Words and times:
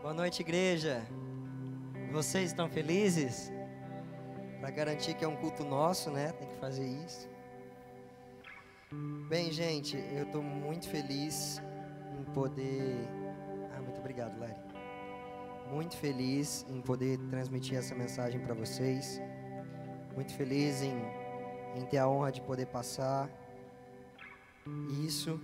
Boa 0.00 0.14
noite, 0.14 0.42
igreja. 0.42 1.02
Vocês 2.12 2.50
estão 2.50 2.68
felizes? 2.68 3.50
Para 4.60 4.70
garantir 4.70 5.14
que 5.14 5.24
é 5.24 5.28
um 5.28 5.34
culto 5.34 5.64
nosso, 5.64 6.08
né? 6.08 6.30
Tem 6.38 6.46
que 6.46 6.54
fazer 6.54 6.86
isso. 6.86 7.28
Bem, 9.28 9.50
gente, 9.50 9.96
eu 10.16 10.22
estou 10.22 10.40
muito 10.40 10.88
feliz 10.88 11.60
em 12.16 12.22
poder. 12.32 12.94
Ah, 13.76 13.82
muito 13.82 13.98
obrigado, 13.98 14.38
Lari. 14.38 14.54
Muito 15.68 15.96
feliz 15.96 16.64
em 16.70 16.80
poder 16.80 17.18
transmitir 17.28 17.76
essa 17.76 17.92
mensagem 17.92 18.40
para 18.40 18.54
vocês. 18.54 19.20
Muito 20.14 20.32
feliz 20.32 20.80
em, 20.80 20.94
em 21.74 21.84
ter 21.86 21.98
a 21.98 22.08
honra 22.08 22.30
de 22.30 22.40
poder 22.40 22.66
passar 22.66 23.28
isso 25.04 25.40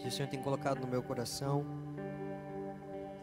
que 0.00 0.06
o 0.06 0.10
Senhor 0.12 0.28
tem 0.28 0.40
colocado 0.40 0.80
no 0.80 0.86
meu 0.86 1.02
coração. 1.02 1.91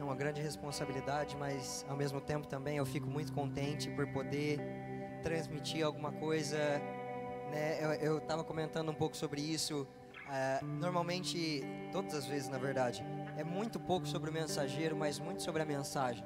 Uma 0.09 0.15
grande 0.15 0.41
responsabilidade, 0.41 1.37
mas 1.37 1.86
ao 1.87 1.95
mesmo 1.95 2.19
tempo 2.19 2.47
também 2.47 2.77
eu 2.77 2.86
fico 2.86 3.07
muito 3.07 3.31
contente 3.31 3.91
por 3.91 4.07
poder 4.07 4.59
transmitir 5.21 5.86
alguma 5.86 6.11
coisa. 6.11 6.57
Né? 7.51 8.00
Eu 8.01 8.17
estava 8.17 8.43
comentando 8.43 8.89
um 8.89 8.93
pouco 8.95 9.15
sobre 9.15 9.39
isso. 9.39 9.87
Uh, 10.25 10.65
normalmente, 10.65 11.61
todas 11.91 12.15
as 12.15 12.25
vezes, 12.25 12.50
na 12.50 12.57
verdade, 12.57 13.05
é 13.37 13.43
muito 13.43 13.79
pouco 13.79 14.07
sobre 14.07 14.31
o 14.31 14.33
mensageiro, 14.33 14.97
mas 14.97 15.19
muito 15.19 15.43
sobre 15.43 15.61
a 15.61 15.65
mensagem. 15.65 16.25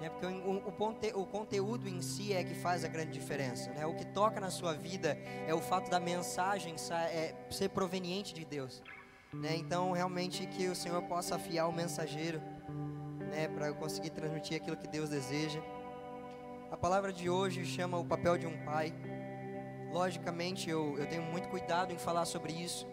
Né? 0.00 0.10
Porque 0.10 0.26
o, 0.26 0.66
o, 0.66 0.72
ponte, 0.72 1.12
o, 1.14 1.24
conteúdo 1.24 1.88
em 1.88 2.02
si 2.02 2.32
é 2.32 2.42
que 2.42 2.56
faz 2.56 2.84
a 2.84 2.88
grande 2.88 3.12
diferença. 3.12 3.70
Né? 3.70 3.86
O 3.86 3.94
que 3.94 4.04
toca 4.04 4.40
na 4.40 4.50
sua 4.50 4.74
vida 4.74 5.16
é 5.46 5.54
o 5.54 5.60
fato 5.60 5.88
da 5.88 6.00
mensagem 6.00 6.74
é, 7.12 7.36
ser 7.50 7.68
proveniente 7.68 8.34
de 8.34 8.44
Deus. 8.44 8.82
Né? 9.32 9.54
Então, 9.56 9.92
realmente, 9.92 10.44
que 10.46 10.66
o 10.66 10.74
Senhor 10.74 11.00
possa 11.02 11.36
afiar 11.36 11.68
o 11.68 11.72
mensageiro 11.72 12.42
né, 13.36 13.48
para 13.48 13.66
eu 13.66 13.74
conseguir 13.74 14.08
transmitir 14.10 14.56
aquilo 14.56 14.78
que 14.78 14.88
Deus 14.88 15.10
deseja. 15.10 15.60
A 16.70 16.76
palavra 16.76 17.12
de 17.12 17.28
hoje 17.28 17.66
chama 17.66 17.98
o 17.98 18.04
papel 18.04 18.38
de 18.38 18.46
um 18.46 18.64
pai. 18.64 18.94
Logicamente, 19.92 20.70
eu, 20.70 20.96
eu 20.98 21.06
tenho 21.06 21.22
muito 21.22 21.46
cuidado 21.48 21.92
em 21.92 21.98
falar 21.98 22.24
sobre 22.24 22.54
isso. 22.54 22.86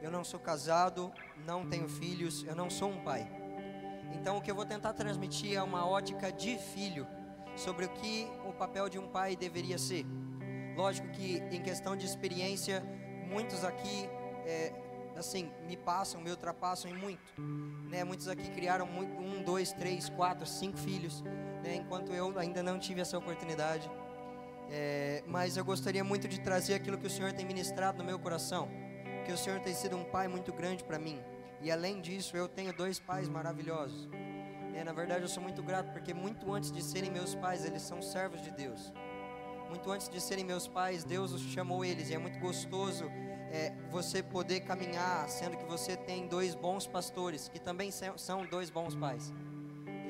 Eu 0.00 0.10
não 0.10 0.24
sou 0.24 0.40
casado, 0.40 1.12
não 1.46 1.68
tenho 1.68 1.88
filhos, 1.88 2.42
eu 2.44 2.56
não 2.56 2.70
sou 2.70 2.88
um 2.88 3.04
pai. 3.04 3.30
Então, 4.14 4.38
o 4.38 4.40
que 4.40 4.50
eu 4.50 4.54
vou 4.54 4.64
tentar 4.64 4.94
transmitir 4.94 5.54
é 5.54 5.62
uma 5.62 5.86
ótica 5.86 6.32
de 6.32 6.56
filho 6.56 7.06
sobre 7.54 7.84
o 7.84 7.88
que 7.90 8.26
o 8.48 8.52
papel 8.52 8.88
de 8.88 8.98
um 8.98 9.06
pai 9.06 9.36
deveria 9.36 9.76
ser. 9.76 10.06
Lógico 10.74 11.06
que, 11.08 11.36
em 11.50 11.60
questão 11.60 11.94
de 11.94 12.06
experiência, 12.06 12.82
muitos 13.28 13.62
aqui 13.62 14.08
é, 14.46 14.72
assim, 15.16 15.50
me 15.66 15.76
passam, 15.76 16.20
me 16.20 16.30
ultrapassam 16.30 16.90
em 16.90 16.94
muito. 16.94 17.22
Né? 17.88 18.04
Muitos 18.04 18.28
aqui 18.28 18.50
criaram 18.50 18.86
muito, 18.86 19.16
um, 19.18 19.42
dois, 19.42 19.72
três, 19.72 20.08
quatro, 20.08 20.46
cinco 20.46 20.78
filhos, 20.78 21.22
né? 21.62 21.76
enquanto 21.76 22.12
eu 22.12 22.38
ainda 22.38 22.62
não 22.62 22.78
tive 22.78 23.00
essa 23.00 23.16
oportunidade. 23.16 23.90
É, 24.70 25.22
mas 25.26 25.56
eu 25.56 25.64
gostaria 25.64 26.02
muito 26.02 26.26
de 26.26 26.40
trazer 26.40 26.74
aquilo 26.74 26.96
que 26.96 27.06
o 27.06 27.10
Senhor 27.10 27.32
tem 27.32 27.44
ministrado 27.44 27.98
no 27.98 28.04
meu 28.04 28.18
coração, 28.18 28.68
que 29.26 29.32
o 29.32 29.36
Senhor 29.36 29.60
tem 29.60 29.74
sido 29.74 29.96
um 29.96 30.04
pai 30.04 30.28
muito 30.28 30.52
grande 30.52 30.82
para 30.82 30.98
mim. 30.98 31.20
E 31.60 31.70
além 31.70 32.00
disso, 32.00 32.36
eu 32.36 32.48
tenho 32.48 32.72
dois 32.72 32.98
pais 32.98 33.28
maravilhosos. 33.28 34.08
É, 34.74 34.82
na 34.82 34.92
verdade, 34.92 35.22
eu 35.22 35.28
sou 35.28 35.42
muito 35.42 35.62
grato 35.62 35.92
porque 35.92 36.14
muito 36.14 36.52
antes 36.52 36.72
de 36.72 36.82
serem 36.82 37.10
meus 37.10 37.34
pais, 37.34 37.64
eles 37.64 37.82
são 37.82 38.00
servos 38.00 38.40
de 38.42 38.50
Deus. 38.50 38.92
Muito 39.68 39.90
antes 39.90 40.08
de 40.08 40.20
serem 40.20 40.44
meus 40.44 40.66
pais, 40.66 41.04
Deus 41.04 41.32
os 41.32 41.42
chamou 41.42 41.84
eles. 41.84 42.10
E 42.10 42.14
é 42.14 42.18
muito 42.18 42.38
gostoso 42.38 43.10
é, 43.52 43.70
você 43.90 44.22
poder 44.22 44.60
caminhar, 44.60 45.28
sendo 45.28 45.58
que 45.58 45.64
você 45.64 45.94
tem 45.94 46.26
dois 46.26 46.54
bons 46.54 46.86
pastores, 46.86 47.48
que 47.48 47.60
também 47.60 47.90
são 48.16 48.46
dois 48.46 48.70
bons 48.70 48.94
pais. 48.94 49.30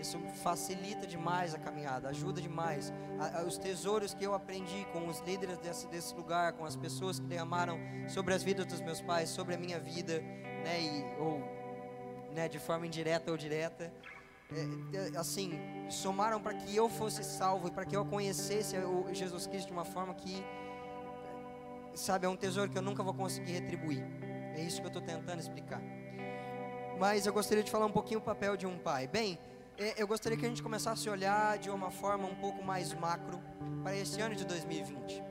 Isso 0.01 0.19
facilita 0.43 1.07
demais 1.07 1.55
a 1.55 1.59
caminhada, 1.59 2.09
ajuda 2.09 2.41
demais. 2.41 2.93
A, 3.19 3.41
a, 3.41 3.45
os 3.45 3.59
tesouros 3.59 4.15
que 4.15 4.25
eu 4.25 4.35
aprendi 4.35 4.87
com 4.93 5.09
os 5.09 5.21
líderes 5.21 5.59
desse, 5.59 5.87
desse 5.89 6.15
lugar, 6.15 6.53
com 6.53 6.65
as 6.65 6.77
pessoas 6.77 7.19
que 7.19 7.27
derramaram 7.27 7.79
sobre 8.09 8.33
as 8.33 8.43
vidas 8.43 8.65
dos 8.67 8.81
meus 8.81 9.01
pais, 9.01 9.29
sobre 9.29 9.55
a 9.55 9.59
minha 9.59 9.79
vida, 9.79 10.21
né, 10.21 10.81
e, 10.81 11.21
ou 11.21 11.41
né, 12.33 12.49
de 12.49 12.61
forma 12.61 12.87
indireta 12.87 13.31
ou 13.31 13.37
direta, 13.37 13.93
é, 14.53 15.19
assim, 15.19 15.59
somaram 15.89 16.41
para 16.41 16.55
que 16.55 16.75
eu 16.77 16.89
fosse 16.89 17.25
salvo 17.25 17.69
e 17.69 17.71
para 17.71 17.85
que 17.85 17.97
eu 17.97 18.05
conhecesse 18.05 18.77
Jesus 19.13 19.47
Cristo 19.47 19.69
de 19.69 19.73
uma 19.73 19.85
forma 19.85 20.15
que 20.15 20.45
sabe, 21.95 22.27
é 22.27 22.29
um 22.29 22.37
tesouro 22.37 22.71
que 22.71 22.79
eu 22.79 22.83
nunca 22.83 23.03
vou 23.03 23.15
conseguir 23.15 23.53
retribuir. 23.53 24.05
É 24.55 24.61
isso 24.61 24.81
que 24.81 24.87
eu 24.87 24.89
estou 24.89 25.03
tentando 25.03 25.41
explicar. 25.41 25.81
Mas 26.99 27.27
eu 27.27 27.33
gostaria 27.33 27.63
de 27.63 27.71
falar 27.71 27.87
um 27.87 27.93
pouquinho 27.93 28.21
o 28.21 28.23
papel 28.23 28.57
de 28.57 28.67
um 28.67 28.79
pai. 28.79 29.07
Bem, 29.07 29.39
é, 29.79 30.01
eu 30.01 30.07
gostaria 30.07 30.37
que 30.37 30.45
a 30.45 30.49
gente 30.49 30.63
começasse 30.63 31.09
a 31.09 31.13
olhar 31.13 31.59
de 31.59 31.71
uma 31.71 31.91
forma 31.91 32.29
um 32.29 32.35
pouco 32.35 32.63
mais 32.63 32.93
macro 32.95 33.41
para 33.83 33.97
esse 33.97 34.21
ano 34.21 34.35
de 34.35 34.45
2020, 34.45 35.23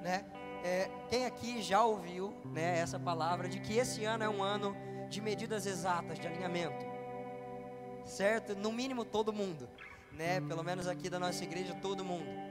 né? 0.00 0.24
É, 0.64 0.90
quem 1.08 1.24
aqui 1.24 1.62
já 1.62 1.84
ouviu 1.84 2.34
né, 2.44 2.78
essa 2.78 2.98
palavra 2.98 3.48
de 3.48 3.60
que 3.60 3.76
esse 3.76 4.04
ano 4.04 4.24
é 4.24 4.28
um 4.28 4.42
ano 4.42 4.74
de 5.08 5.20
medidas 5.20 5.66
exatas, 5.66 6.18
de 6.18 6.26
alinhamento, 6.26 6.84
certo? 8.04 8.56
No 8.56 8.72
mínimo 8.72 9.04
todo 9.04 9.32
mundo, 9.32 9.68
né? 10.12 10.40
Pelo 10.40 10.62
menos 10.62 10.86
aqui 10.86 11.08
da 11.10 11.18
nossa 11.18 11.42
igreja 11.44 11.74
todo 11.74 12.04
mundo. 12.04 12.47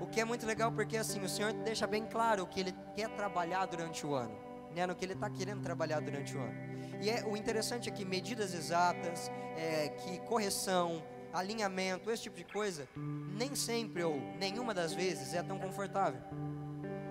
O 0.00 0.06
que 0.06 0.20
é 0.20 0.24
muito 0.24 0.46
legal 0.46 0.72
porque 0.72 0.96
assim 0.96 1.20
o 1.22 1.28
Senhor 1.28 1.52
deixa 1.52 1.86
bem 1.86 2.04
claro 2.06 2.42
o 2.42 2.46
que 2.46 2.60
Ele 2.60 2.74
quer 2.94 3.08
trabalhar 3.10 3.66
durante 3.66 4.06
o 4.06 4.14
ano, 4.14 4.36
né? 4.74 4.86
No 4.86 4.94
que 4.94 5.04
Ele 5.04 5.14
está 5.14 5.30
querendo 5.30 5.62
trabalhar 5.62 6.00
durante 6.00 6.36
o 6.36 6.40
ano. 6.40 6.54
E 7.00 7.10
é, 7.10 7.24
o 7.24 7.36
interessante 7.36 7.88
é 7.88 7.92
que 7.92 8.04
medidas 8.04 8.54
exatas, 8.54 9.30
é, 9.56 9.88
que 9.88 10.18
correção, 10.20 11.02
alinhamento, 11.32 12.10
esse 12.10 12.24
tipo 12.24 12.36
de 12.36 12.44
coisa, 12.44 12.88
nem 12.96 13.54
sempre 13.54 14.02
ou 14.02 14.16
nenhuma 14.38 14.72
das 14.72 14.92
vezes 14.92 15.34
é 15.34 15.42
tão 15.42 15.58
confortável. 15.58 16.20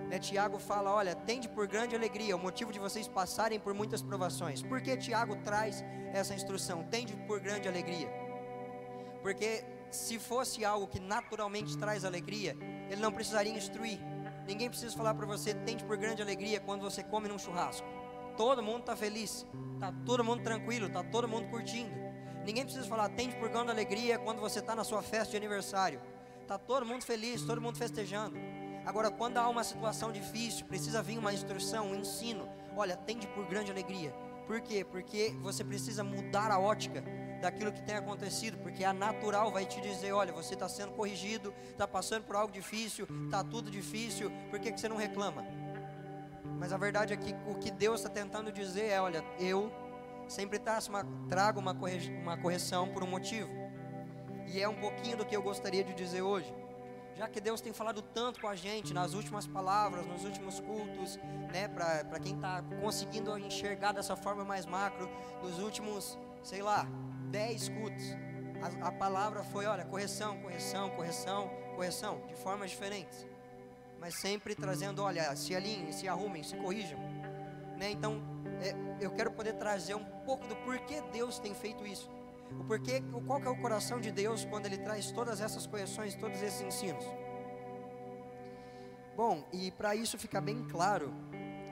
Né, 0.08 0.18
Tiago 0.18 0.58
fala: 0.58 0.92
olha, 0.92 1.14
tende 1.14 1.48
por 1.48 1.66
grande 1.66 1.94
alegria 1.94 2.36
o 2.36 2.38
motivo 2.38 2.72
de 2.72 2.78
vocês 2.78 3.06
passarem 3.06 3.60
por 3.60 3.74
muitas 3.74 4.02
provações. 4.02 4.62
Por 4.62 4.80
que 4.80 4.96
Tiago 4.96 5.36
traz 5.36 5.84
essa 6.12 6.34
instrução? 6.34 6.84
Tende 6.84 7.14
por 7.26 7.40
grande 7.40 7.68
alegria. 7.68 8.08
Porque 9.22 9.64
se 9.90 10.18
fosse 10.18 10.64
algo 10.64 10.86
que 10.86 11.00
naturalmente 11.00 11.78
traz 11.78 12.04
alegria, 12.04 12.56
ele 12.90 13.00
não 13.00 13.12
precisaria 13.12 13.52
instruir. 13.52 13.98
Ninguém 14.46 14.68
precisa 14.68 14.96
falar 14.96 15.14
para 15.14 15.26
você, 15.26 15.54
tente 15.54 15.84
por 15.84 15.96
grande 15.96 16.20
alegria 16.20 16.60
quando 16.60 16.82
você 16.82 17.02
come 17.02 17.28
num 17.28 17.38
churrasco. 17.38 17.86
Todo 18.36 18.62
mundo 18.62 18.80
está 18.80 18.96
feliz, 18.96 19.46
está 19.74 19.92
todo 20.04 20.24
mundo 20.24 20.42
tranquilo, 20.42 20.86
está 20.86 21.02
todo 21.02 21.28
mundo 21.28 21.48
curtindo. 21.48 21.94
Ninguém 22.44 22.64
precisa 22.64 22.86
falar, 22.86 23.08
tente 23.10 23.36
por 23.36 23.48
grande 23.48 23.70
alegria 23.70 24.18
quando 24.18 24.40
você 24.40 24.58
está 24.58 24.74
na 24.74 24.84
sua 24.84 25.02
festa 25.02 25.30
de 25.30 25.36
aniversário. 25.36 26.00
Está 26.42 26.58
todo 26.58 26.84
mundo 26.84 27.02
feliz, 27.02 27.42
todo 27.42 27.60
mundo 27.60 27.78
festejando. 27.78 28.36
Agora, 28.84 29.10
quando 29.10 29.38
há 29.38 29.48
uma 29.48 29.64
situação 29.64 30.12
difícil, 30.12 30.66
precisa 30.66 31.02
vir 31.02 31.16
uma 31.18 31.32
instrução, 31.32 31.86
um 31.86 31.94
ensino. 31.94 32.46
Olha, 32.76 32.96
tende 32.96 33.26
por 33.28 33.46
grande 33.46 33.70
alegria. 33.70 34.10
Por 34.46 34.60
quê? 34.60 34.84
Porque 34.84 35.34
você 35.40 35.64
precisa 35.64 36.04
mudar 36.04 36.50
a 36.50 36.58
ótica 36.58 37.02
daquilo 37.44 37.70
que 37.70 37.82
tem 37.82 37.94
acontecido, 37.94 38.56
porque 38.62 38.82
a 38.84 38.92
natural 38.92 39.52
vai 39.52 39.66
te 39.66 39.78
dizer: 39.80 40.12
olha, 40.12 40.32
você 40.32 40.54
está 40.54 40.66
sendo 40.66 40.92
corrigido, 40.92 41.52
está 41.70 41.86
passando 41.86 42.24
por 42.24 42.36
algo 42.36 42.50
difícil, 42.50 43.06
está 43.26 43.44
tudo 43.44 43.70
difícil, 43.70 44.32
por 44.50 44.58
que, 44.58 44.72
que 44.72 44.80
você 44.80 44.88
não 44.88 44.96
reclama? 44.96 45.44
Mas 46.58 46.72
a 46.72 46.78
verdade 46.78 47.12
é 47.12 47.16
que 47.16 47.34
o 47.46 47.56
que 47.56 47.70
Deus 47.70 48.00
está 48.00 48.08
tentando 48.08 48.50
dizer 48.50 48.86
é: 48.86 49.00
olha, 49.00 49.22
eu 49.38 49.70
sempre 50.26 50.58
trago 51.28 51.60
uma, 51.60 51.76
uma 52.22 52.36
correção 52.38 52.88
por 52.88 53.04
um 53.04 53.06
motivo, 53.06 53.50
e 54.46 54.58
é 54.60 54.66
um 54.66 54.76
pouquinho 54.76 55.18
do 55.18 55.26
que 55.26 55.36
eu 55.36 55.42
gostaria 55.42 55.84
de 55.84 55.92
dizer 55.92 56.22
hoje. 56.22 56.52
Já 57.14 57.28
que 57.28 57.40
Deus 57.40 57.60
tem 57.60 57.72
falado 57.72 58.02
tanto 58.02 58.40
com 58.40 58.48
a 58.48 58.56
gente 58.56 58.92
nas 58.92 59.14
últimas 59.14 59.46
palavras, 59.46 60.04
nos 60.04 60.24
últimos 60.24 60.58
cultos, 60.58 61.16
né, 61.52 61.68
para 61.68 62.18
quem 62.18 62.34
está 62.34 62.60
conseguindo 62.80 63.38
enxergar 63.38 63.92
dessa 63.92 64.16
forma 64.16 64.44
mais 64.44 64.66
macro, 64.66 65.08
nos 65.40 65.60
últimos, 65.60 66.18
sei 66.42 66.60
lá, 66.60 66.88
dez 67.34 67.68
cultos, 67.68 68.16
a, 68.62 68.88
a 68.88 68.92
palavra 68.92 69.42
foi: 69.42 69.66
olha, 69.66 69.84
correção, 69.84 70.38
correção, 70.38 70.90
correção, 70.90 71.50
correção, 71.74 72.22
de 72.28 72.34
formas 72.36 72.70
diferentes, 72.70 73.26
mas 74.00 74.14
sempre 74.14 74.54
trazendo: 74.54 75.02
olha, 75.02 75.34
se 75.34 75.54
alinhem, 75.54 75.90
se 75.90 76.06
arrumem, 76.06 76.44
se 76.44 76.56
corrijam. 76.56 76.98
Né? 77.76 77.90
Então, 77.90 78.22
é, 78.62 79.04
eu 79.04 79.10
quero 79.10 79.32
poder 79.32 79.54
trazer 79.54 79.96
um 79.96 80.04
pouco 80.24 80.46
do 80.46 80.54
porquê 80.58 81.02
Deus 81.12 81.40
tem 81.40 81.52
feito 81.54 81.84
isso. 81.84 82.08
O 82.60 82.64
porquê, 82.64 83.02
qual 83.26 83.40
que 83.40 83.48
é 83.48 83.50
o 83.50 83.56
coração 83.56 84.00
de 84.00 84.12
Deus 84.12 84.44
quando 84.44 84.66
Ele 84.66 84.78
traz 84.78 85.10
todas 85.10 85.40
essas 85.40 85.66
correções, 85.66 86.14
todos 86.14 86.40
esses 86.40 86.60
ensinos. 86.60 87.04
Bom, 89.16 89.44
e 89.52 89.72
para 89.72 89.96
isso 89.96 90.16
ficar 90.16 90.40
bem 90.40 90.62
claro, 90.68 91.12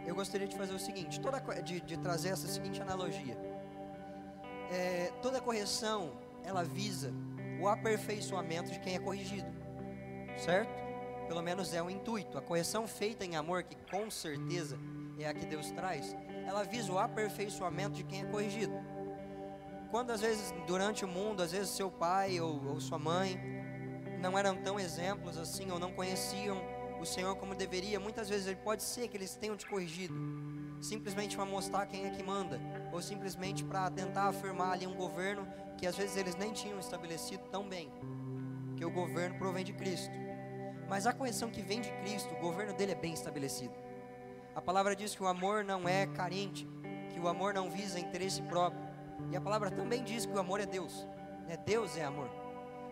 eu 0.04 0.14
gostaria 0.14 0.48
de 0.48 0.56
fazer 0.56 0.74
o 0.74 0.78
seguinte, 0.78 1.20
toda, 1.20 1.38
de, 1.62 1.80
de 1.80 1.96
trazer 1.98 2.30
essa 2.30 2.48
seguinte 2.48 2.82
analogia 2.82 3.51
é, 4.72 5.12
toda 5.20 5.40
correção 5.40 6.12
ela 6.44 6.64
visa 6.64 7.12
o 7.60 7.68
aperfeiçoamento 7.68 8.70
de 8.70 8.80
quem 8.80 8.94
é 8.94 8.98
corrigido, 8.98 9.46
certo? 10.36 10.82
Pelo 11.28 11.42
menos 11.42 11.72
é 11.72 11.82
o 11.82 11.88
intuito. 11.88 12.36
A 12.36 12.42
correção 12.42 12.88
feita 12.88 13.24
em 13.24 13.36
amor, 13.36 13.62
que 13.62 13.76
com 13.90 14.10
certeza 14.10 14.78
é 15.18 15.28
a 15.28 15.34
que 15.34 15.46
Deus 15.46 15.70
traz, 15.70 16.16
ela 16.46 16.64
visa 16.64 16.92
o 16.92 16.98
aperfeiçoamento 16.98 17.94
de 17.94 18.02
quem 18.02 18.22
é 18.22 18.24
corrigido. 18.24 18.72
quando 19.90 20.10
às 20.10 20.22
vezes 20.22 20.52
durante 20.66 21.04
o 21.04 21.08
mundo, 21.08 21.42
às 21.42 21.52
vezes 21.52 21.68
seu 21.70 21.90
pai 21.90 22.40
ou, 22.40 22.64
ou 22.66 22.80
sua 22.80 22.98
mãe 22.98 23.38
não 24.20 24.38
eram 24.38 24.56
tão 24.56 24.80
exemplos 24.80 25.36
assim, 25.36 25.70
ou 25.70 25.78
não 25.78 25.92
conheciam 25.92 26.56
o 27.00 27.04
Senhor 27.04 27.36
como 27.36 27.54
deveria, 27.54 28.00
muitas 28.00 28.28
vezes 28.28 28.46
ele 28.46 28.60
pode 28.62 28.82
ser 28.82 29.08
que 29.08 29.16
eles 29.16 29.34
tenham 29.34 29.56
te 29.56 29.66
corrigido, 29.66 30.14
simplesmente 30.82 31.36
para 31.36 31.46
mostrar 31.46 31.86
quem 31.86 32.06
é 32.06 32.10
que 32.10 32.22
manda, 32.22 32.60
ou 32.92 33.00
simplesmente 33.00 33.64
para 33.64 33.88
tentar 33.88 34.24
afirmar 34.24 34.72
ali 34.72 34.86
um 34.86 34.94
governo 34.94 35.46
que 35.78 35.86
às 35.86 35.96
vezes 35.96 36.16
eles 36.16 36.34
nem 36.34 36.52
tinham 36.52 36.78
estabelecido 36.80 37.44
tão 37.50 37.68
bem, 37.68 37.88
que 38.76 38.84
o 38.84 38.90
governo 38.90 39.38
provém 39.38 39.64
de 39.64 39.72
Cristo. 39.72 40.12
Mas 40.88 41.06
a 41.06 41.12
correção 41.12 41.50
que 41.50 41.62
vem 41.62 41.80
de 41.80 41.90
Cristo, 42.02 42.34
o 42.34 42.40
governo 42.40 42.74
dele 42.74 42.92
é 42.92 42.96
bem 42.96 43.14
estabelecido. 43.14 43.72
A 44.54 44.60
palavra 44.60 44.94
diz 44.94 45.14
que 45.14 45.22
o 45.22 45.26
amor 45.28 45.64
não 45.64 45.88
é 45.88 46.06
carente, 46.06 46.68
que 47.10 47.20
o 47.20 47.28
amor 47.28 47.54
não 47.54 47.70
visa 47.70 48.00
interesse 48.00 48.42
próprio. 48.42 48.82
E 49.30 49.36
a 49.36 49.40
palavra 49.40 49.70
também 49.70 50.02
diz 50.02 50.26
que 50.26 50.32
o 50.32 50.38
amor 50.38 50.60
é 50.60 50.66
Deus. 50.66 51.06
Né? 51.46 51.56
Deus 51.64 51.96
é 51.96 52.04
amor. 52.04 52.28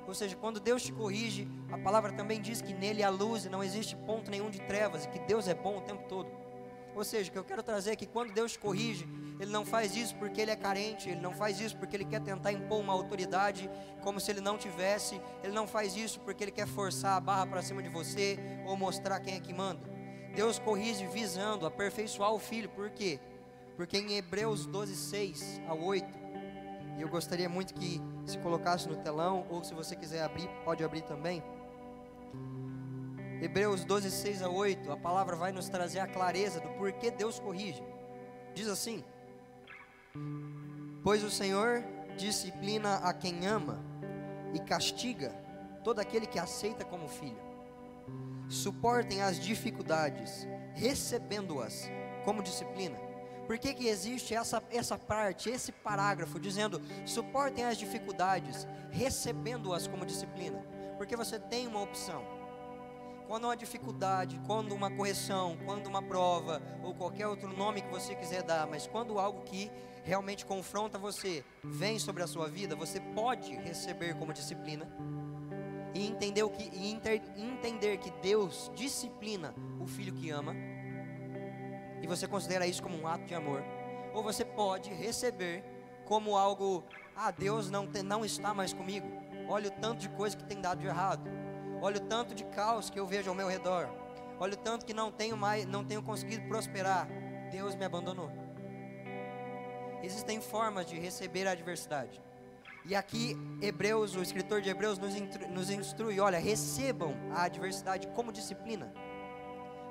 Ou 0.07 0.15
seja, 0.15 0.37
quando 0.37 0.61
Deus 0.61 0.83
te 0.83 0.93
corrige, 0.93 1.47
a 1.71 1.77
palavra 1.77 2.13
também 2.13 2.41
diz 2.41 2.63
que 2.63 2.73
nele 2.73 3.03
há 3.03 3.11
luz 3.11 3.45
e 3.45 3.51
não 3.51 3.63
existe 3.63 3.95
ponto 3.97 4.31
nenhum 4.31 4.49
de 4.49 4.61
trevas, 4.61 5.05
e 5.05 5.09
que 5.09 5.19
Deus 5.21 5.47
é 5.49 5.55
bom 5.55 5.79
o 5.79 5.81
tempo 5.83 6.09
todo. 6.09 6.40
Ou 6.95 7.05
seja, 7.05 7.31
o 7.31 7.33
que 7.33 7.39
eu 7.39 7.45
quero 7.45 7.63
trazer 7.63 7.93
é 7.93 7.97
que 7.97 8.07
quando 8.07 8.33
Deus 8.33 8.57
corrige, 8.57 9.09
Ele 9.39 9.51
não 9.51 9.65
faz 9.65 9.97
isso 9.97 10.15
porque 10.17 10.41
Ele 10.41 10.51
é 10.51 10.57
carente, 10.57 11.09
Ele 11.09 11.21
não 11.21 11.33
faz 11.33 11.61
isso 11.61 11.77
porque 11.77 11.97
Ele 11.97 12.05
quer 12.05 12.21
tentar 12.21 12.53
impor 12.53 12.81
uma 12.81 12.93
autoridade 12.93 13.71
como 14.03 14.21
se 14.21 14.31
Ele 14.31 14.41
não 14.41 14.59
tivesse, 14.59 15.21
Ele 15.43 15.53
não 15.53 15.67
faz 15.67 15.97
isso 15.97 16.21
porque 16.21 16.45
Ele 16.45 16.51
quer 16.51 16.67
forçar 16.67 17.17
a 17.17 17.21
barra 17.21 17.47
para 17.47 17.63
cima 17.63 17.83
de 17.83 17.89
você 17.89 18.39
ou 18.67 18.77
mostrar 18.77 19.21
quem 19.21 19.35
é 19.35 19.41
que 19.41 19.55
manda. 19.55 19.89
Deus 20.35 20.59
corrige 20.59 21.07
visando 21.07 21.67
aperfeiçoar 21.67 22.33
o 22.33 22.39
filho, 22.39 22.69
por 22.69 22.91
quê? 22.91 23.19
Porque 23.77 23.99
em 23.99 24.17
Hebreus 24.17 24.67
12, 24.67 24.95
6 24.95 25.63
a 25.67 25.75
8, 25.75 26.07
e 26.99 27.03
eu 27.03 27.09
gostaria 27.09 27.49
muito 27.49 27.73
que 27.73 28.01
se 28.27 28.37
colocasse 28.39 28.89
no 28.89 28.97
telão, 28.97 29.47
ou 29.49 29.65
se 29.65 29.73
você 29.73 29.97
quiser 29.97 30.23
abrir, 30.23 30.49
pode 30.65 30.85
abrir 30.85 31.03
também. 31.03 31.43
Hebreus 33.43 33.85
12, 33.85 34.11
6 34.11 34.43
a 34.43 34.51
8, 34.51 34.93
a 34.93 34.97
palavra 34.99 35.35
vai 35.35 35.51
nos 35.51 35.69
trazer 35.69 36.01
a 36.01 36.07
clareza 36.07 36.61
do 36.61 36.69
porquê 36.71 37.11
Deus 37.11 37.41
corrige. 37.41 37.83
Diz 38.55 38.69
assim: 38.69 39.03
Pois 41.03 41.25
o 41.25 41.31
Senhor 41.31 41.83
disciplina 42.19 42.97
a 42.97 43.15
quem 43.15 43.47
ama 43.47 43.83
e 44.53 44.59
castiga 44.61 45.31
todo 45.83 46.01
aquele 46.01 46.27
que 46.27 46.39
aceita 46.39 46.85
como 46.85 47.09
filho. 47.09 47.41
Suportem 48.49 49.23
as 49.23 49.41
dificuldades, 49.41 50.47
recebendo-as 50.75 51.91
como 52.25 52.43
disciplina. 52.43 52.99
Por 53.47 53.59
que, 53.59 53.73
que 53.73 53.89
existe 53.89 54.35
essa, 54.35 54.63
essa 54.71 54.99
parte, 54.99 55.49
esse 55.49 55.73
parágrafo 55.73 56.39
dizendo 56.39 56.81
suportem 57.07 57.65
as 57.65 57.79
dificuldades, 57.79 58.67
recebendo-as 58.91 59.87
como 59.87 60.05
disciplina? 60.05 60.63
Porque 60.99 61.17
você 61.17 61.39
tem 61.39 61.67
uma 61.67 61.81
opção 61.81 62.40
quando 63.31 63.45
uma 63.45 63.57
dificuldade, 63.57 64.41
quando 64.45 64.75
uma 64.75 64.91
correção, 64.91 65.57
quando 65.65 65.87
uma 65.87 66.03
prova, 66.03 66.61
ou 66.83 66.93
qualquer 66.93 67.29
outro 67.29 67.47
nome 67.57 67.81
que 67.81 67.89
você 67.89 68.13
quiser 68.17 68.43
dar, 68.43 68.67
mas 68.67 68.89
quando 68.89 69.21
algo 69.21 69.43
que 69.43 69.71
realmente 70.03 70.45
confronta 70.45 70.99
você 70.99 71.45
vem 71.63 71.97
sobre 72.01 72.25
a 72.25 72.27
sua 72.27 72.49
vida, 72.49 72.75
você 72.75 72.99
pode 72.99 73.55
receber 73.55 74.17
como 74.19 74.33
disciplina 74.33 74.85
e 75.95 76.09
entender, 76.09 76.45
que, 76.49 76.77
e 76.77 76.91
inter, 76.91 77.23
entender 77.37 77.99
que 77.99 78.11
Deus 78.21 78.69
disciplina 78.75 79.55
o 79.79 79.87
filho 79.87 80.13
que 80.13 80.29
ama, 80.31 80.53
e 82.03 82.09
você 82.09 82.27
considera 82.27 82.67
isso 82.67 82.83
como 82.83 83.01
um 83.01 83.07
ato 83.07 83.27
de 83.27 83.35
amor, 83.37 83.63
ou 84.13 84.25
você 84.25 84.45
pode 84.45 84.93
receber 84.93 85.63
como 86.05 86.37
algo, 86.37 86.83
ah, 87.15 87.31
Deus 87.31 87.71
não, 87.71 87.87
te, 87.87 88.03
não 88.03 88.25
está 88.25 88.53
mais 88.53 88.73
comigo, 88.73 89.07
olha 89.49 89.69
o 89.69 89.81
tanto 89.81 90.01
de 90.01 90.09
coisa 90.09 90.37
que 90.37 90.43
tem 90.43 90.61
dado 90.61 90.81
de 90.81 90.89
errado 90.89 91.31
Olha 91.83 91.97
o 91.97 92.07
tanto 92.07 92.35
de 92.35 92.45
caos 92.45 92.91
que 92.91 93.01
eu 93.01 93.07
vejo 93.07 93.31
ao 93.31 93.35
meu 93.35 93.49
redor. 93.49 93.89
Olha 94.39 94.55
o 94.55 94.57
tanto 94.57 94.87
que 94.87 94.95
não 94.95 95.11
tenho 95.11 95.37
mais, 95.37 95.67
não 95.67 95.85
tenho 95.85 96.03
conseguido 96.03 96.47
prosperar. 96.49 97.09
Deus 97.51 97.75
me 97.75 97.85
abandonou. 97.85 98.31
Existem 100.03 100.41
formas 100.41 100.87
de 100.87 100.99
receber 100.99 101.47
a 101.47 101.53
adversidade. 101.53 102.23
E 102.85 102.95
aqui 102.95 103.37
Hebreus, 103.61 104.17
o 104.17 104.23
escritor 104.23 104.63
de 104.63 104.71
Hebreus 104.71 104.99
nos, 104.99 105.15
nos 105.51 105.71
instrui, 105.71 106.19
olha, 106.19 106.39
recebam 106.39 107.15
a 107.33 107.43
adversidade 107.43 108.07
como 108.09 108.33
disciplina. 108.33 108.93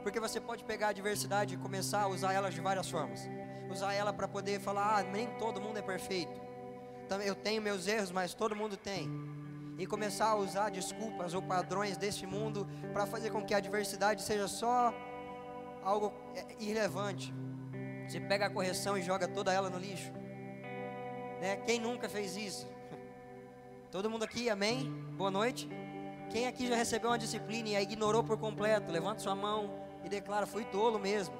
Porque 0.02 0.20
você 0.20 0.40
pode 0.40 0.64
pegar 0.64 0.88
a 0.88 0.90
adversidade 0.90 1.54
e 1.54 1.58
começar 1.58 2.04
a 2.04 2.08
usar 2.08 2.34
ela 2.34 2.50
de 2.50 2.62
várias 2.62 2.90
formas. 2.90 3.30
Usar 3.70 3.94
ela 3.94 4.12
para 4.12 4.28
poder 4.28 4.60
falar, 4.60 4.98
ah, 4.98 5.04
nem 5.04 5.28
todo 5.38 5.62
mundo 5.62 5.78
é 5.78 5.82
perfeito. 5.82 6.42
Eu 7.24 7.36
tenho 7.36 7.62
meus 7.62 7.88
erros, 7.88 8.12
mas 8.12 8.34
todo 8.34 8.56
mundo 8.56 8.78
tem 8.78 9.08
e 9.80 9.88
começar 9.88 10.28
a 10.28 10.36
usar 10.36 10.70
desculpas 10.70 11.34
ou 11.34 11.42
padrões 11.42 11.96
deste 11.96 12.28
mundo 12.28 12.68
para 12.92 13.06
fazer 13.06 13.32
com 13.32 13.42
que 13.42 13.54
a 13.54 13.58
adversidade 13.58 14.22
seja 14.22 14.46
só 14.46 14.94
algo 15.82 16.14
é, 16.36 16.46
irrelevante. 16.60 17.34
Você 18.06 18.20
pega 18.20 18.48
a 18.48 18.50
correção 18.50 18.98
e 18.98 19.02
joga 19.02 19.26
toda 19.26 19.54
ela 19.54 19.70
no 19.70 19.80
lixo. 19.80 20.12
Né? 21.40 21.56
Quem 21.66 21.80
nunca 21.80 22.10
fez 22.10 22.36
isso? 22.36 22.68
Todo 23.90 24.10
mundo 24.10 24.24
aqui, 24.24 24.50
amém? 24.50 24.92
Boa 25.14 25.32
noite. 25.32 25.70
Quem 26.30 26.46
aqui 26.46 26.68
já 26.68 26.76
recebeu 26.76 27.10
uma 27.10 27.18
disciplina 27.18 27.70
e 27.70 27.76
a 27.78 27.82
ignorou 27.82 28.22
por 28.22 28.38
completo? 28.38 28.92
Levanta 28.92 29.22
sua 29.22 29.34
mão 29.34 29.74
e 30.04 30.10
declara: 30.10 30.46
fui 30.46 30.66
tolo 30.66 31.00
mesmo. 31.00 31.36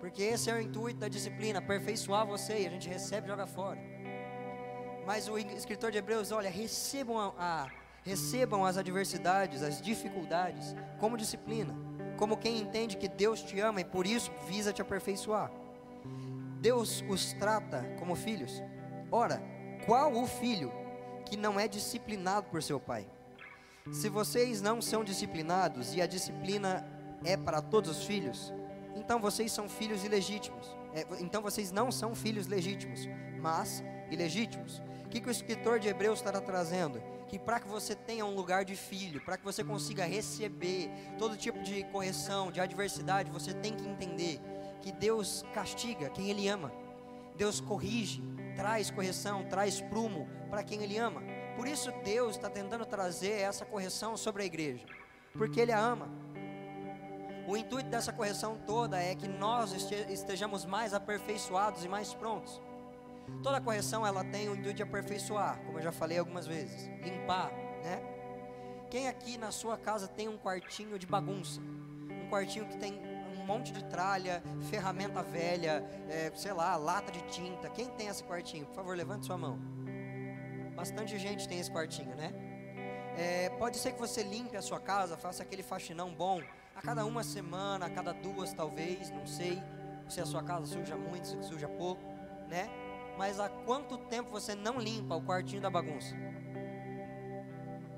Porque 0.00 0.22
esse 0.22 0.50
é 0.50 0.54
o 0.54 0.60
intuito 0.60 0.98
da 0.98 1.08
disciplina, 1.08 1.60
aperfeiçoar 1.60 2.26
você 2.26 2.62
e 2.62 2.66
a 2.66 2.70
gente 2.70 2.88
recebe 2.88 3.28
e 3.28 3.30
joga 3.30 3.46
fora. 3.46 3.95
Mas 5.06 5.28
o 5.28 5.38
escritor 5.38 5.92
de 5.92 5.98
Hebreus, 5.98 6.32
olha, 6.32 6.50
recebam, 6.50 7.16
a, 7.16 7.32
a, 7.38 7.70
recebam 8.02 8.64
as 8.64 8.76
adversidades, 8.76 9.62
as 9.62 9.80
dificuldades, 9.80 10.74
como 10.98 11.16
disciplina, 11.16 11.72
como 12.16 12.36
quem 12.36 12.58
entende 12.58 12.96
que 12.96 13.08
Deus 13.08 13.40
te 13.40 13.60
ama 13.60 13.80
e 13.80 13.84
por 13.84 14.04
isso 14.04 14.32
visa 14.48 14.72
te 14.72 14.82
aperfeiçoar. 14.82 15.52
Deus 16.60 17.04
os 17.08 17.32
trata 17.34 17.84
como 18.00 18.16
filhos. 18.16 18.60
Ora, 19.12 19.40
qual 19.86 20.12
o 20.12 20.26
filho 20.26 20.72
que 21.24 21.36
não 21.36 21.60
é 21.60 21.68
disciplinado 21.68 22.48
por 22.48 22.60
seu 22.60 22.80
pai? 22.80 23.06
Se 23.92 24.08
vocês 24.08 24.60
não 24.60 24.82
são 24.82 25.04
disciplinados 25.04 25.94
e 25.94 26.02
a 26.02 26.06
disciplina 26.08 26.84
é 27.24 27.36
para 27.36 27.62
todos 27.62 27.98
os 27.98 28.04
filhos, 28.04 28.52
então 28.96 29.20
vocês 29.20 29.52
são 29.52 29.68
filhos 29.68 30.02
ilegítimos. 30.02 30.66
É, 30.92 31.06
então 31.20 31.40
vocês 31.40 31.70
não 31.70 31.92
são 31.92 32.12
filhos 32.12 32.48
legítimos, 32.48 33.08
mas 33.40 33.84
ilegítimos. 34.10 34.82
O 35.06 35.08
que, 35.08 35.20
que 35.20 35.28
o 35.28 35.30
escritor 35.30 35.78
de 35.78 35.86
Hebreus 35.86 36.18
está 36.18 36.32
trazendo? 36.40 37.00
Que 37.28 37.38
para 37.38 37.60
que 37.60 37.68
você 37.68 37.94
tenha 37.94 38.26
um 38.26 38.34
lugar 38.34 38.64
de 38.64 38.74
filho, 38.74 39.24
para 39.24 39.36
que 39.38 39.44
você 39.44 39.62
consiga 39.62 40.04
receber 40.04 40.90
todo 41.16 41.36
tipo 41.36 41.62
de 41.62 41.84
correção, 41.84 42.50
de 42.50 42.60
adversidade, 42.60 43.30
você 43.30 43.54
tem 43.54 43.72
que 43.72 43.86
entender 43.86 44.40
que 44.82 44.90
Deus 44.90 45.44
castiga 45.54 46.10
quem 46.10 46.28
Ele 46.28 46.48
ama. 46.48 46.72
Deus 47.36 47.60
corrige, 47.60 48.20
traz 48.56 48.90
correção, 48.90 49.44
traz 49.44 49.80
prumo 49.80 50.28
para 50.50 50.64
quem 50.64 50.82
Ele 50.82 50.98
ama. 50.98 51.22
Por 51.56 51.68
isso 51.68 51.92
Deus 52.04 52.34
está 52.34 52.50
tentando 52.50 52.84
trazer 52.84 53.40
essa 53.40 53.64
correção 53.64 54.16
sobre 54.16 54.42
a 54.42 54.46
igreja, 54.46 54.86
porque 55.32 55.60
Ele 55.60 55.72
a 55.72 55.78
ama. 55.78 56.08
O 57.46 57.56
intuito 57.56 57.88
dessa 57.88 58.12
correção 58.12 58.58
toda 58.66 59.00
é 59.00 59.14
que 59.14 59.28
nós 59.28 59.72
estejamos 60.10 60.64
mais 60.64 60.92
aperfeiçoados 60.92 61.84
e 61.84 61.88
mais 61.88 62.12
prontos. 62.12 62.60
Toda 63.42 63.60
correção 63.60 64.06
ela 64.06 64.24
tem 64.24 64.48
o 64.48 64.54
intuito 64.54 64.74
de 64.74 64.82
aperfeiçoar, 64.82 65.58
como 65.64 65.78
eu 65.78 65.82
já 65.82 65.92
falei 65.92 66.18
algumas 66.18 66.46
vezes, 66.46 66.88
limpar, 67.02 67.50
né? 67.82 68.02
Quem 68.90 69.08
aqui 69.08 69.36
na 69.36 69.50
sua 69.50 69.76
casa 69.76 70.06
tem 70.06 70.28
um 70.28 70.38
quartinho 70.38 70.98
de 70.98 71.06
bagunça? 71.06 71.60
Um 71.60 72.28
quartinho 72.28 72.66
que 72.66 72.76
tem 72.76 73.00
um 73.38 73.44
monte 73.44 73.72
de 73.72 73.84
tralha, 73.84 74.42
ferramenta 74.70 75.22
velha, 75.22 75.84
é, 76.08 76.30
sei 76.34 76.52
lá, 76.52 76.76
lata 76.76 77.10
de 77.12 77.20
tinta. 77.22 77.68
Quem 77.70 77.88
tem 77.90 78.08
esse 78.08 78.22
quartinho? 78.22 78.66
Por 78.66 78.74
favor, 78.74 78.96
levante 78.96 79.26
sua 79.26 79.36
mão. 79.36 79.58
Bastante 80.74 81.18
gente 81.18 81.48
tem 81.48 81.58
esse 81.58 81.70
quartinho, 81.70 82.14
né? 82.14 82.32
É, 83.16 83.48
pode 83.50 83.78
ser 83.78 83.92
que 83.92 83.98
você 83.98 84.22
limpe 84.22 84.56
a 84.56 84.62
sua 84.62 84.78
casa, 84.78 85.16
faça 85.16 85.42
aquele 85.42 85.62
faxinão 85.62 86.14
bom 86.14 86.42
a 86.74 86.82
cada 86.82 87.04
uma 87.06 87.24
semana, 87.24 87.86
a 87.86 87.90
cada 87.90 88.12
duas 88.12 88.52
talvez, 88.52 89.10
não 89.10 89.26
sei 89.26 89.62
se 90.08 90.20
a 90.20 90.26
sua 90.26 90.42
casa 90.42 90.66
suja 90.66 90.96
muito, 90.96 91.26
se 91.26 91.42
suja 91.42 91.66
pouco, 91.66 92.02
né? 92.48 92.68
Mas 93.16 93.40
há 93.40 93.48
quanto 93.48 93.96
tempo 93.96 94.30
você 94.30 94.54
não 94.54 94.78
limpa 94.78 95.14
o 95.14 95.22
quartinho 95.22 95.60
da 95.60 95.70
bagunça? 95.70 96.14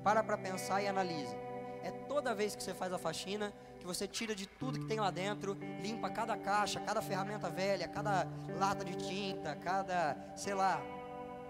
Para 0.03 0.23
para 0.23 0.37
pensar 0.37 0.81
e 0.81 0.87
analise. 0.87 1.35
É 1.83 1.91
toda 1.91 2.35
vez 2.35 2.55
que 2.55 2.63
você 2.63 2.73
faz 2.73 2.91
a 2.91 2.97
faxina 2.97 3.53
que 3.79 3.85
você 3.85 4.07
tira 4.07 4.35
de 4.35 4.45
tudo 4.45 4.79
que 4.79 4.85
tem 4.85 4.99
lá 4.99 5.09
dentro, 5.09 5.57
limpa 5.81 6.09
cada 6.09 6.35
caixa, 6.37 6.79
cada 6.81 7.01
ferramenta 7.01 7.49
velha, 7.49 7.87
cada 7.87 8.27
lata 8.57 8.83
de 8.83 8.95
tinta, 8.95 9.55
cada, 9.55 10.17
sei 10.35 10.53
lá, 10.53 10.81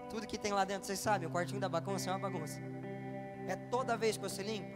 tudo 0.08 0.26
que 0.26 0.38
tem 0.38 0.52
lá 0.52 0.64
dentro. 0.64 0.86
Vocês 0.86 1.00
sabem, 1.00 1.28
o 1.28 1.30
quartinho 1.32 1.60
da 1.60 1.68
bagunça 1.68 2.08
é 2.08 2.12
uma 2.12 2.18
bagunça. 2.18 2.60
É 3.48 3.56
toda 3.56 3.96
vez 3.96 4.16
que 4.16 4.22
você 4.22 4.42
limpa? 4.42 4.70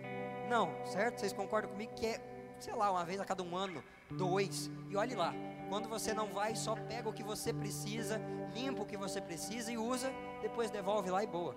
Não, 0.48 0.84
certo? 0.84 1.20
Vocês 1.20 1.32
concordam 1.32 1.70
comigo 1.70 1.94
que 1.94 2.06
é, 2.06 2.20
sei 2.58 2.74
lá, 2.74 2.90
uma 2.90 3.04
vez 3.04 3.20
a 3.20 3.24
cada 3.24 3.42
um 3.42 3.56
ano, 3.56 3.82
dois. 4.10 4.70
E 4.90 4.96
olhe 4.96 5.14
lá, 5.14 5.32
quando 5.68 5.88
você 5.88 6.12
não 6.12 6.28
vai, 6.28 6.54
só 6.54 6.74
pega 6.74 7.08
o 7.08 7.12
que 7.12 7.22
você 7.22 7.52
precisa, 7.52 8.20
limpa 8.54 8.82
o 8.82 8.86
que 8.86 8.96
você 8.96 9.20
precisa 9.20 9.72
e 9.72 9.78
usa, 9.78 10.12
depois 10.40 10.70
devolve 10.70 11.10
lá 11.10 11.22
e 11.22 11.26
boa, 11.26 11.56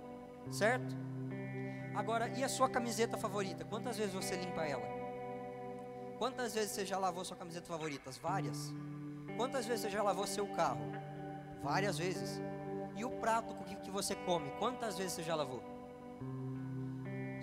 certo? 0.51 0.95
Agora, 1.95 2.29
e 2.29 2.43
a 2.43 2.49
sua 2.49 2.69
camiseta 2.69 3.17
favorita? 3.17 3.65
Quantas 3.65 3.97
vezes 3.97 4.13
você 4.13 4.35
limpa 4.35 4.63
ela? 4.63 4.85
Quantas 6.17 6.53
vezes 6.53 6.71
você 6.71 6.85
já 6.85 6.97
lavou 6.97 7.23
sua 7.25 7.37
camiseta 7.37 7.67
favorita? 7.67 8.11
Várias. 8.21 8.73
Quantas 9.35 9.65
vezes 9.65 9.81
você 9.81 9.89
já 9.89 10.01
lavou 10.01 10.25
seu 10.25 10.47
carro? 10.47 10.81
Várias 11.63 11.97
vezes. 11.97 12.41
E 12.95 13.05
o 13.05 13.09
prato 13.09 13.55
que 13.87 13.91
você 13.91 14.15
come? 14.15 14.51
Quantas 14.59 14.97
vezes 14.97 15.13
você 15.13 15.23
já 15.23 15.35
lavou? 15.35 15.63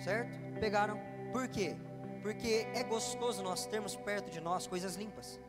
Certo? 0.03 0.39
Pegaram. 0.61 1.01
Por 1.33 1.49
quê? 1.49 1.77
Porque 2.23 2.67
é 2.75 2.83
gostoso 2.83 3.43
nós 3.43 3.67
termos 3.67 3.97
perto 3.97 4.31
de 4.31 4.41
nós 4.41 4.67
coisas 4.67 4.95
limpas. 4.97 5.41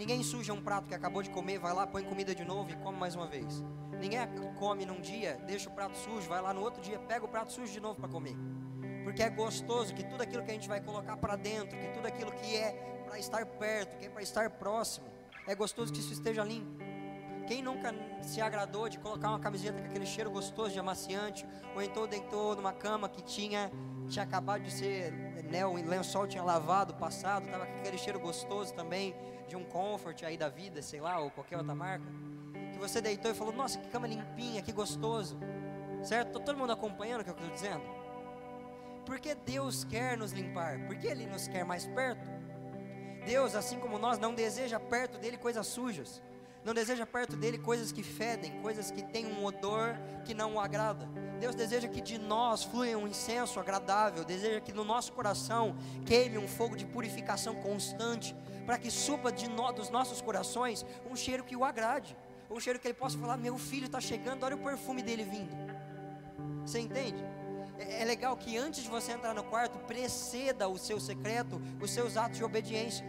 Ninguém 0.00 0.22
suja 0.22 0.54
um 0.54 0.62
prato 0.62 0.88
que 0.88 0.94
acabou 0.94 1.22
de 1.22 1.28
comer, 1.28 1.58
vai 1.58 1.74
lá, 1.74 1.86
põe 1.86 2.02
comida 2.02 2.34
de 2.34 2.42
novo 2.42 2.70
e 2.70 2.76
come 2.76 2.96
mais 2.96 3.14
uma 3.14 3.26
vez. 3.26 3.62
Ninguém 4.00 4.18
come 4.58 4.86
num 4.86 4.98
dia, 4.98 5.38
deixa 5.46 5.68
o 5.68 5.72
prato 5.74 5.94
sujo, 5.98 6.26
vai 6.26 6.40
lá 6.40 6.54
no 6.54 6.62
outro 6.62 6.80
dia, 6.80 6.98
pega 7.00 7.22
o 7.22 7.28
prato 7.28 7.52
sujo 7.52 7.70
de 7.70 7.80
novo 7.80 8.00
para 8.00 8.08
comer. 8.08 8.34
Porque 9.04 9.22
é 9.22 9.28
gostoso 9.28 9.94
que 9.94 10.02
tudo 10.02 10.22
aquilo 10.22 10.42
que 10.42 10.52
a 10.52 10.54
gente 10.54 10.66
vai 10.66 10.80
colocar 10.80 11.18
para 11.18 11.36
dentro, 11.36 11.78
que 11.78 11.88
tudo 11.88 12.06
aquilo 12.06 12.32
que 12.32 12.56
é 12.56 12.72
para 13.06 13.18
estar 13.18 13.44
perto, 13.44 13.98
que 13.98 14.06
é 14.06 14.08
para 14.08 14.22
estar 14.22 14.48
próximo, 14.48 15.06
é 15.46 15.54
gostoso 15.54 15.92
que 15.92 16.00
isso 16.00 16.14
esteja 16.14 16.42
limpo. 16.44 16.82
Quem 17.46 17.60
nunca 17.62 17.94
se 18.22 18.40
agradou 18.40 18.88
de 18.88 18.98
colocar 18.98 19.28
uma 19.28 19.38
camiseta 19.38 19.82
com 19.82 19.86
aquele 19.86 20.06
cheiro 20.06 20.30
gostoso 20.30 20.72
de 20.72 20.78
amaciante, 20.78 21.46
ou 21.74 21.82
então 21.82 22.06
deitou 22.06 22.56
numa 22.56 22.72
cama 22.72 23.06
que 23.06 23.20
tinha, 23.20 23.70
tinha 24.08 24.22
acabado 24.22 24.62
de 24.62 24.70
ser, 24.70 25.12
né, 25.42 25.64
o 25.66 25.74
lençol 25.74 26.26
tinha 26.26 26.42
lavado, 26.42 26.94
passado, 26.94 27.46
estava 27.46 27.66
com 27.66 27.78
aquele 27.78 27.98
cheiro 27.98 28.18
gostoso 28.18 28.72
também 28.74 29.14
de 29.48 29.56
um 29.56 29.64
comfort 29.64 30.22
aí 30.22 30.36
da 30.36 30.48
vida, 30.48 30.82
sei 30.82 31.00
lá, 31.00 31.18
ou 31.18 31.30
qualquer 31.30 31.58
outra 31.58 31.74
marca 31.74 32.04
você 32.80 33.00
deitou 33.00 33.30
e 33.30 33.34
falou: 33.34 33.52
Nossa, 33.52 33.78
que 33.78 33.88
cama 33.88 34.08
limpinha, 34.08 34.62
que 34.62 34.72
gostoso. 34.72 35.38
Certo? 36.02 36.28
Está 36.28 36.40
todo 36.40 36.56
mundo 36.56 36.72
acompanhando 36.72 37.20
o 37.20 37.24
que 37.24 37.30
eu 37.30 37.34
estou 37.34 37.50
dizendo? 37.50 37.82
Porque 39.04 39.34
Deus 39.34 39.84
quer 39.84 40.16
nos 40.16 40.32
limpar, 40.32 40.80
porque 40.86 41.06
Ele 41.06 41.26
nos 41.26 41.46
quer 41.46 41.64
mais 41.64 41.86
perto. 41.86 42.30
Deus, 43.24 43.54
assim 43.54 43.78
como 43.78 43.98
nós, 43.98 44.18
não 44.18 44.34
deseja 44.34 44.80
perto 44.80 45.18
dele 45.18 45.36
coisas 45.36 45.66
sujas, 45.66 46.22
não 46.64 46.72
deseja 46.72 47.04
perto 47.04 47.36
dele 47.36 47.58
coisas 47.58 47.92
que 47.92 48.02
fedem, 48.02 48.62
coisas 48.62 48.90
que 48.90 49.02
têm 49.02 49.26
um 49.26 49.44
odor 49.44 49.94
que 50.24 50.32
não 50.32 50.54
o 50.54 50.60
agrada. 50.60 51.06
Deus 51.40 51.54
deseja 51.54 51.88
que 51.88 52.00
de 52.00 52.18
nós 52.18 52.62
flua 52.62 52.86
um 52.96 53.08
incenso 53.08 53.58
agradável, 53.58 54.24
deseja 54.24 54.60
que 54.60 54.72
no 54.72 54.84
nosso 54.84 55.12
coração 55.12 55.74
queime 56.06 56.38
um 56.38 56.46
fogo 56.46 56.76
de 56.76 56.86
purificação 56.86 57.54
constante, 57.56 58.36
para 58.66 58.78
que 58.78 58.90
suba 58.90 59.32
de 59.32 59.48
dos 59.74 59.90
nossos 59.90 60.20
corações 60.20 60.86
um 61.10 61.16
cheiro 61.16 61.42
que 61.42 61.56
o 61.56 61.64
agrade 61.64 62.16
um 62.50 62.58
cheiro 62.58 62.78
que 62.78 62.88
ele 62.88 62.94
possa 62.94 63.16
falar: 63.16 63.36
Meu 63.36 63.56
filho 63.56 63.86
está 63.86 64.00
chegando, 64.00 64.44
olha 64.44 64.56
o 64.56 64.58
perfume 64.58 65.02
dele 65.02 65.24
vindo. 65.24 65.56
Você 66.66 66.80
entende? 66.80 67.22
É, 67.78 68.02
é 68.02 68.04
legal 68.04 68.36
que 68.36 68.56
antes 68.58 68.82
de 68.82 68.90
você 68.90 69.12
entrar 69.12 69.32
no 69.34 69.44
quarto, 69.44 69.78
preceda 69.80 70.68
o 70.68 70.76
seu 70.76 70.98
secreto, 70.98 71.60
os 71.80 71.90
seus 71.90 72.16
atos 72.16 72.38
de 72.38 72.44
obediência. 72.44 73.04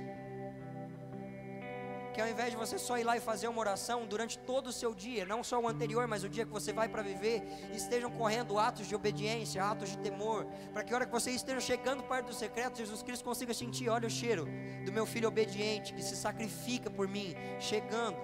Que 2.13 2.21
ao 2.21 2.27
invés 2.27 2.51
de 2.51 2.57
você 2.57 2.77
só 2.77 2.97
ir 2.97 3.03
lá 3.03 3.15
e 3.15 3.19
fazer 3.19 3.47
uma 3.47 3.59
oração 3.59 4.05
durante 4.05 4.37
todo 4.37 4.67
o 4.67 4.71
seu 4.71 4.93
dia, 4.93 5.25
não 5.25 5.43
só 5.43 5.59
o 5.59 5.67
anterior, 5.67 6.07
mas 6.07 6.23
o 6.23 6.29
dia 6.29 6.45
que 6.45 6.51
você 6.51 6.73
vai 6.73 6.89
para 6.89 7.01
viver, 7.01 7.41
estejam 7.73 8.11
correndo 8.11 8.59
atos 8.59 8.87
de 8.87 8.95
obediência, 8.95 9.63
atos 9.63 9.89
de 9.89 9.97
temor, 9.97 10.45
para 10.73 10.83
que 10.83 10.93
a 10.93 10.95
hora 10.97 11.05
que 11.05 11.11
você 11.11 11.31
esteja 11.31 11.61
chegando 11.61 12.03
perto 12.03 12.27
do 12.27 12.33
secreto, 12.33 12.77
Jesus 12.77 13.01
Cristo 13.01 13.23
consiga 13.23 13.53
sentir: 13.53 13.87
olha 13.89 14.07
o 14.07 14.11
cheiro 14.11 14.45
do 14.85 14.91
meu 14.91 15.05
filho 15.05 15.27
obediente, 15.27 15.93
que 15.93 16.01
se 16.01 16.15
sacrifica 16.15 16.89
por 16.89 17.07
mim, 17.07 17.33
chegando. 17.59 18.17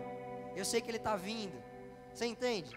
Eu 0.55 0.65
sei 0.65 0.81
que 0.81 0.89
Ele 0.89 0.97
está 0.97 1.15
vindo. 1.15 1.55
Você 2.13 2.25
entende? 2.25 2.75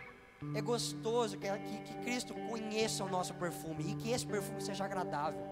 É 0.54 0.60
gostoso 0.62 1.38
que, 1.38 1.48
que, 1.50 1.78
que 1.82 1.94
Cristo 2.02 2.34
conheça 2.48 3.04
o 3.04 3.08
nosso 3.08 3.34
perfume 3.34 3.90
e 3.90 3.94
que 3.94 4.10
esse 4.10 4.26
perfume 4.26 4.60
seja 4.62 4.84
agradável. 4.84 5.46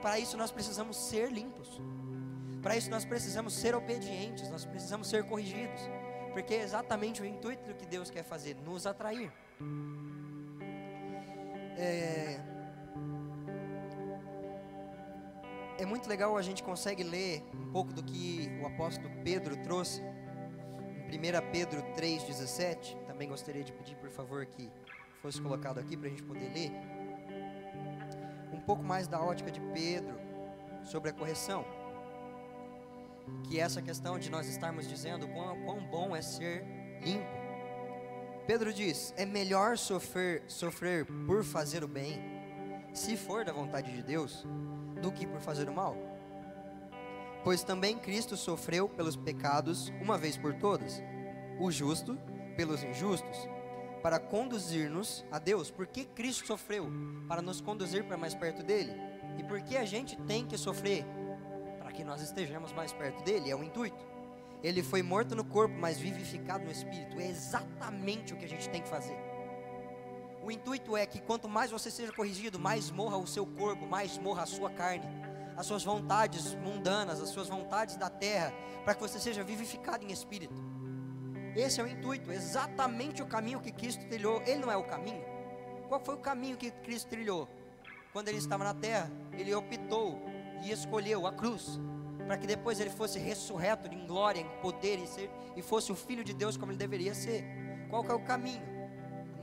Para 0.00 0.18
isso 0.18 0.36
nós 0.36 0.50
precisamos 0.50 0.96
ser 0.96 1.30
limpos. 1.30 1.80
Para 2.64 2.78
isso 2.78 2.90
nós 2.90 3.04
precisamos 3.04 3.52
ser 3.52 3.74
obedientes, 3.74 4.48
nós 4.48 4.64
precisamos 4.64 5.08
ser 5.08 5.22
corrigidos. 5.24 5.82
Porque 6.32 6.54
é 6.54 6.62
exatamente 6.62 7.20
o 7.20 7.26
intuito 7.26 7.62
do 7.68 7.74
que 7.74 7.84
Deus 7.84 8.08
quer 8.10 8.24
fazer, 8.24 8.56
nos 8.56 8.86
atrair. 8.86 9.30
É, 11.76 12.40
é 15.78 15.84
muito 15.84 16.08
legal 16.08 16.36
a 16.38 16.42
gente 16.42 16.62
consegue 16.62 17.02
ler 17.02 17.44
um 17.54 17.70
pouco 17.70 17.92
do 17.92 18.02
que 18.02 18.48
o 18.62 18.66
apóstolo 18.66 19.10
Pedro 19.22 19.56
trouxe 19.58 20.00
1 20.00 21.50
Pedro 21.52 21.82
3,17, 21.92 22.96
também 23.06 23.28
gostaria 23.28 23.62
de 23.62 23.72
pedir, 23.72 23.94
por 23.96 24.10
favor, 24.10 24.46
que 24.46 24.72
fosse 25.20 25.40
colocado 25.40 25.78
aqui 25.78 25.96
para 25.98 26.06
a 26.06 26.10
gente 26.10 26.22
poder 26.22 26.50
ler. 26.50 26.72
Um 28.52 28.60
pouco 28.60 28.82
mais 28.82 29.06
da 29.06 29.20
ótica 29.20 29.50
de 29.50 29.60
Pedro 29.60 30.18
sobre 30.82 31.10
a 31.10 31.12
correção. 31.12 31.83
Que 33.44 33.60
essa 33.60 33.82
questão 33.82 34.18
de 34.18 34.30
nós 34.30 34.48
estarmos 34.48 34.88
dizendo 34.88 35.28
quão, 35.28 35.60
quão 35.64 35.84
bom 35.86 36.14
é 36.14 36.22
ser 36.22 36.64
limpo. 37.02 37.44
Pedro 38.46 38.72
diz: 38.72 39.14
é 39.16 39.24
melhor 39.24 39.78
sofrer, 39.78 40.42
sofrer 40.46 41.06
por 41.26 41.42
fazer 41.42 41.82
o 41.82 41.88
bem, 41.88 42.20
se 42.92 43.16
for 43.16 43.44
da 43.44 43.52
vontade 43.52 43.92
de 43.92 44.02
Deus, 44.02 44.46
do 45.00 45.10
que 45.10 45.26
por 45.26 45.40
fazer 45.40 45.68
o 45.68 45.74
mal. 45.74 45.96
Pois 47.42 47.62
também 47.62 47.98
Cristo 47.98 48.36
sofreu 48.36 48.88
pelos 48.88 49.16
pecados 49.16 49.92
uma 50.00 50.16
vez 50.16 50.36
por 50.36 50.54
todas, 50.54 51.02
o 51.58 51.70
justo 51.70 52.18
pelos 52.56 52.82
injustos, 52.82 53.48
para 54.02 54.18
conduzir-nos 54.18 55.24
a 55.30 55.38
Deus. 55.38 55.70
Por 55.70 55.86
que 55.86 56.04
Cristo 56.04 56.46
sofreu? 56.46 56.86
Para 57.28 57.42
nos 57.42 57.60
conduzir 57.60 58.04
para 58.04 58.16
mais 58.16 58.34
perto 58.34 58.62
dele. 58.62 58.92
E 59.38 59.42
por 59.42 59.60
que 59.62 59.76
a 59.76 59.84
gente 59.84 60.16
tem 60.22 60.46
que 60.46 60.56
sofrer? 60.56 61.04
Que 61.94 62.04
nós 62.04 62.20
estejamos 62.20 62.72
mais 62.72 62.92
perto 62.92 63.22
dele, 63.24 63.50
é 63.50 63.56
o 63.56 63.62
intuito. 63.62 64.04
Ele 64.62 64.82
foi 64.82 65.02
morto 65.02 65.34
no 65.34 65.44
corpo, 65.44 65.74
mas 65.78 65.98
vivificado 65.98 66.64
no 66.64 66.70
espírito. 66.70 67.20
É 67.20 67.28
exatamente 67.28 68.34
o 68.34 68.36
que 68.36 68.44
a 68.44 68.48
gente 68.48 68.68
tem 68.68 68.82
que 68.82 68.88
fazer. 68.88 69.16
O 70.42 70.50
intuito 70.50 70.96
é 70.96 71.06
que 71.06 71.20
quanto 71.20 71.48
mais 71.48 71.70
você 71.70 71.90
seja 71.90 72.12
corrigido, 72.12 72.58
mais 72.58 72.90
morra 72.90 73.16
o 73.16 73.26
seu 73.26 73.46
corpo, 73.46 73.86
mais 73.86 74.18
morra 74.18 74.42
a 74.42 74.46
sua 74.46 74.70
carne 74.70 75.24
as 75.56 75.66
suas 75.66 75.84
vontades 75.84 76.54
mundanas, 76.54 77.20
as 77.20 77.28
suas 77.28 77.48
vontades 77.48 77.96
da 77.96 78.10
terra, 78.10 78.52
para 78.84 78.94
que 78.94 79.00
você 79.00 79.18
seja 79.18 79.44
vivificado 79.44 80.04
em 80.04 80.12
espírito. 80.12 80.62
Esse 81.54 81.80
é 81.80 81.84
o 81.84 81.86
intuito, 81.86 82.32
exatamente 82.32 83.22
o 83.22 83.26
caminho 83.26 83.60
que 83.60 83.70
Cristo 83.70 84.04
trilhou. 84.06 84.42
Ele 84.42 84.60
não 84.60 84.70
é 84.70 84.76
o 84.76 84.84
caminho. 84.84 85.22
Qual 85.88 86.00
foi 86.00 86.16
o 86.16 86.18
caminho 86.18 86.56
que 86.56 86.70
Cristo 86.70 87.08
trilhou? 87.08 87.48
Quando 88.12 88.28
ele 88.28 88.38
estava 88.38 88.64
na 88.64 88.74
terra, 88.74 89.10
ele 89.32 89.54
optou 89.54 90.20
e 90.62 90.70
escolheu 90.70 91.26
a 91.26 91.32
cruz, 91.32 91.80
para 92.26 92.36
que 92.36 92.46
depois 92.46 92.80
ele 92.80 92.90
fosse 92.90 93.18
ressurreto 93.18 93.92
em 93.92 94.06
glória, 94.06 94.40
em 94.40 94.48
poder 94.60 94.98
e, 94.98 95.06
ser, 95.06 95.30
e 95.56 95.62
fosse 95.62 95.92
o 95.92 95.94
Filho 95.94 96.24
de 96.24 96.32
Deus 96.32 96.56
como 96.56 96.72
ele 96.72 96.78
deveria 96.78 97.14
ser. 97.14 97.44
Qual 97.90 98.04
é 98.04 98.14
o 98.14 98.20
caminho? 98.20 98.62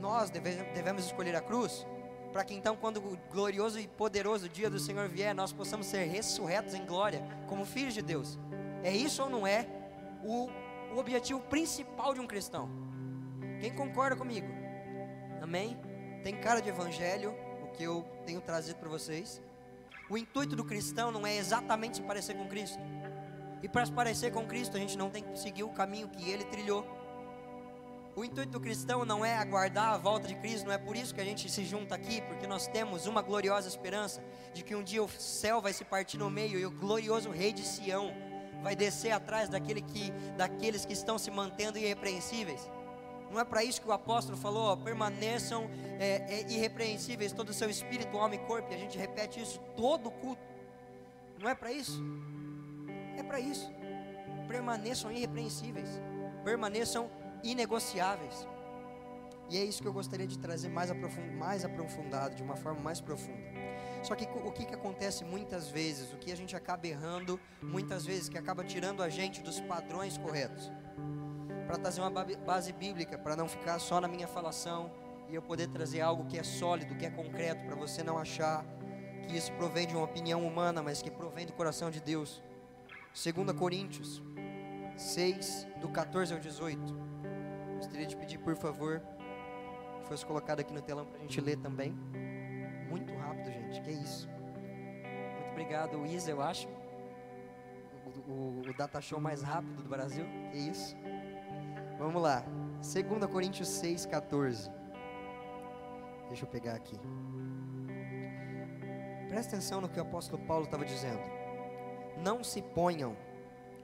Nós 0.00 0.30
devemos 0.30 1.04
escolher 1.04 1.36
a 1.36 1.40
cruz 1.40 1.86
para 2.32 2.44
que 2.44 2.54
então, 2.54 2.74
quando 2.74 2.96
o 2.96 3.18
glorioso 3.30 3.78
e 3.78 3.86
poderoso 3.86 4.48
dia 4.48 4.70
do 4.70 4.78
Senhor 4.78 5.06
vier, 5.06 5.34
nós 5.34 5.52
possamos 5.52 5.86
ser 5.86 6.04
ressurretos 6.06 6.72
em 6.72 6.84
glória, 6.86 7.22
como 7.46 7.66
filhos 7.66 7.92
de 7.92 8.00
Deus. 8.00 8.38
É 8.82 8.90
isso 8.90 9.22
ou 9.22 9.28
não 9.28 9.46
é 9.46 9.66
o, 10.24 10.48
o 10.94 10.98
objetivo 10.98 11.40
principal 11.40 12.14
de 12.14 12.20
um 12.20 12.26
cristão? 12.26 12.70
Quem 13.60 13.72
concorda 13.72 14.16
comigo? 14.16 14.48
Amém? 15.42 15.76
Tem 16.24 16.34
cara 16.34 16.60
de 16.62 16.70
evangelho, 16.70 17.34
o 17.62 17.68
que 17.68 17.82
eu 17.84 18.02
tenho 18.24 18.40
trazido 18.40 18.78
para 18.78 18.88
vocês. 18.88 19.42
O 20.08 20.18
intuito 20.18 20.54
do 20.54 20.64
cristão 20.64 21.10
não 21.10 21.26
é 21.26 21.36
exatamente 21.36 21.98
se 21.98 22.02
parecer 22.02 22.34
com 22.34 22.46
Cristo. 22.48 22.78
E 23.62 23.68
para 23.68 23.86
se 23.86 23.92
parecer 23.92 24.32
com 24.32 24.46
Cristo, 24.46 24.76
a 24.76 24.80
gente 24.80 24.98
não 24.98 25.08
tem 25.08 25.22
que 25.22 25.38
seguir 25.38 25.62
o 25.62 25.68
caminho 25.68 26.08
que 26.08 26.28
ele 26.28 26.44
trilhou. 26.44 26.84
O 28.14 28.24
intuito 28.24 28.50
do 28.50 28.60
cristão 28.60 29.06
não 29.06 29.24
é 29.24 29.36
aguardar 29.36 29.94
a 29.94 29.96
volta 29.96 30.28
de 30.28 30.34
Cristo, 30.34 30.66
não 30.66 30.72
é 30.72 30.78
por 30.78 30.96
isso 30.96 31.14
que 31.14 31.20
a 31.20 31.24
gente 31.24 31.48
se 31.50 31.64
junta 31.64 31.94
aqui, 31.94 32.20
porque 32.22 32.46
nós 32.46 32.66
temos 32.66 33.06
uma 33.06 33.22
gloriosa 33.22 33.68
esperança 33.68 34.22
de 34.52 34.62
que 34.62 34.74
um 34.74 34.82
dia 34.82 35.02
o 35.02 35.08
céu 35.08 35.62
vai 35.62 35.72
se 35.72 35.84
partir 35.84 36.18
no 36.18 36.28
meio 36.28 36.58
e 36.58 36.66
o 36.66 36.70
glorioso 36.70 37.30
rei 37.30 37.52
de 37.52 37.62
Sião 37.62 38.12
vai 38.62 38.76
descer 38.76 39.12
atrás 39.12 39.48
daquele 39.48 39.80
que, 39.80 40.10
daqueles 40.36 40.84
que 40.84 40.92
estão 40.92 41.16
se 41.16 41.30
mantendo 41.30 41.78
irrepreensíveis. 41.78 42.70
Não 43.32 43.40
é 43.40 43.44
para 43.44 43.64
isso 43.64 43.80
que 43.80 43.88
o 43.88 43.92
apóstolo 43.92 44.36
falou, 44.36 44.64
ó, 44.64 44.76
permaneçam 44.76 45.70
é, 45.98 46.16
é, 46.28 46.52
irrepreensíveis 46.52 47.32
todo 47.32 47.48
o 47.48 47.54
seu 47.54 47.70
espírito, 47.70 48.18
alma 48.18 48.34
e 48.34 48.38
corpo, 48.38 48.70
e 48.70 48.74
a 48.74 48.78
gente 48.78 48.98
repete 48.98 49.40
isso 49.40 49.58
todo 49.74 50.08
o 50.08 50.10
culto. 50.10 50.42
Não 51.40 51.48
é 51.48 51.54
para 51.54 51.72
isso? 51.72 51.98
É 53.16 53.22
para 53.22 53.40
isso. 53.40 53.72
Permaneçam 54.46 55.10
irrepreensíveis, 55.10 55.88
permaneçam 56.44 57.10
inegociáveis. 57.42 58.46
E 59.48 59.56
é 59.56 59.64
isso 59.64 59.80
que 59.80 59.88
eu 59.88 59.92
gostaria 59.92 60.26
de 60.26 60.38
trazer 60.38 60.68
mais, 60.68 60.90
mais 61.38 61.64
aprofundado, 61.64 62.34
de 62.34 62.42
uma 62.42 62.56
forma 62.56 62.80
mais 62.80 63.00
profunda. 63.00 63.40
Só 64.02 64.14
que 64.14 64.24
o 64.24 64.52
que, 64.52 64.66
que 64.66 64.74
acontece 64.74 65.24
muitas 65.24 65.68
vezes, 65.68 66.12
o 66.12 66.16
que 66.16 66.32
a 66.32 66.36
gente 66.36 66.54
acaba 66.54 66.86
errando, 66.86 67.40
muitas 67.62 68.04
vezes, 68.04 68.28
que 68.28 68.36
acaba 68.36 68.62
tirando 68.62 69.02
a 69.02 69.08
gente 69.08 69.40
dos 69.40 69.60
padrões 69.60 70.18
corretos. 70.18 70.70
Para 71.72 71.80
trazer 71.80 72.02
uma 72.02 72.10
base 72.10 72.70
bíblica, 72.70 73.16
para 73.16 73.34
não 73.34 73.48
ficar 73.48 73.78
só 73.78 73.98
na 73.98 74.06
minha 74.06 74.28
falação 74.28 74.92
e 75.30 75.34
eu 75.34 75.40
poder 75.40 75.68
trazer 75.68 76.02
algo 76.02 76.26
que 76.26 76.38
é 76.38 76.42
sólido, 76.42 76.94
que 76.96 77.06
é 77.06 77.10
concreto, 77.10 77.64
para 77.64 77.74
você 77.74 78.02
não 78.02 78.18
achar 78.18 78.62
que 79.26 79.34
isso 79.34 79.50
provém 79.52 79.86
de 79.86 79.96
uma 79.96 80.04
opinião 80.04 80.46
humana, 80.46 80.82
mas 80.82 81.00
que 81.00 81.10
provém 81.10 81.46
do 81.46 81.54
coração 81.54 81.90
de 81.90 81.98
Deus. 81.98 82.42
2 83.14 83.56
Coríntios 83.58 84.22
6, 84.98 85.66
do 85.80 85.88
14 85.88 86.34
ao 86.34 86.40
18. 86.40 86.94
Gostaria 87.76 88.06
de 88.06 88.16
pedir, 88.16 88.36
por 88.36 88.54
favor, 88.54 89.00
que 90.02 90.08
fosse 90.08 90.26
colocado 90.26 90.60
aqui 90.60 90.74
no 90.74 90.82
telão 90.82 91.06
para 91.06 91.16
a 91.16 91.22
gente 91.22 91.40
ler 91.40 91.56
também. 91.56 91.92
Muito 92.90 93.14
rápido, 93.14 93.50
gente, 93.50 93.80
que 93.80 93.90
isso. 93.92 94.28
Muito 94.28 95.52
obrigado, 95.52 96.04
Isa, 96.04 96.32
eu 96.32 96.42
acho. 96.42 96.68
O, 98.28 98.30
o, 98.30 98.62
o 98.68 98.74
data 98.76 99.00
show 99.00 99.18
mais 99.18 99.40
rápido 99.40 99.82
do 99.82 99.88
Brasil, 99.88 100.26
que 100.50 100.58
isso. 100.58 100.94
Vamos 102.02 102.20
lá, 102.20 102.44
2 102.80 103.30
Coríntios 103.30 103.68
6, 103.68 104.06
14. 104.06 104.68
Deixa 106.26 106.44
eu 106.44 106.48
pegar 106.48 106.74
aqui. 106.74 106.98
Presta 109.28 109.54
atenção 109.54 109.80
no 109.80 109.88
que 109.88 110.00
o 110.00 110.02
apóstolo 110.02 110.42
Paulo 110.44 110.64
estava 110.64 110.84
dizendo. 110.84 111.22
Não 112.20 112.42
se 112.42 112.60
ponham 112.60 113.16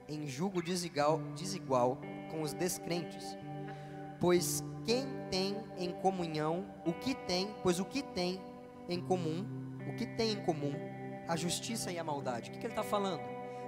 em 0.05 0.27
julgo 0.27 0.61
desigual, 0.61 1.21
desigual 1.33 1.97
com 2.29 2.41
os 2.41 2.51
descrentes, 2.51 3.37
pois 4.19 4.61
quem 4.85 5.05
tem 5.31 5.55
em 5.77 5.93
comunhão 6.01 6.65
o 6.85 6.91
que 6.91 7.15
tem, 7.15 7.55
pois 7.63 7.79
o 7.79 7.85
que 7.85 8.03
tem 8.03 8.41
em 8.89 8.99
comum, 8.99 9.47
o 9.89 9.95
que 9.95 10.05
tem 10.05 10.33
em 10.33 10.43
comum, 10.43 10.73
a 11.25 11.37
justiça 11.37 11.89
e 11.89 11.97
a 11.97 12.03
maldade. 12.03 12.49
O 12.49 12.53
que, 12.53 12.59
que 12.59 12.65
ele 12.65 12.73
está 12.73 12.83
falando? 12.83 13.21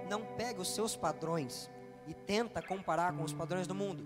Não 0.10 0.26
pega 0.36 0.60
os 0.60 0.76
seus 0.76 0.94
padrões 0.94 1.72
e 2.06 2.14
tenta 2.14 2.62
comparar 2.62 3.16
com 3.16 3.24
os 3.24 3.32
padrões 3.32 3.66
do 3.66 3.74
mundo. 3.74 4.06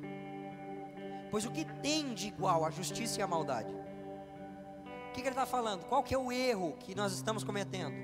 Pois 1.32 1.46
o 1.46 1.52
que 1.52 1.66
tem 1.82 2.14
de 2.14 2.28
igual 2.28 2.66
a 2.66 2.72
justiça 2.72 3.20
e 3.20 3.24
a 3.24 3.28
maldade? 3.28 3.74
O 3.74 5.12
que, 5.14 5.22
que 5.22 5.28
ele 5.28 5.30
está 5.30 5.46
falando? 5.46 5.86
Qual 5.86 6.04
que 6.04 6.14
é 6.14 6.18
o 6.18 6.32
erro 6.32 6.76
que 6.80 6.94
nós 6.94 7.14
estamos 7.14 7.44
cometendo? 7.44 7.96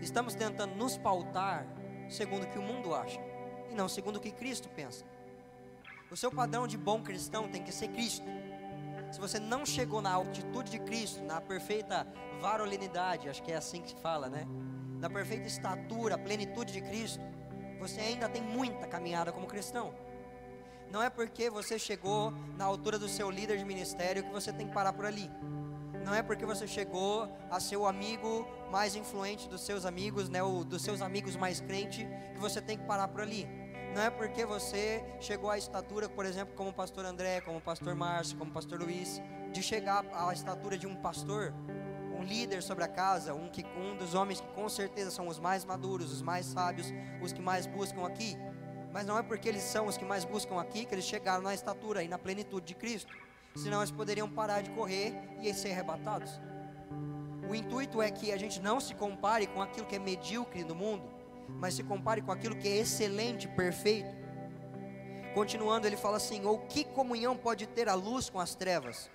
Estamos 0.00 0.34
tentando 0.34 0.74
nos 0.74 0.96
pautar 0.96 1.66
segundo 2.08 2.44
o 2.44 2.46
que 2.46 2.58
o 2.58 2.62
mundo 2.62 2.94
acha 2.94 3.20
e 3.70 3.74
não 3.74 3.88
segundo 3.88 4.16
o 4.16 4.20
que 4.20 4.30
Cristo 4.30 4.68
pensa. 4.68 5.04
O 6.10 6.16
seu 6.16 6.30
padrão 6.30 6.66
de 6.66 6.76
bom 6.76 7.02
cristão 7.02 7.48
tem 7.48 7.62
que 7.62 7.72
ser 7.72 7.88
Cristo. 7.88 8.26
Se 9.12 9.20
você 9.20 9.38
não 9.38 9.66
chegou 9.66 10.00
na 10.00 10.12
altitude 10.12 10.70
de 10.70 10.78
Cristo, 10.80 11.22
na 11.22 11.40
perfeita 11.40 12.06
varolinidade, 12.40 13.28
acho 13.28 13.42
que 13.42 13.52
é 13.52 13.56
assim 13.56 13.82
que 13.82 13.90
se 13.90 13.96
fala, 13.96 14.28
né? 14.28 14.46
Na 14.98 15.08
perfeita 15.08 15.46
estatura, 15.46 16.18
plenitude 16.18 16.72
de 16.72 16.80
Cristo, 16.80 17.22
você 17.78 18.00
ainda 18.00 18.28
tem 18.28 18.42
muita 18.42 18.86
caminhada 18.86 19.32
como 19.32 19.46
cristão. 19.46 19.94
Não 20.90 21.02
é 21.02 21.08
porque 21.08 21.48
você 21.48 21.78
chegou 21.78 22.32
na 22.56 22.64
altura 22.64 22.98
do 22.98 23.08
seu 23.08 23.30
líder 23.30 23.58
de 23.58 23.64
ministério 23.64 24.24
que 24.24 24.30
você 24.30 24.52
tem 24.52 24.66
que 24.66 24.74
parar 24.74 24.92
por 24.92 25.06
ali. 25.06 25.30
Não 26.04 26.14
é 26.14 26.22
porque 26.22 26.44
você 26.44 26.66
chegou 26.66 27.28
a 27.50 27.60
ser 27.60 27.76
o 27.76 27.86
amigo 27.86 28.46
mais 28.70 28.96
influente 28.96 29.48
dos 29.48 29.60
seus 29.60 29.84
amigos, 29.84 30.28
né, 30.28 30.42
o, 30.42 30.64
dos 30.64 30.82
seus 30.82 31.00
amigos 31.00 31.36
mais 31.36 31.60
crente, 31.60 32.08
que 32.34 32.40
você 32.40 32.60
tem 32.60 32.76
que 32.76 32.84
parar 32.84 33.08
por 33.08 33.20
ali. 33.20 33.46
Não 33.94 34.02
é 34.02 34.10
porque 34.10 34.44
você 34.44 35.04
chegou 35.20 35.50
à 35.50 35.58
estatura, 35.58 36.08
por 36.08 36.24
exemplo, 36.24 36.54
como 36.54 36.70
o 36.70 36.72
pastor 36.72 37.04
André, 37.04 37.40
como 37.40 37.58
o 37.58 37.60
pastor 37.60 37.94
Márcio, 37.94 38.36
como 38.36 38.50
o 38.50 38.54
pastor 38.54 38.80
Luiz, 38.80 39.20
de 39.52 39.62
chegar 39.62 40.04
à 40.12 40.32
estatura 40.32 40.78
de 40.78 40.86
um 40.86 40.94
pastor, 40.96 41.52
um 42.16 42.22
líder 42.22 42.62
sobre 42.62 42.84
a 42.84 42.88
casa, 42.88 43.34
um, 43.34 43.48
que, 43.48 43.64
um 43.76 43.96
dos 43.96 44.14
homens 44.14 44.40
que 44.40 44.48
com 44.48 44.68
certeza 44.68 45.10
são 45.10 45.26
os 45.26 45.38
mais 45.38 45.64
maduros, 45.64 46.12
os 46.12 46.22
mais 46.22 46.46
sábios, 46.46 46.92
os 47.20 47.32
que 47.32 47.40
mais 47.40 47.66
buscam 47.66 48.06
aqui. 48.06 48.36
Mas 48.92 49.06
não 49.06 49.18
é 49.18 49.22
porque 49.22 49.48
eles 49.48 49.62
são 49.62 49.86
os 49.86 49.96
que 49.96 50.04
mais 50.04 50.24
buscam 50.24 50.60
aqui 50.60 50.84
que 50.84 50.94
eles 50.94 51.04
chegaram 51.04 51.42
na 51.42 51.54
estatura 51.54 52.02
e 52.02 52.08
na 52.08 52.18
plenitude 52.18 52.66
de 52.66 52.74
Cristo. 52.74 53.12
Senão 53.54 53.80
eles 53.80 53.90
poderiam 53.90 54.28
parar 54.28 54.62
de 54.62 54.70
correr 54.70 55.14
e 55.40 55.52
ser 55.54 55.72
arrebatados. 55.72 56.40
O 57.48 57.54
intuito 57.54 58.00
é 58.00 58.10
que 58.10 58.32
a 58.32 58.36
gente 58.36 58.60
não 58.60 58.80
se 58.80 58.94
compare 58.94 59.46
com 59.46 59.60
aquilo 59.60 59.86
que 59.86 59.96
é 59.96 59.98
medíocre 59.98 60.62
no 60.62 60.74
mundo, 60.74 61.02
mas 61.48 61.74
se 61.74 61.82
compare 61.82 62.22
com 62.22 62.30
aquilo 62.30 62.56
que 62.56 62.68
é 62.68 62.76
excelente, 62.76 63.48
perfeito. 63.48 64.14
Continuando, 65.34 65.86
ele 65.86 65.96
fala 65.96 66.16
assim: 66.16 66.44
ou 66.44 66.58
que 66.58 66.84
comunhão 66.84 67.36
pode 67.36 67.66
ter 67.66 67.88
a 67.88 67.94
luz 67.94 68.30
com 68.30 68.38
as 68.38 68.54
trevas? 68.54 69.10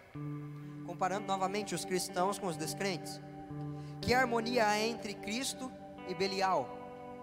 Comparando 0.85 1.27
novamente 1.27 1.73
os 1.73 1.85
cristãos 1.85 2.37
com 2.37 2.47
os 2.47 2.57
descrentes. 2.57 3.21
Que 4.01 4.13
harmonia 4.13 4.67
há 4.67 4.79
entre 4.79 5.13
Cristo 5.13 5.71
e 6.07 6.13
Belial? 6.13 6.69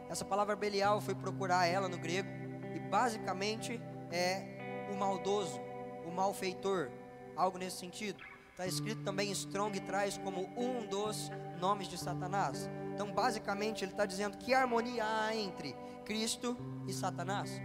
Essa 0.09 0.25
palavra 0.25 0.57
Belial 0.57 1.01
foi 1.01 1.15
procurar 1.15 1.67
ela 1.67 1.89
no 1.89 1.99
grego 1.99 2.42
e 2.75 2.79
basicamente 2.79 3.81
é 4.11 4.89
o 4.93 4.97
maldoso, 4.97 5.61
o 6.07 6.11
malfeitor, 6.11 6.91
algo 7.37 7.59
nesse 7.59 7.79
sentido. 7.79 8.23
Está 8.51 8.67
escrito 8.67 9.03
também 9.03 9.31
Strong 9.33 9.81
traz 9.81 10.19
como 10.19 10.43
um 10.57 10.87
dos 10.87 11.31
nomes 11.59 11.89
de 11.89 11.97
Satanás. 11.97 12.69
Então, 12.95 13.11
basicamente, 13.13 13.83
ele 13.83 13.93
está 13.93 14.05
dizendo 14.05 14.37
que 14.37 14.53
harmonia 14.53 15.05
há 15.05 15.35
entre 15.35 15.75
Cristo 16.05 16.57
e 16.87 16.93
Satanás? 16.93 17.61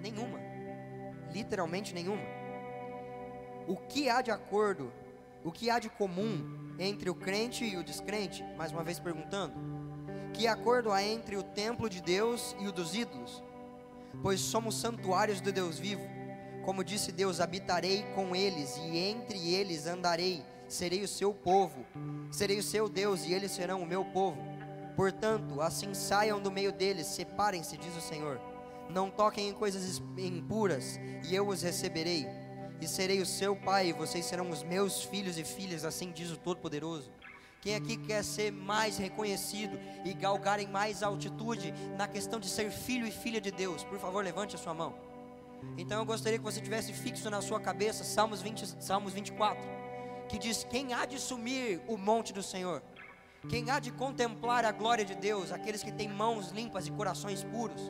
Nenhuma. 0.00 0.40
Literalmente 1.30 1.92
nenhuma. 1.92 2.22
O 3.68 3.76
que 3.76 4.08
há 4.08 4.22
de 4.22 4.30
acordo, 4.30 4.90
o 5.44 5.52
que 5.52 5.68
há 5.70 5.78
de 5.78 5.88
comum 5.90 6.74
entre 6.78 7.10
o 7.10 7.14
crente 7.14 7.64
e 7.64 7.76
o 7.76 7.84
descrente? 7.84 8.42
Mais 8.56 8.72
uma 8.72 8.82
vez 8.82 8.98
perguntando. 8.98 9.54
Que 10.32 10.46
acordo 10.46 10.90
há 10.90 11.02
entre 11.02 11.36
o 11.36 11.42
templo 11.42 11.88
de 11.90 12.00
Deus 12.00 12.56
e 12.58 12.66
o 12.66 12.72
dos 12.72 12.94
ídolos? 12.94 13.42
Pois 14.20 14.40
somos 14.40 14.74
santuários 14.74 15.40
do 15.40 15.52
Deus 15.52 15.78
vivo. 15.78 16.02
Como 16.64 16.84
disse 16.84 17.12
Deus: 17.12 17.40
habitarei 17.40 18.02
com 18.14 18.34
eles 18.34 18.76
e 18.76 18.98
entre 18.98 19.54
eles 19.54 19.86
andarei. 19.86 20.44
Serei 20.68 21.02
o 21.02 21.08
seu 21.08 21.34
povo, 21.34 21.84
serei 22.30 22.58
o 22.58 22.62
seu 22.62 22.88
Deus 22.88 23.26
e 23.26 23.32
eles 23.34 23.52
serão 23.52 23.82
o 23.82 23.86
meu 23.86 24.04
povo. 24.06 24.40
Portanto, 24.96 25.60
assim 25.60 25.92
saiam 25.94 26.40
do 26.40 26.50
meio 26.50 26.72
deles, 26.72 27.06
separem-se, 27.06 27.76
diz 27.76 27.94
o 27.96 28.00
Senhor. 28.00 28.40
Não 28.88 29.10
toquem 29.10 29.48
em 29.48 29.52
coisas 29.52 30.02
impuras, 30.18 30.98
e 31.28 31.34
eu 31.34 31.48
os 31.48 31.62
receberei. 31.62 32.26
E 32.80 32.86
serei 32.86 33.20
o 33.20 33.26
seu 33.26 33.54
pai, 33.54 33.88
e 33.88 33.92
vocês 33.92 34.24
serão 34.24 34.50
os 34.50 34.62
meus 34.62 35.04
filhos 35.04 35.38
e 35.38 35.44
filhas, 35.44 35.84
assim 35.84 36.10
diz 36.10 36.30
o 36.30 36.36
Todo-Poderoso. 36.36 37.10
Quem 37.62 37.76
aqui 37.76 37.96
quer 37.96 38.24
ser 38.24 38.50
mais 38.50 38.98
reconhecido 38.98 39.78
e 40.04 40.12
galgar 40.12 40.58
em 40.58 40.66
mais 40.66 41.00
altitude 41.00 41.72
na 41.96 42.08
questão 42.08 42.40
de 42.40 42.48
ser 42.48 42.72
filho 42.72 43.06
e 43.06 43.12
filha 43.12 43.40
de 43.40 43.52
Deus? 43.52 43.84
Por 43.84 44.00
favor, 44.00 44.24
levante 44.24 44.56
a 44.56 44.58
sua 44.58 44.74
mão. 44.74 44.92
Então 45.78 46.00
eu 46.00 46.04
gostaria 46.04 46.40
que 46.40 46.44
você 46.44 46.60
tivesse 46.60 46.92
fixo 46.92 47.30
na 47.30 47.40
sua 47.40 47.60
cabeça 47.60 48.02
Salmos, 48.02 48.42
20, 48.42 48.82
Salmos 48.82 49.12
24, 49.12 49.62
que 50.28 50.40
diz: 50.40 50.64
Quem 50.64 50.92
há 50.92 51.06
de 51.06 51.20
sumir 51.20 51.80
o 51.86 51.96
monte 51.96 52.32
do 52.32 52.42
Senhor? 52.42 52.82
Quem 53.48 53.70
há 53.70 53.78
de 53.78 53.92
contemplar 53.92 54.64
a 54.64 54.72
glória 54.72 55.04
de 55.04 55.14
Deus? 55.14 55.52
Aqueles 55.52 55.84
que 55.84 55.92
têm 55.92 56.08
mãos 56.08 56.50
limpas 56.50 56.88
e 56.88 56.90
corações 56.90 57.44
puros. 57.44 57.80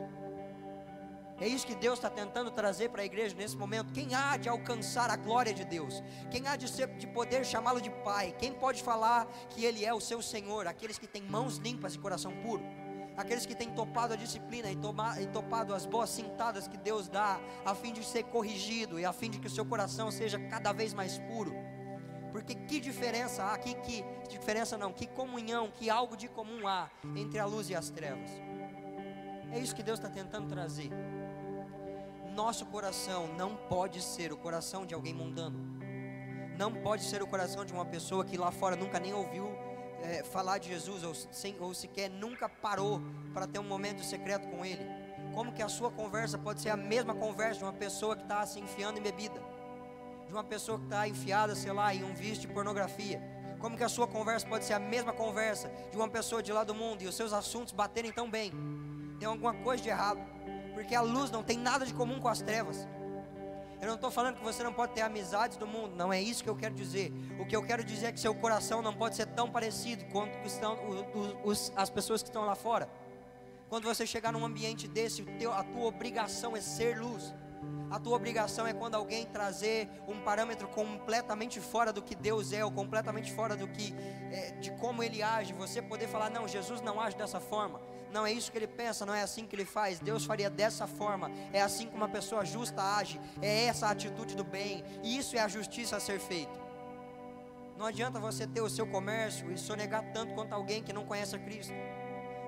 É 1.39 1.47
isso 1.47 1.65
que 1.65 1.75
Deus 1.75 1.97
está 1.97 2.09
tentando 2.09 2.51
trazer 2.51 2.89
para 2.89 3.01
a 3.01 3.05
igreja 3.05 3.35
nesse 3.35 3.57
momento. 3.57 3.91
Quem 3.91 4.13
há 4.13 4.37
de 4.37 4.47
alcançar 4.47 5.09
a 5.09 5.15
glória 5.15 5.53
de 5.53 5.65
Deus? 5.65 6.03
Quem 6.29 6.47
há 6.47 6.55
de, 6.55 6.69
ser, 6.69 6.87
de 6.95 7.07
poder 7.07 7.45
chamá-lo 7.45 7.81
de 7.81 7.89
Pai? 7.89 8.35
Quem 8.37 8.53
pode 8.53 8.83
falar 8.83 9.25
que 9.49 9.65
Ele 9.65 9.83
é 9.83 9.93
o 9.93 9.99
seu 9.99 10.21
Senhor? 10.21 10.67
Aqueles 10.67 10.97
que 10.97 11.07
têm 11.07 11.23
mãos 11.23 11.57
limpas 11.57 11.95
e 11.95 11.99
coração 11.99 12.31
puro. 12.41 12.63
Aqueles 13.17 13.45
que 13.45 13.55
têm 13.55 13.69
topado 13.69 14.13
a 14.13 14.17
disciplina 14.17 14.71
e, 14.71 14.75
toma, 14.75 15.19
e 15.21 15.27
topado 15.27 15.73
as 15.73 15.85
boas 15.85 16.09
cintadas 16.09 16.67
que 16.67 16.77
Deus 16.77 17.07
dá, 17.07 17.39
a 17.63 17.75
fim 17.75 17.93
de 17.93 18.03
ser 18.03 18.23
corrigido 18.23 18.99
e 18.99 19.05
a 19.05 19.13
fim 19.13 19.29
de 19.29 19.39
que 19.39 19.47
o 19.47 19.49
seu 19.49 19.65
coração 19.65 20.09
seja 20.09 20.39
cada 20.39 20.71
vez 20.71 20.93
mais 20.93 21.19
puro. 21.19 21.53
Porque 22.31 22.55
que 22.55 22.79
diferença 22.79 23.45
há, 23.45 23.57
que, 23.59 23.75
que 23.75 24.03
diferença 24.27 24.75
não, 24.77 24.91
que 24.91 25.05
comunhão, 25.05 25.69
que 25.69 25.89
algo 25.89 26.17
de 26.17 26.27
comum 26.27 26.67
há 26.67 26.89
entre 27.15 27.37
a 27.37 27.45
luz 27.45 27.69
e 27.69 27.75
as 27.75 27.91
trevas. 27.91 28.29
É 29.51 29.59
isso 29.59 29.75
que 29.75 29.83
Deus 29.83 29.99
está 29.99 30.09
tentando 30.09 30.47
trazer. 30.47 30.89
Nosso 32.33 32.65
coração 32.65 33.27
não 33.37 33.55
pode 33.55 34.01
ser 34.01 34.31
o 34.31 34.37
coração 34.37 34.85
de 34.85 34.93
alguém 34.93 35.13
mundano. 35.13 35.57
Não 36.57 36.73
pode 36.73 37.03
ser 37.03 37.21
o 37.21 37.27
coração 37.27 37.63
de 37.65 37.73
uma 37.73 37.85
pessoa 37.85 38.25
que 38.25 38.37
lá 38.37 38.51
fora 38.51 38.75
nunca 38.75 38.99
nem 38.99 39.13
ouviu 39.13 39.49
é, 40.01 40.23
falar 40.23 40.57
de 40.57 40.69
Jesus 40.69 41.03
ou, 41.03 41.13
sem, 41.13 41.55
ou 41.59 41.73
sequer 41.73 42.09
nunca 42.09 42.47
parou 42.49 43.01
para 43.33 43.47
ter 43.47 43.59
um 43.59 43.63
momento 43.63 44.03
secreto 44.03 44.47
com 44.49 44.65
Ele. 44.65 44.85
Como 45.33 45.53
que 45.53 45.61
a 45.61 45.69
sua 45.69 45.89
conversa 45.89 46.37
pode 46.37 46.61
ser 46.61 46.69
a 46.69 46.77
mesma 46.77 47.15
conversa 47.15 47.59
de 47.59 47.65
uma 47.65 47.73
pessoa 47.73 48.15
que 48.15 48.23
está 48.23 48.45
se 48.45 48.59
enfiando 48.59 48.99
em 48.99 49.01
bebida? 49.01 49.53
de 50.33 50.33
uma 50.33 50.43
pessoa 50.43 50.79
que 50.79 50.85
está 50.85 51.07
enfiada, 51.07 51.53
sei 51.53 51.71
lá, 51.71 51.93
em 51.93 52.03
um 52.03 52.13
vício 52.13 52.41
de 52.41 52.47
pornografia? 52.47 53.21
Como 53.59 53.77
que 53.77 53.83
a 53.83 53.89
sua 53.89 54.07
conversa 54.07 54.47
pode 54.47 54.65
ser 54.65 54.73
a 54.73 54.79
mesma 54.79 55.13
conversa 55.13 55.71
de 55.91 55.95
uma 55.95 56.09
pessoa 56.09 56.41
de 56.41 56.51
lá 56.51 56.63
do 56.63 56.73
mundo 56.73 57.03
e 57.03 57.07
os 57.07 57.15
seus 57.15 57.31
assuntos 57.31 57.71
baterem 57.71 58.11
tão 58.11 58.29
bem? 58.29 58.51
Tem 59.19 59.27
alguma 59.27 59.53
coisa 59.53 59.83
de 59.83 59.89
errado, 59.89 60.19
porque 60.73 60.95
a 60.95 61.01
luz 61.01 61.31
não 61.31 61.43
tem 61.43 61.57
nada 61.57 61.85
de 61.85 61.93
comum 61.93 62.19
com 62.19 62.27
as 62.27 62.41
trevas. 62.41 62.87
Eu 63.79 63.87
não 63.87 63.95
estou 63.95 64.09
falando 64.09 64.37
que 64.37 64.43
você 64.43 64.63
não 64.63 64.71
pode 64.71 64.93
ter 64.93 65.01
amizades 65.01 65.57
do 65.57 65.67
mundo, 65.67 65.93
não 65.95 66.13
é 66.13 66.21
isso 66.21 66.41
que 66.41 66.49
eu 66.49 66.55
quero 66.55 66.73
dizer. 66.73 67.11
O 67.37 67.45
que 67.45 67.53
eu 67.53 67.61
quero 67.61 67.83
dizer 67.83 68.07
é 68.07 68.11
que 68.13 68.19
seu 68.19 68.33
coração 68.33 68.81
não 68.81 68.93
pode 68.93 69.15
ser 69.15 69.25
tão 69.25 69.51
parecido 69.51 70.05
quanto 70.05 70.37
estão 70.47 70.77
os, 70.87 71.35
os, 71.43 71.73
as 71.75 71.89
pessoas 71.89 72.23
que 72.23 72.29
estão 72.29 72.45
lá 72.45 72.55
fora. 72.55 72.89
Quando 73.67 73.83
você 73.83 74.07
chegar 74.07 74.31
num 74.31 74.45
ambiente 74.45 74.87
desse, 74.87 75.25
a 75.53 75.63
tua 75.63 75.85
obrigação 75.85 76.55
é 76.55 76.61
ser 76.61 76.97
luz. 76.97 77.33
A 77.91 77.99
tua 77.99 78.15
obrigação 78.15 78.65
é 78.65 78.73
quando 78.73 78.95
alguém 78.95 79.25
trazer 79.25 79.89
um 80.07 80.21
parâmetro 80.21 80.67
completamente 80.69 81.59
fora 81.59 81.91
do 81.91 82.01
que 82.01 82.15
Deus 82.15 82.53
é, 82.53 82.63
ou 82.63 82.71
completamente 82.71 83.31
fora 83.33 83.55
do 83.55 83.67
que 83.67 83.93
é, 84.31 84.51
de 84.61 84.71
como 84.77 85.03
Ele 85.03 85.21
age. 85.21 85.53
Você 85.53 85.81
poder 85.81 86.07
falar, 86.07 86.29
não, 86.29 86.47
Jesus 86.47 86.81
não 86.81 86.99
age 86.99 87.17
dessa 87.17 87.39
forma. 87.39 87.81
Não 88.13 88.27
é 88.27 88.31
isso 88.31 88.51
que 88.51 88.57
ele 88.59 88.67
pensa, 88.67 89.07
não 89.07 89.15
é 89.15 89.23
assim 89.23 89.43
que 89.43 89.55
ele 89.55 89.65
faz. 89.65 89.99
Deus 89.99 90.23
faria 90.23 90.47
dessa 90.47 90.85
forma. 90.85 91.31
É 91.51 91.61
assim 91.61 91.87
que 91.87 91.95
uma 91.95 92.07
pessoa 92.07 92.45
justa 92.45 92.81
age. 92.97 93.19
É 93.41 93.65
essa 93.65 93.87
a 93.87 93.89
atitude 93.89 94.35
do 94.35 94.43
bem. 94.43 94.83
E 95.01 95.17
isso 95.17 95.35
é 95.35 95.39
a 95.39 95.47
justiça 95.47 95.97
a 95.97 95.99
ser 95.99 96.19
feita. 96.19 96.61
Não 97.75 97.87
adianta 97.87 98.19
você 98.19 98.45
ter 98.45 98.61
o 98.61 98.69
seu 98.69 98.85
comércio 98.85 99.51
e 99.51 99.57
sonegar 99.57 100.03
tanto 100.13 100.35
quanto 100.35 100.53
alguém 100.53 100.83
que 100.83 100.93
não 100.93 101.05
conhece 101.05 101.35
a 101.35 101.39
Cristo. 101.39 101.73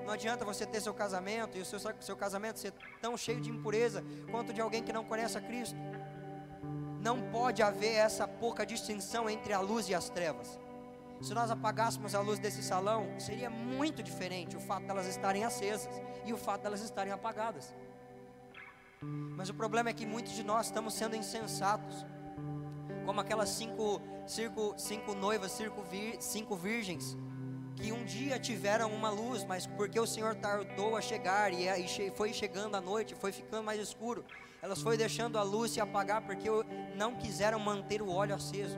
Não 0.06 0.13
adianta 0.13 0.45
você 0.45 0.67
ter 0.67 0.80
seu 0.80 0.93
casamento 0.93 1.58
e 1.58 1.62
o 1.62 1.65
seu, 1.65 1.80
seu 1.99 2.15
casamento 2.15 2.60
ser 2.60 2.71
tão 3.01 3.17
cheio 3.17 3.41
de 3.41 3.49
impureza 3.49 4.04
quanto 4.30 4.54
de 4.54 4.62
alguém 4.62 4.84
que 4.84 4.93
não 4.93 5.04
conhece 5.04 5.36
a 5.36 5.41
Cristo. 5.41 5.75
Não 7.01 7.19
pode 7.32 7.63
haver 7.63 7.95
essa 7.95 8.28
pouca 8.28 8.63
distinção 8.63 9.28
entre 9.28 9.51
a 9.51 9.60
luz 9.60 9.89
e 9.89 9.95
as 9.95 10.12
trevas. 10.12 10.60
Se 11.21 11.34
nós 11.34 11.49
apagássemos 11.49 12.13
a 12.13 12.19
luz 12.19 12.39
desse 12.39 12.62
salão, 12.62 13.08
seria 13.19 13.49
muito 13.49 14.04
diferente 14.04 14.56
o 14.56 14.60
fato 14.60 14.86
delas 14.86 15.08
estarem 15.08 15.43
acesas 15.43 15.89
e 16.25 16.34
o 16.34 16.38
fato 16.38 16.63
delas 16.63 16.82
estarem 16.82 17.13
apagadas. 17.13 17.73
Mas 19.01 19.49
o 19.49 19.54
problema 19.54 19.89
é 19.89 19.93
que 19.93 20.06
muitos 20.06 20.34
de 20.34 20.43
nós 20.43 20.67
estamos 20.67 20.93
sendo 20.93 21.15
insensatos, 21.15 22.06
como 23.06 23.21
aquelas 23.21 23.49
cinco, 23.49 24.01
cinco, 24.25 24.73
cinco 24.78 25.13
noivas, 25.13 25.51
cinco, 25.51 25.82
vir, 25.84 26.17
cinco 26.19 26.56
virgens, 26.56 27.17
que 27.75 27.91
um 27.91 28.04
dia 28.06 28.39
tiveram 28.39 28.91
uma 28.93 29.10
luz, 29.10 29.43
mas 29.43 29.67
porque 29.67 29.99
o 29.99 30.08
Senhor 30.08 30.36
tardou 30.36 30.95
a 30.95 31.01
chegar 31.01 31.51
e, 31.54 31.67
foi 32.15 32.34
chegando 32.34 32.75
a 32.75 32.82
noite, 32.82 33.15
foi 33.15 33.32
ficando 33.32 33.63
mais 33.63 33.80
escuro, 33.80 34.23
elas 34.62 34.82
foram 34.82 34.97
deixando 34.97 35.38
a 35.38 35.43
luz 35.43 35.71
se 35.71 35.82
apagar 35.82 36.21
porque 36.21 36.47
não 36.95 37.15
quiseram 37.15 37.60
manter 37.60 38.01
o 38.01 38.10
óleo 38.10 38.34
aceso 38.34 38.78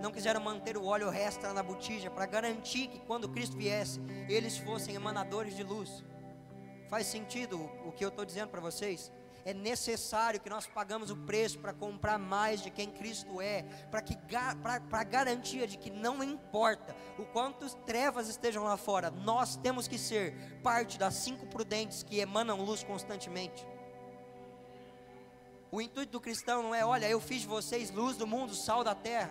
não 0.00 0.10
quiseram 0.10 0.40
manter 0.40 0.76
o 0.76 0.84
óleo 0.84 1.10
resta 1.10 1.52
na 1.52 1.62
botija 1.62 2.10
para 2.10 2.26
garantir 2.26 2.88
que 2.88 3.00
quando 3.00 3.28
Cristo 3.28 3.56
viesse, 3.56 4.00
eles 4.28 4.56
fossem 4.56 4.94
emanadores 4.94 5.54
de 5.54 5.62
luz. 5.62 6.02
Faz 6.88 7.06
sentido 7.06 7.70
o 7.84 7.92
que 7.92 8.04
eu 8.04 8.08
estou 8.08 8.24
dizendo 8.24 8.48
para 8.48 8.60
vocês? 8.60 9.12
É 9.44 9.54
necessário 9.54 10.40
que 10.40 10.50
nós 10.50 10.66
pagamos 10.66 11.10
o 11.10 11.16
preço 11.16 11.58
para 11.58 11.72
comprar 11.72 12.18
mais 12.18 12.62
de 12.62 12.70
quem 12.70 12.90
Cristo 12.90 13.40
é, 13.40 13.62
para 13.90 14.02
que 14.02 14.16
para 14.62 15.04
garantia 15.04 15.66
de 15.66 15.78
que 15.78 15.90
não 15.90 16.22
importa 16.22 16.94
o 17.18 17.24
quanto 17.24 17.74
trevas 17.86 18.28
estejam 18.28 18.64
lá 18.64 18.76
fora, 18.76 19.10
nós 19.10 19.56
temos 19.56 19.88
que 19.88 19.98
ser 19.98 20.34
parte 20.62 20.98
das 20.98 21.14
cinco 21.14 21.46
prudentes 21.46 22.02
que 22.02 22.18
emanam 22.18 22.62
luz 22.62 22.82
constantemente. 22.82 23.66
O 25.72 25.80
intuito 25.80 26.12
do 26.12 26.20
cristão 26.20 26.62
não 26.64 26.74
é, 26.74 26.84
olha, 26.84 27.08
eu 27.08 27.20
fiz 27.20 27.42
de 27.42 27.46
vocês 27.46 27.90
luz 27.90 28.16
do 28.16 28.26
mundo, 28.26 28.54
sal 28.54 28.82
da 28.82 28.94
terra. 28.94 29.30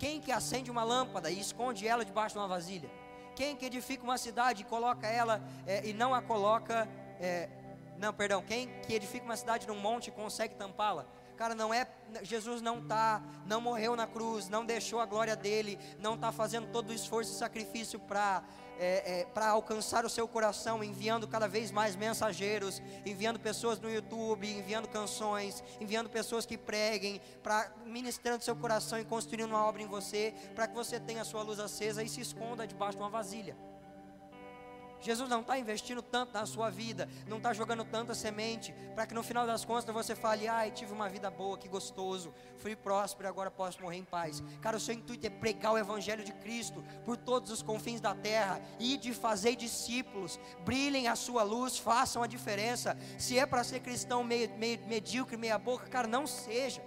Quem 0.00 0.18
que 0.18 0.32
acende 0.32 0.70
uma 0.70 0.82
lâmpada 0.82 1.30
e 1.30 1.38
esconde 1.38 1.86
ela 1.86 2.06
debaixo 2.06 2.34
de 2.34 2.38
uma 2.38 2.48
vasilha? 2.48 2.90
Quem 3.36 3.54
que 3.54 3.66
edifica 3.66 4.02
uma 4.02 4.16
cidade 4.16 4.62
e 4.62 4.64
coloca 4.64 5.06
ela 5.06 5.42
é, 5.66 5.86
e 5.86 5.92
não 5.92 6.14
a 6.14 6.22
coloca, 6.22 6.88
é, 7.20 7.50
não, 7.98 8.10
perdão, 8.10 8.42
quem 8.42 8.66
que 8.80 8.94
edifica 8.94 9.26
uma 9.26 9.36
cidade 9.36 9.68
num 9.68 9.78
monte 9.78 10.08
e 10.08 10.10
consegue 10.10 10.54
tampá-la? 10.54 11.04
Cara, 11.36 11.54
não 11.54 11.72
é 11.72 11.86
Jesus 12.22 12.62
não 12.62 12.86
tá, 12.86 13.22
não 13.44 13.60
morreu 13.60 13.94
na 13.94 14.06
cruz, 14.06 14.48
não 14.48 14.64
deixou 14.64 15.00
a 15.00 15.06
glória 15.06 15.36
dele, 15.36 15.78
não 15.98 16.14
está 16.14 16.32
fazendo 16.32 16.72
todo 16.72 16.88
o 16.88 16.94
esforço 16.94 17.32
e 17.32 17.36
sacrifício 17.36 18.00
para 18.00 18.42
é, 18.80 19.20
é, 19.20 19.24
para 19.26 19.50
alcançar 19.50 20.06
o 20.06 20.08
seu 20.08 20.26
coração, 20.26 20.82
enviando 20.82 21.28
cada 21.28 21.46
vez 21.46 21.70
mais 21.70 21.94
mensageiros, 21.94 22.80
enviando 23.04 23.38
pessoas 23.38 23.78
no 23.78 23.90
YouTube, 23.90 24.50
enviando 24.50 24.88
canções, 24.88 25.62
enviando 25.78 26.08
pessoas 26.08 26.46
que 26.46 26.56
preguem, 26.56 27.20
para 27.42 27.70
ministrando 27.84 28.42
seu 28.42 28.56
coração 28.56 28.98
e 28.98 29.04
construindo 29.04 29.50
uma 29.50 29.66
obra 29.66 29.82
em 29.82 29.86
você, 29.86 30.32
para 30.54 30.66
que 30.66 30.74
você 30.74 30.98
tenha 30.98 31.20
a 31.20 31.26
sua 31.26 31.42
luz 31.42 31.60
acesa 31.60 32.02
e 32.02 32.08
se 32.08 32.22
esconda 32.22 32.66
debaixo 32.66 32.96
de 32.96 33.02
uma 33.02 33.10
vasilha. 33.10 33.54
Jesus 35.00 35.28
não 35.28 35.40
está 35.40 35.58
investindo 35.58 36.02
tanto 36.02 36.32
na 36.32 36.44
sua 36.46 36.70
vida, 36.70 37.08
não 37.26 37.38
está 37.38 37.52
jogando 37.52 37.84
tanta 37.84 38.14
semente, 38.14 38.74
para 38.94 39.06
que 39.06 39.14
no 39.14 39.22
final 39.22 39.46
das 39.46 39.64
contas 39.64 39.94
você 39.94 40.14
fale, 40.14 40.46
ai, 40.46 40.70
tive 40.70 40.92
uma 40.92 41.08
vida 41.08 41.30
boa, 41.30 41.56
que 41.56 41.68
gostoso, 41.68 42.32
fui 42.58 42.76
próspero, 42.76 43.28
agora 43.28 43.50
posso 43.50 43.80
morrer 43.80 43.96
em 43.96 44.04
paz. 44.04 44.42
Cara, 44.60 44.76
o 44.76 44.80
seu 44.80 44.94
intuito 44.94 45.26
é 45.26 45.30
pregar 45.30 45.72
o 45.72 45.78
Evangelho 45.78 46.24
de 46.24 46.32
Cristo 46.32 46.84
por 47.04 47.16
todos 47.16 47.50
os 47.50 47.62
confins 47.62 48.00
da 48.00 48.14
terra, 48.14 48.60
e 48.78 48.96
de 48.96 49.12
fazer 49.14 49.56
discípulos, 49.56 50.38
brilhem 50.64 51.08
a 51.08 51.16
sua 51.16 51.42
luz, 51.42 51.78
façam 51.78 52.22
a 52.22 52.26
diferença. 52.26 52.96
Se 53.18 53.38
é 53.38 53.46
para 53.46 53.64
ser 53.64 53.80
cristão 53.80 54.22
meio, 54.22 54.50
meio 54.58 54.78
medíocre, 54.86 55.36
meia 55.36 55.58
boca, 55.58 55.86
cara, 55.86 56.06
não 56.06 56.26
seja. 56.26 56.82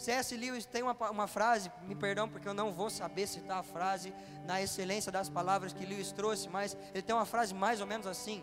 C.S. 0.00 0.34
Lewis 0.34 0.64
tem 0.64 0.82
uma, 0.82 0.96
uma 1.10 1.26
frase, 1.26 1.70
me 1.82 1.94
perdão 1.94 2.26
porque 2.26 2.48
eu 2.48 2.54
não 2.54 2.72
vou 2.72 2.88
saber 2.88 3.26
citar 3.26 3.58
a 3.58 3.62
frase 3.62 4.14
na 4.46 4.62
excelência 4.62 5.12
das 5.12 5.28
palavras 5.28 5.74
que 5.74 5.84
Lewis 5.84 6.10
trouxe, 6.10 6.48
mas 6.48 6.74
ele 6.94 7.02
tem 7.02 7.14
uma 7.14 7.26
frase 7.26 7.52
mais 7.52 7.82
ou 7.82 7.86
menos 7.86 8.06
assim: 8.06 8.42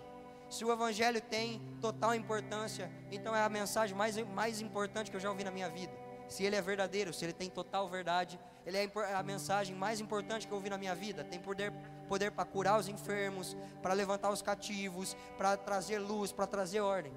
Se 0.52 0.64
o 0.64 0.72
Evangelho 0.72 1.20
tem 1.20 1.60
total 1.82 2.14
importância, 2.14 2.92
então 3.12 3.36
é 3.36 3.44
a 3.44 3.50
mensagem 3.50 3.98
mais, 3.98 4.16
mais 4.36 4.62
importante 4.62 5.10
que 5.10 5.18
eu 5.18 5.20
já 5.20 5.32
ouvi 5.32 5.44
na 5.44 5.50
minha 5.50 5.68
vida. 5.68 5.92
Se 6.28 6.44
ele 6.44 6.56
é 6.56 6.62
verdadeiro, 6.62 7.12
se 7.12 7.26
ele 7.26 7.34
tem 7.34 7.50
total 7.50 7.90
verdade, 7.90 8.40
ele 8.64 8.78
é 8.78 9.16
a 9.16 9.24
mensagem 9.24 9.76
mais 9.76 10.00
importante 10.00 10.46
que 10.46 10.54
eu 10.54 10.58
ouvi 10.58 10.70
na 10.70 10.78
minha 10.78 10.94
vida. 10.94 11.24
Tem 11.24 11.40
poder, 11.40 11.74
poder 12.08 12.30
para 12.30 12.46
curar 12.46 12.80
os 12.80 12.88
enfermos, 12.88 13.58
para 13.82 13.96
levantar 13.96 14.30
os 14.30 14.44
cativos, 14.44 15.18
para 15.40 15.58
trazer 15.58 15.98
luz, 15.98 16.32
para 16.32 16.46
trazer 16.46 16.82
ordem. 16.82 17.12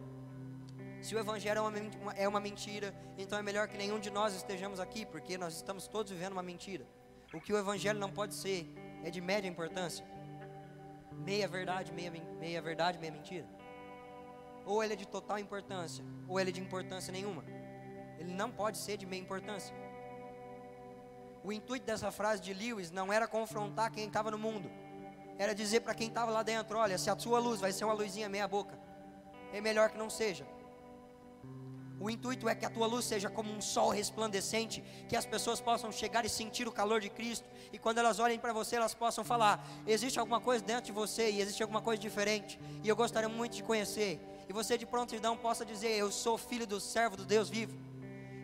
Se 1.01 1.15
o 1.15 1.19
Evangelho 1.19 1.59
é 1.59 1.61
uma, 1.63 2.13
é 2.13 2.29
uma 2.29 2.41
mentira, 2.41 2.95
então 3.17 3.39
é 3.39 3.43
melhor 3.43 3.67
que 3.69 3.77
nenhum 3.77 3.99
de 3.99 4.11
nós 4.11 4.35
estejamos 4.35 4.79
aqui, 4.79 5.07
porque 5.07 5.39
nós 5.39 5.55
estamos 5.55 5.87
todos 5.87 6.13
vivendo 6.13 6.33
uma 6.33 6.43
mentira. 6.43 6.87
O 7.33 7.41
que 7.41 7.53
o 7.53 7.59
Evangelho 7.59 7.99
não 7.99 8.11
pode 8.11 8.35
ser 8.35 8.71
é 9.03 9.11
de 9.11 9.21
média 9.21 9.49
importância, 9.49 10.05
meia 11.13 11.49
verdade, 11.49 11.91
meia, 11.93 12.11
meia 12.39 12.61
verdade, 12.61 12.99
meia 12.99 13.13
mentira. 13.13 13.47
Ou 14.67 14.85
ele 14.85 14.93
é 14.93 14.97
de 14.97 15.09
total 15.09 15.39
importância, 15.39 16.05
ou 16.29 16.39
ele 16.39 16.51
é 16.51 16.53
de 16.53 16.61
importância 16.61 17.11
nenhuma. 17.11 17.45
Ele 18.19 18.33
não 18.35 18.51
pode 18.51 18.77
ser 18.77 18.99
de 18.99 19.07
meia 19.07 19.23
importância. 19.23 19.75
O 21.43 21.51
intuito 21.51 21.87
dessa 21.87 22.11
frase 22.11 22.43
de 22.43 22.53
Lewis 22.53 22.91
não 22.91 23.11
era 23.11 23.27
confrontar 23.27 23.91
quem 23.91 24.07
estava 24.07 24.31
no 24.31 24.39
mundo, 24.39 24.71
era 25.39 25.55
dizer 25.55 25.81
para 25.81 25.95
quem 25.95 26.09
estava 26.09 26.31
lá 26.31 26.43
dentro: 26.43 26.77
olha, 26.77 26.99
se 26.99 27.09
a 27.09 27.19
sua 27.19 27.39
luz 27.39 27.59
vai 27.59 27.73
ser 27.73 27.87
uma 27.87 27.95
luzinha 27.95 28.29
meia 28.29 28.47
boca, 28.47 28.79
é 29.51 29.63
melhor 29.63 29.89
que 29.89 29.97
não 29.97 30.11
seja. 30.11 30.47
O 32.01 32.09
intuito 32.09 32.49
é 32.49 32.55
que 32.55 32.65
a 32.65 32.71
tua 32.71 32.87
luz 32.87 33.05
seja 33.05 33.29
como 33.29 33.53
um 33.53 33.61
sol 33.61 33.91
resplandecente, 33.91 34.83
que 35.07 35.15
as 35.15 35.27
pessoas 35.27 35.61
possam 35.61 35.93
chegar 35.93 36.25
e 36.25 36.31
sentir 36.31 36.67
o 36.67 36.73
calor 36.73 36.99
de 36.99 37.11
Cristo, 37.11 37.47
e 37.71 37.79
quando 37.79 37.99
elas 37.99 38.19
olhem 38.19 38.39
para 38.39 38.55
você, 38.55 38.77
elas 38.77 38.95
possam 38.95 39.23
falar: 39.23 39.63
existe 39.87 40.19
alguma 40.19 40.41
coisa 40.41 40.65
dentro 40.65 40.85
de 40.85 40.93
você 40.93 41.31
e 41.31 41.43
existe 41.43 41.63
alguma 41.63 41.83
coisa 41.83 42.01
diferente, 42.01 42.59
e 42.83 42.89
eu 42.89 42.97
gostaria 42.97 43.29
muito 43.29 43.55
de 43.55 43.63
conhecer. 43.63 44.19
E 44.49 44.53
você 44.53 44.79
de 44.79 44.87
prontidão 44.87 45.37
possa 45.37 45.63
dizer: 45.63 45.91
Eu 45.91 46.11
sou 46.11 46.39
filho 46.39 46.67
do 46.67 46.81
servo 46.81 47.19
do 47.19 47.27
Deus 47.27 47.51
vivo. 47.51 47.79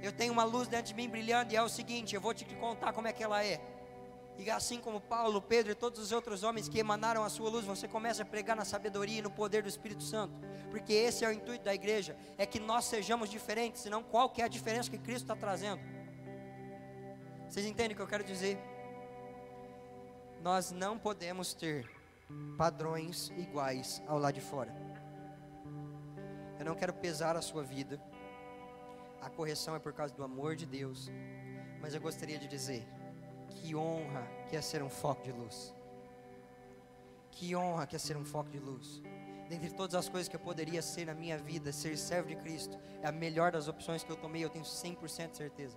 Eu 0.02 0.12
tenho 0.12 0.34
uma 0.34 0.44
luz 0.44 0.68
dentro 0.68 0.88
de 0.88 0.94
mim 0.94 1.08
brilhando, 1.08 1.54
e 1.54 1.56
é 1.56 1.62
o 1.62 1.68
seguinte: 1.68 2.14
eu 2.14 2.20
vou 2.20 2.34
te 2.34 2.44
contar 2.56 2.92
como 2.92 3.08
é 3.08 3.12
que 3.12 3.24
ela 3.24 3.42
é. 3.42 3.58
E 4.38 4.50
assim 4.50 4.78
como 4.78 5.00
Paulo, 5.00 5.40
Pedro 5.40 5.72
e 5.72 5.74
todos 5.74 5.98
os 5.98 6.12
outros 6.12 6.42
homens 6.42 6.68
que 6.68 6.78
emanaram 6.78 7.24
a 7.24 7.28
sua 7.28 7.48
luz, 7.48 7.64
você 7.64 7.88
começa 7.88 8.22
a 8.22 8.26
pregar 8.26 8.54
na 8.54 8.64
sabedoria 8.64 9.18
e 9.18 9.22
no 9.22 9.30
poder 9.30 9.62
do 9.62 9.68
Espírito 9.68 10.02
Santo. 10.02 10.34
Porque 10.70 10.92
esse 10.92 11.24
é 11.24 11.28
o 11.28 11.32
intuito 11.32 11.64
da 11.64 11.74
igreja, 11.74 12.16
é 12.36 12.44
que 12.44 12.60
nós 12.60 12.84
sejamos 12.84 13.30
diferentes, 13.30 13.82
senão 13.82 14.02
qual 14.02 14.28
que 14.28 14.42
é 14.42 14.44
a 14.44 14.48
diferença 14.48 14.90
que 14.90 14.98
Cristo 14.98 15.22
está 15.22 15.36
trazendo? 15.36 15.80
Vocês 17.48 17.64
entendem 17.64 17.94
o 17.94 17.96
que 17.96 18.02
eu 18.02 18.06
quero 18.06 18.24
dizer? 18.24 18.58
Nós 20.42 20.70
não 20.70 20.98
podemos 20.98 21.54
ter 21.54 21.90
padrões 22.58 23.30
iguais 23.36 24.02
ao 24.06 24.18
lado 24.18 24.34
de 24.34 24.40
fora. 24.40 24.74
Eu 26.58 26.64
não 26.64 26.74
quero 26.74 26.92
pesar 26.92 27.36
a 27.36 27.42
sua 27.42 27.62
vida. 27.62 28.00
A 29.20 29.30
correção 29.30 29.74
é 29.74 29.78
por 29.78 29.92
causa 29.92 30.14
do 30.14 30.24
amor 30.24 30.56
de 30.56 30.66
Deus. 30.66 31.10
Mas 31.80 31.94
eu 31.94 32.00
gostaria 32.00 32.38
de 32.38 32.48
dizer: 32.48 32.86
que 33.56 33.74
honra 33.74 34.26
que 34.48 34.56
é 34.56 34.60
ser 34.60 34.82
um 34.82 34.90
foco 34.90 35.22
de 35.22 35.32
luz. 35.32 35.74
Que 37.30 37.54
honra 37.54 37.86
que 37.86 37.96
é 37.96 37.98
ser 37.98 38.16
um 38.16 38.24
foco 38.24 38.50
de 38.50 38.58
luz. 38.58 39.02
Dentre 39.48 39.70
todas 39.70 39.94
as 39.94 40.08
coisas 40.08 40.28
que 40.28 40.36
eu 40.36 40.40
poderia 40.40 40.82
ser 40.82 41.06
na 41.06 41.14
minha 41.14 41.38
vida, 41.38 41.72
ser 41.72 41.96
servo 41.96 42.28
de 42.28 42.36
Cristo 42.36 42.78
é 43.02 43.06
a 43.06 43.12
melhor 43.12 43.52
das 43.52 43.68
opções 43.68 44.02
que 44.02 44.10
eu 44.10 44.16
tomei, 44.16 44.44
eu 44.44 44.50
tenho 44.50 44.64
100% 44.64 45.30
de 45.30 45.36
certeza. 45.36 45.76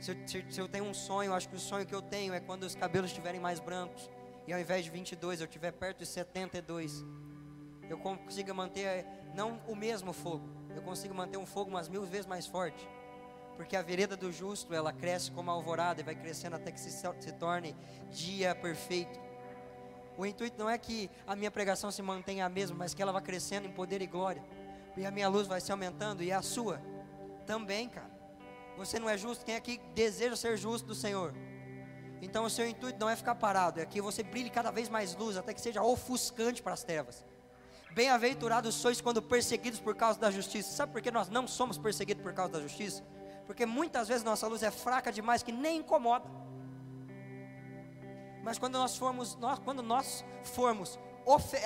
Se 0.00 0.12
eu, 0.12 0.16
se, 0.26 0.44
se 0.48 0.60
eu 0.60 0.68
tenho 0.68 0.84
um 0.84 0.94
sonho, 0.94 1.34
acho 1.34 1.48
que 1.48 1.56
o 1.56 1.60
sonho 1.60 1.86
que 1.86 1.94
eu 1.94 2.02
tenho 2.02 2.32
é 2.32 2.40
quando 2.40 2.64
os 2.64 2.74
cabelos 2.74 3.10
estiverem 3.10 3.40
mais 3.40 3.60
brancos 3.60 4.10
e 4.46 4.52
ao 4.52 4.58
invés 4.58 4.84
de 4.84 4.90
22 4.90 5.40
eu 5.40 5.46
estiver 5.46 5.72
perto 5.72 5.98
de 5.98 6.06
72, 6.06 7.04
eu 7.88 7.98
consiga 7.98 8.54
manter 8.54 9.06
não 9.34 9.60
o 9.68 9.76
mesmo 9.76 10.12
fogo, 10.12 10.48
eu 10.74 10.82
consigo 10.82 11.14
manter 11.14 11.36
um 11.36 11.46
fogo 11.46 11.70
umas 11.70 11.88
mil 11.88 12.04
vezes 12.04 12.26
mais 12.26 12.46
forte 12.46 12.88
porque 13.56 13.76
a 13.76 13.82
vereda 13.82 14.16
do 14.16 14.32
justo 14.32 14.72
ela 14.74 14.92
cresce 14.92 15.30
como 15.30 15.50
a 15.50 15.54
alvorada 15.54 16.00
e 16.00 16.04
vai 16.04 16.14
crescendo 16.14 16.56
até 16.56 16.72
que 16.72 16.80
se, 16.80 16.90
se 16.90 17.32
torne 17.32 17.76
dia 18.10 18.54
perfeito. 18.54 19.20
O 20.16 20.26
intuito 20.26 20.58
não 20.58 20.68
é 20.68 20.76
que 20.76 21.10
a 21.26 21.34
minha 21.34 21.50
pregação 21.50 21.90
se 21.90 22.02
mantenha 22.02 22.44
a 22.44 22.48
mesma, 22.48 22.76
mas 22.76 22.92
que 22.92 23.00
ela 23.00 23.12
vá 23.12 23.20
crescendo 23.20 23.66
em 23.66 23.72
poder 23.72 24.02
e 24.02 24.06
glória. 24.06 24.44
E 24.96 25.06
a 25.06 25.10
minha 25.10 25.28
luz 25.28 25.46
vai 25.46 25.60
se 25.60 25.72
aumentando 25.72 26.22
e 26.22 26.30
a 26.30 26.42
sua. 26.42 26.80
Também, 27.46 27.88
cara. 27.88 28.10
Você 28.76 28.98
não 28.98 29.08
é 29.08 29.16
justo, 29.16 29.44
quem 29.44 29.56
aqui 29.56 29.80
deseja 29.94 30.36
ser 30.36 30.56
justo 30.56 30.86
do 30.86 30.94
Senhor? 30.94 31.34
Então 32.22 32.44
o 32.44 32.50
seu 32.50 32.68
intuito 32.68 32.98
não 32.98 33.08
é 33.08 33.16
ficar 33.16 33.34
parado, 33.34 33.80
é 33.80 33.86
que 33.86 34.00
você 34.00 34.22
brilhe 34.22 34.50
cada 34.50 34.70
vez 34.70 34.88
mais 34.88 35.14
luz, 35.14 35.36
até 35.36 35.54
que 35.54 35.60
seja 35.60 35.82
ofuscante 35.82 36.62
para 36.62 36.74
as 36.74 36.82
trevas. 36.82 37.24
Bem-aventurados 37.92 38.74
sois 38.74 39.00
quando 39.00 39.20
perseguidos 39.20 39.80
por 39.80 39.96
causa 39.96 40.18
da 40.18 40.30
justiça. 40.30 40.70
Sabe 40.70 40.92
por 40.92 41.02
que 41.02 41.10
nós 41.10 41.28
não 41.28 41.48
somos 41.48 41.76
perseguidos 41.76 42.22
por 42.22 42.32
causa 42.32 42.52
da 42.52 42.60
justiça? 42.60 43.02
Porque 43.50 43.66
muitas 43.66 44.06
vezes 44.06 44.22
nossa 44.22 44.46
luz 44.46 44.62
é 44.62 44.70
fraca 44.70 45.10
demais 45.10 45.42
que 45.42 45.50
nem 45.50 45.78
incomoda. 45.78 46.24
Mas 48.44 48.60
quando 48.60 48.74
nós 48.74 48.96
formos, 48.96 49.34
nós, 49.34 49.58
quando 49.58 49.82
nós 49.82 50.24
formos 50.44 50.96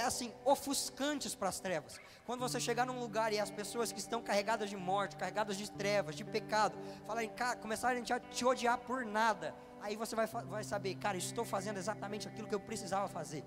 assim, 0.07 0.33
ofuscantes 0.47 1.35
para 1.35 1.51
as 1.51 1.61
trevas, 1.61 2.01
quando 2.25 2.41
você 2.41 2.59
chegar 2.59 2.87
num 2.87 2.99
lugar 2.99 3.35
e 3.35 3.39
as 3.39 3.51
pessoas 3.51 3.93
que 3.93 3.99
estão 3.99 4.23
carregadas 4.23 4.71
de 4.71 4.79
morte, 4.79 5.15
carregadas 5.15 5.59
de 5.59 5.71
trevas, 5.71 6.17
de 6.17 6.25
pecado, 6.25 6.75
falarem, 7.05 7.29
cara, 7.29 7.57
começarem 7.57 8.03
a 8.11 8.19
te 8.19 8.47
odiar 8.47 8.79
por 8.79 9.05
nada, 9.05 9.55
aí 9.83 9.95
você 9.95 10.17
vai, 10.17 10.27
vai 10.27 10.65
saber, 10.65 10.95
cara, 10.95 11.19
estou 11.19 11.45
fazendo 11.45 11.77
exatamente 11.77 12.27
aquilo 12.27 12.49
que 12.49 12.55
eu 12.55 12.61
precisava 12.61 13.09
fazer. 13.09 13.45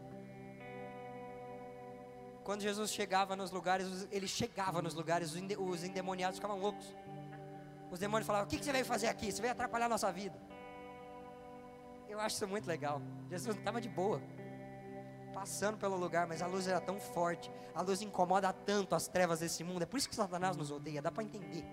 Quando 2.43 2.62
Jesus 2.62 2.91
chegava 2.91 3.36
nos 3.36 3.50
lugares, 3.50 4.08
ele 4.12 4.28
chegava 4.28 4.80
nos 4.80 4.93
lugares, 4.93 5.34
os 5.58 5.84
endemoniados 5.84 6.38
ficavam 6.38 6.60
loucos. 6.60 6.95
Os 7.91 8.00
demônios 8.00 8.28
falavam: 8.28 8.47
O 8.47 8.50
que 8.50 8.63
você 8.63 8.71
veio 8.71 8.86
fazer 8.86 9.08
aqui? 9.08 9.32
Você 9.32 9.41
veio 9.41 9.54
atrapalhar 9.54 9.86
a 9.86 9.89
nossa 9.89 10.12
vida. 10.12 10.38
Eu 12.08 12.19
acho 12.19 12.36
isso 12.36 12.47
muito 12.47 12.67
legal. 12.67 13.02
Jesus 13.30 13.56
estava 13.56 13.82
de 13.82 13.89
boa, 13.89 14.21
passando 15.34 15.78
pelo 15.78 15.95
lugar, 15.97 16.26
mas 16.26 16.41
a 16.41 16.47
luz 16.47 16.67
era 16.67 16.80
tão 16.80 17.00
forte, 17.00 17.52
a 17.76 17.82
luz 17.82 18.02
incomoda 18.02 18.52
tanto 18.54 18.95
as 18.95 19.08
trevas 19.08 19.39
desse 19.39 19.63
mundo. 19.63 19.82
É 19.82 19.86
por 19.86 19.97
isso 19.97 20.10
que 20.10 20.15
Satanás 20.15 20.56
nos 20.56 20.71
odeia, 20.71 21.02
dá 21.02 21.12
para 21.12 21.23
entender. 21.23 21.65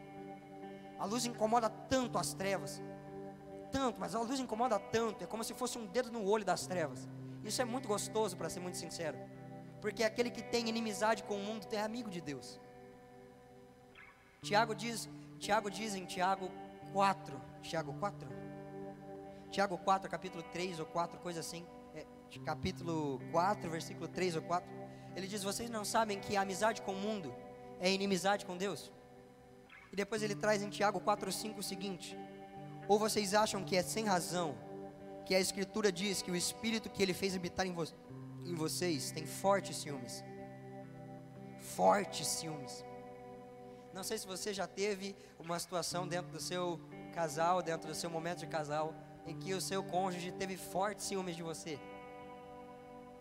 A 0.99 1.07
luz 1.07 1.25
incomoda 1.25 1.69
tanto 1.69 2.19
as 2.19 2.35
trevas, 2.35 2.83
tanto, 3.71 4.01
mas 4.01 4.15
a 4.15 4.21
luz 4.21 4.41
incomoda 4.41 4.79
tanto, 4.79 5.25
é 5.25 5.27
como 5.27 5.45
se 5.45 5.55
fosse 5.55 5.79
um 5.79 5.87
dedo 5.87 6.11
no 6.11 6.25
olho 6.29 6.45
das 6.45 6.67
trevas. 6.67 7.09
Isso 7.43 7.61
é 7.61 7.65
muito 7.65 7.87
gostoso, 7.87 8.37
para 8.37 8.49
ser 8.49 8.61
muito 8.61 8.77
sincero 8.77 9.19
porque 9.85 10.03
aquele 10.03 10.31
que 10.31 10.43
tem 10.43 10.67
inimizade 10.67 11.23
com 11.25 11.37
o 11.37 11.39
mundo 11.39 11.67
tem 11.67 11.79
amigo 11.79 12.09
de 12.09 12.19
Deus. 12.19 12.59
Tiago 14.41 14.75
diz, 14.75 15.11
Tiago 15.39 15.71
diz 15.71 15.95
em 15.95 16.05
Tiago 16.05 16.51
4, 16.93 17.41
Tiago 17.63 17.93
4, 17.95 18.29
Tiago 19.51 19.79
4, 19.79 20.11
capítulo 20.11 20.43
3 20.53 20.81
ou 20.81 20.87
4, 20.87 21.19
coisa 21.19 21.41
assim, 21.41 21.67
é, 21.95 22.07
capítulo 22.45 23.21
4, 23.31 23.71
versículo 23.71 24.09
3 24.09 24.37
ou 24.37 24.43
4, 24.43 24.69
ele 25.17 25.27
diz: 25.27 25.43
Vocês 25.43 25.71
não 25.71 25.85
sabem 25.85 26.19
que 26.19 26.37
a 26.37 26.43
amizade 26.43 26.83
com 26.83 26.93
o 26.93 27.01
mundo 27.01 27.35
é 27.81 27.91
inimizade 27.91 28.45
com 28.47 28.57
Deus? 28.57 28.93
E 29.93 29.97
depois 29.97 30.23
ele 30.23 30.35
traz 30.35 30.63
em 30.63 30.71
Tiago 30.71 31.01
4, 31.01 31.31
5 31.31 31.61
o 31.61 31.63
seguinte: 31.63 32.17
Ou 32.89 32.99
vocês 32.99 33.35
acham 33.35 33.65
que 33.65 33.77
é 33.77 33.83
sem 33.83 34.05
razão 34.05 34.55
que 35.25 35.35
a 35.35 35.41
Escritura 35.41 35.91
diz 35.91 36.21
que 36.21 36.31
o 36.31 36.37
Espírito 36.37 36.91
que 36.91 37.03
ele 37.03 37.15
fez 37.15 37.35
habitar 37.35 37.67
em 37.67 37.73
vocês 37.73 38.05
em 38.47 38.55
vocês 38.55 39.11
tem 39.11 39.27
fortes 39.27 39.79
ciúmes. 39.79 40.23
Fortes 41.59 42.27
ciúmes. 42.27 42.85
Não 43.95 44.03
sei 44.03 44.19
se 44.19 44.27
você 44.27 44.53
já 44.53 44.67
teve 44.67 45.17
uma 45.39 45.59
situação 45.59 46.07
dentro 46.07 46.33
do 46.33 46.41
seu 46.41 46.81
casal, 47.15 47.63
dentro 47.63 47.89
do 47.89 47.95
seu 47.95 48.11
momento 48.11 48.41
de 48.41 48.47
casal, 48.47 48.93
em 49.25 49.39
que 49.39 49.55
o 49.55 49.61
seu 49.61 49.83
cônjuge 49.83 50.33
teve 50.33 50.57
fortes 50.57 51.07
ciúmes 51.07 51.37
de 51.37 51.43
você. 51.43 51.79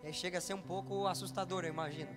E 0.02 0.12
chega 0.12 0.38
a 0.38 0.40
ser 0.40 0.54
um 0.54 0.60
pouco 0.60 1.06
assustador, 1.06 1.64
eu 1.64 1.70
imagino. 1.70 2.10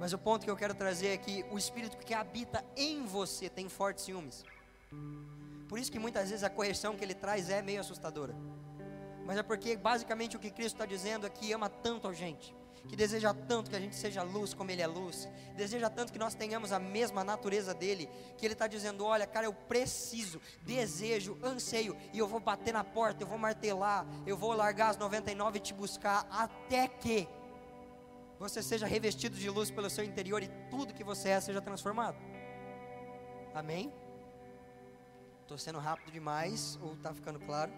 Mas 0.00 0.14
o 0.14 0.18
ponto 0.18 0.44
que 0.44 0.50
eu 0.50 0.56
quero 0.56 0.74
trazer 0.74 1.08
é 1.08 1.16
que 1.18 1.44
o 1.50 1.58
espírito 1.58 1.98
que 1.98 2.14
habita 2.14 2.64
em 2.74 3.04
você 3.04 3.50
tem 3.50 3.68
fortes 3.68 4.04
ciúmes. 4.04 4.42
Por 5.68 5.78
isso 5.78 5.92
que 5.92 5.98
muitas 5.98 6.30
vezes 6.30 6.42
a 6.42 6.50
correção 6.50 6.96
que 6.96 7.04
ele 7.04 7.14
traz 7.14 7.50
é 7.50 7.60
meio 7.60 7.80
assustadora 7.80 8.34
mas 9.30 9.38
é 9.38 9.44
porque 9.44 9.76
basicamente 9.76 10.36
o 10.36 10.40
que 10.40 10.50
Cristo 10.50 10.74
está 10.74 10.84
dizendo 10.84 11.24
é 11.24 11.30
que 11.30 11.52
ama 11.52 11.68
tanto 11.68 12.08
a 12.08 12.12
gente, 12.12 12.52
que 12.88 12.96
deseja 12.96 13.32
tanto 13.32 13.70
que 13.70 13.76
a 13.76 13.80
gente 13.80 13.94
seja 13.94 14.22
luz 14.22 14.52
como 14.54 14.70
Ele 14.70 14.82
é 14.82 14.86
luz, 14.86 15.28
deseja 15.54 15.88
tanto 15.88 16.12
que 16.12 16.18
nós 16.18 16.34
tenhamos 16.34 16.72
a 16.72 16.78
mesma 16.78 17.22
natureza 17.22 17.72
dele, 17.74 18.08
que 18.36 18.44
Ele 18.44 18.54
está 18.54 18.66
dizendo: 18.66 19.04
olha, 19.04 19.26
cara, 19.26 19.46
eu 19.46 19.52
preciso, 19.52 20.40
desejo, 20.62 21.38
anseio, 21.42 21.96
e 22.12 22.18
eu 22.18 22.26
vou 22.26 22.40
bater 22.40 22.72
na 22.72 22.82
porta, 22.82 23.22
eu 23.22 23.26
vou 23.28 23.38
martelar, 23.38 24.06
eu 24.26 24.36
vou 24.36 24.52
largar 24.52 24.90
as 24.90 24.96
99 24.96 25.58
e 25.58 25.60
te 25.60 25.74
buscar, 25.74 26.26
até 26.30 26.88
que 26.88 27.28
você 28.38 28.62
seja 28.62 28.86
revestido 28.86 29.36
de 29.36 29.50
luz 29.50 29.70
pelo 29.70 29.90
seu 29.90 30.04
interior 30.04 30.42
e 30.42 30.48
tudo 30.70 30.94
que 30.94 31.04
você 31.04 31.28
é 31.28 31.40
seja 31.40 31.60
transformado. 31.60 32.16
Amém? 33.54 33.92
Estou 35.42 35.58
sendo 35.58 35.78
rápido 35.78 36.10
demais, 36.12 36.78
ou 36.80 36.94
está 36.94 37.12
ficando 37.12 37.38
claro? 37.40 37.72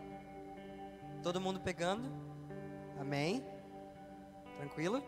Todo 1.23 1.41
mundo 1.41 1.59
pegando? 1.59 2.09
Amém? 3.01 3.45
Tranquilo? 4.62 5.03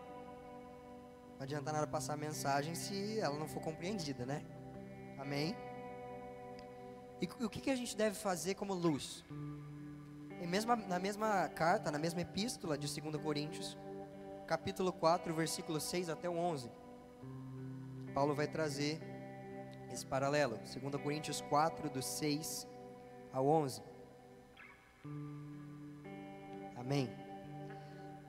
Não 1.37 1.43
adianta 1.43 1.71
nada 1.71 1.87
passar 1.87 2.15
a 2.15 2.17
mensagem 2.17 2.75
se 2.75 3.17
ela 3.21 3.39
não 3.39 3.47
for 3.47 3.61
compreendida, 3.61 4.25
né? 4.25 4.43
Amém? 5.17 5.55
E 7.21 7.25
o 7.41 7.49
que, 7.49 7.61
que 7.61 7.69
a 7.69 7.75
gente 7.75 7.95
deve 7.95 8.17
fazer 8.17 8.55
como 8.55 8.73
luz? 8.73 9.23
Mesma, 10.45 10.75
na 10.75 10.99
mesma 10.99 11.47
carta, 11.47 11.89
na 11.89 11.97
mesma 11.97 12.19
epístola 12.19 12.77
de 12.77 12.85
2 12.99 13.15
Coríntios, 13.23 13.77
capítulo 14.45 14.91
4, 14.91 15.33
versículo 15.33 15.79
6 15.79 16.09
até 16.09 16.29
o 16.29 16.35
11, 16.35 16.69
Paulo 18.13 18.35
vai 18.35 18.47
trazer 18.47 18.99
esse 19.89 20.05
paralelo. 20.05 20.57
2 20.57 21.01
Coríntios 21.01 21.39
4, 21.39 21.89
do 21.89 22.01
6 22.01 22.67
ao 23.31 23.47
11. 23.47 23.81
Amém. 26.75 27.09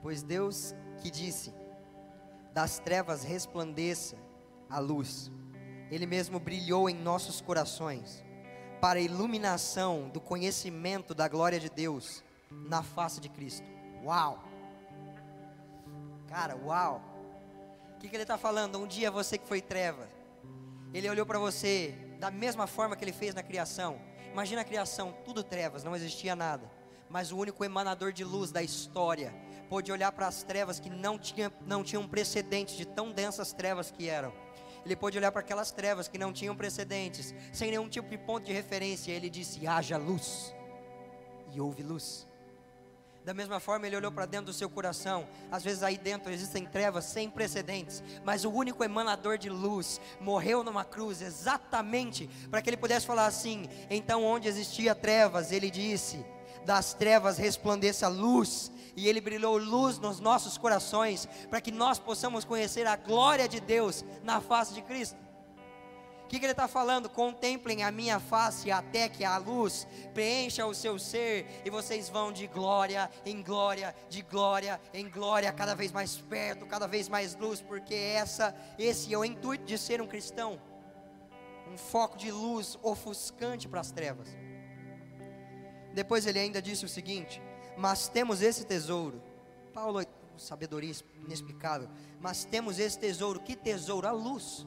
Pois 0.01 0.23
Deus 0.23 0.73
que 0.97 1.09
disse: 1.09 1.53
Das 2.53 2.79
trevas 2.79 3.23
resplandeça 3.23 4.17
a 4.69 4.79
luz. 4.79 5.31
Ele 5.89 6.05
mesmo 6.05 6.39
brilhou 6.39 6.89
em 6.89 6.95
nossos 6.95 7.39
corações 7.39 8.23
para 8.81 8.99
a 8.99 9.01
iluminação 9.01 10.09
do 10.09 10.19
conhecimento 10.19 11.15
da 11.15 11.27
glória 11.27 11.59
de 11.59 11.69
Deus 11.69 12.23
na 12.51 12.83
face 12.83 13.19
de 13.19 13.29
Cristo. 13.29 13.65
Uau! 14.03 14.43
Cara, 16.27 16.55
uau! 16.57 17.01
O 17.95 17.99
que, 17.99 18.09
que 18.09 18.15
ele 18.15 18.23
está 18.23 18.37
falando? 18.37 18.77
Um 18.77 18.85
dia 18.85 19.09
você 19.09 19.37
que 19.37 19.47
foi 19.47 19.61
treva, 19.61 20.07
ele 20.93 21.09
olhou 21.09 21.25
para 21.25 21.39
você 21.39 21.95
da 22.19 22.29
mesma 22.29 22.67
forma 22.67 22.95
que 22.95 23.03
ele 23.03 23.13
fez 23.13 23.33
na 23.33 23.41
criação. 23.41 23.99
Imagina 24.31 24.61
a 24.61 24.65
criação, 24.65 25.15
tudo 25.25 25.43
trevas, 25.43 25.83
não 25.83 25.95
existia 25.95 26.35
nada 26.35 26.69
mas 27.09 27.31
o 27.31 27.37
único 27.37 27.63
emanador 27.63 28.11
de 28.11 28.23
luz 28.23 28.51
da 28.51 28.61
história 28.61 29.33
pôde 29.69 29.91
olhar 29.91 30.11
para 30.11 30.27
as 30.27 30.43
trevas 30.43 30.79
que 30.79 30.89
não, 30.89 31.17
tinha, 31.17 31.51
não 31.65 31.83
tinham 31.83 32.07
precedentes, 32.07 32.75
de 32.75 32.85
tão 32.85 33.11
densas 33.11 33.53
trevas 33.53 33.91
que 33.91 34.09
eram. 34.09 34.33
Ele 34.85 34.95
pôde 34.95 35.17
olhar 35.17 35.31
para 35.31 35.41
aquelas 35.41 35.71
trevas 35.71 36.07
que 36.07 36.17
não 36.17 36.31
tinham 36.31 36.55
precedentes, 36.55 37.33
sem 37.51 37.71
nenhum 37.71 37.89
tipo 37.89 38.09
de 38.09 38.17
ponto 38.17 38.45
de 38.45 38.53
referência, 38.53 39.11
ele 39.11 39.29
disse: 39.29 39.67
haja 39.67 39.97
luz, 39.97 40.55
e 41.53 41.59
houve 41.59 41.83
luz. 41.83 42.27
Da 43.27 43.33
mesma 43.33 43.59
forma, 43.59 43.85
ele 43.85 43.97
olhou 43.97 44.09
para 44.09 44.25
dentro 44.25 44.45
do 44.45 44.53
seu 44.53 44.69
coração. 44.69 45.27
Às 45.51 45.61
vezes 45.61 45.83
aí 45.83 45.97
dentro 45.97 46.31
existem 46.31 46.65
trevas 46.65 47.03
sem 47.03 47.29
precedentes, 47.29 48.01
mas 48.23 48.45
o 48.45 48.49
único 48.49 48.81
emanador 48.85 49.37
de 49.37 49.49
luz 49.49 49.99
morreu 50.21 50.63
numa 50.63 50.85
cruz 50.85 51.21
exatamente 51.21 52.29
para 52.49 52.61
que 52.61 52.69
ele 52.69 52.77
pudesse 52.77 53.05
falar 53.05 53.25
assim: 53.25 53.67
então, 53.89 54.23
onde 54.23 54.47
existia 54.47 54.95
trevas, 54.95 55.51
ele 55.51 55.69
disse: 55.69 56.25
das 56.67 56.93
trevas 56.93 57.37
resplandeça 57.37 58.09
luz, 58.09 58.69
e 58.93 59.07
Ele 59.07 59.21
brilhou 59.21 59.57
luz 59.57 59.97
nos 59.99 60.19
nossos 60.19 60.57
corações, 60.57 61.25
para 61.49 61.61
que 61.61 61.71
nós 61.71 61.97
possamos 61.97 62.43
conhecer 62.43 62.85
a 62.85 62.97
glória 62.97 63.47
de 63.47 63.61
Deus 63.61 64.03
na 64.21 64.41
face 64.41 64.73
de 64.73 64.81
Cristo. 64.81 65.17
O 66.25 66.27
que, 66.27 66.39
que, 66.39 66.45
ele 66.45 66.51
está 66.51 66.67
falando? 66.67 67.07
Contemplem 67.07 67.85
a 67.85 67.89
minha 67.89 68.19
face 68.19 68.69
até 68.69 69.07
que 69.07 69.23
a 69.23 69.37
luz 69.37 69.87
preencha 70.13 70.65
o 70.65 70.73
seu 70.73 70.99
ser 70.99 71.61
e 71.63 71.69
vocês 71.69 72.09
vão 72.09 72.33
de 72.33 72.47
glória 72.47 73.09
em 73.25 73.41
glória, 73.41 73.95
de 74.09 74.21
glória 74.21 74.81
em 74.93 75.09
glória, 75.09 75.53
cada 75.53 75.73
vez 75.73 75.93
mais 75.93 76.17
perto, 76.17 76.65
cada 76.65 76.85
vez 76.85 77.07
mais 77.07 77.33
luz, 77.33 77.61
porque 77.61 77.95
essa, 77.95 78.53
esse 78.77 79.13
é 79.13 79.17
o 79.17 79.23
intuito 79.23 79.63
de 79.63 79.77
ser 79.77 80.01
um 80.01 80.07
cristão, 80.07 80.59
um 81.71 81.77
foco 81.77 82.17
de 82.17 82.29
luz 82.29 82.77
ofuscante 82.83 83.69
para 83.69 83.79
as 83.79 83.89
trevas. 83.89 84.27
Depois 85.97 86.27
ele 86.27 86.37
ainda 86.37 86.61
disse 86.61 86.85
o 86.85 86.87
seguinte: 86.87 87.41
Mas 87.75 88.07
temos 88.07 88.43
esse 88.43 88.63
tesouro. 88.63 89.19
Paulo, 89.73 90.05
sabedoria 90.37 90.93
inexplicável. 91.25 91.89
Mas 92.19 92.45
temos 92.45 92.77
esse 92.77 92.99
tesouro. 92.99 93.39
Que 93.39 93.55
tesouro? 93.55 94.07
A 94.07 94.11
luz. 94.11 94.63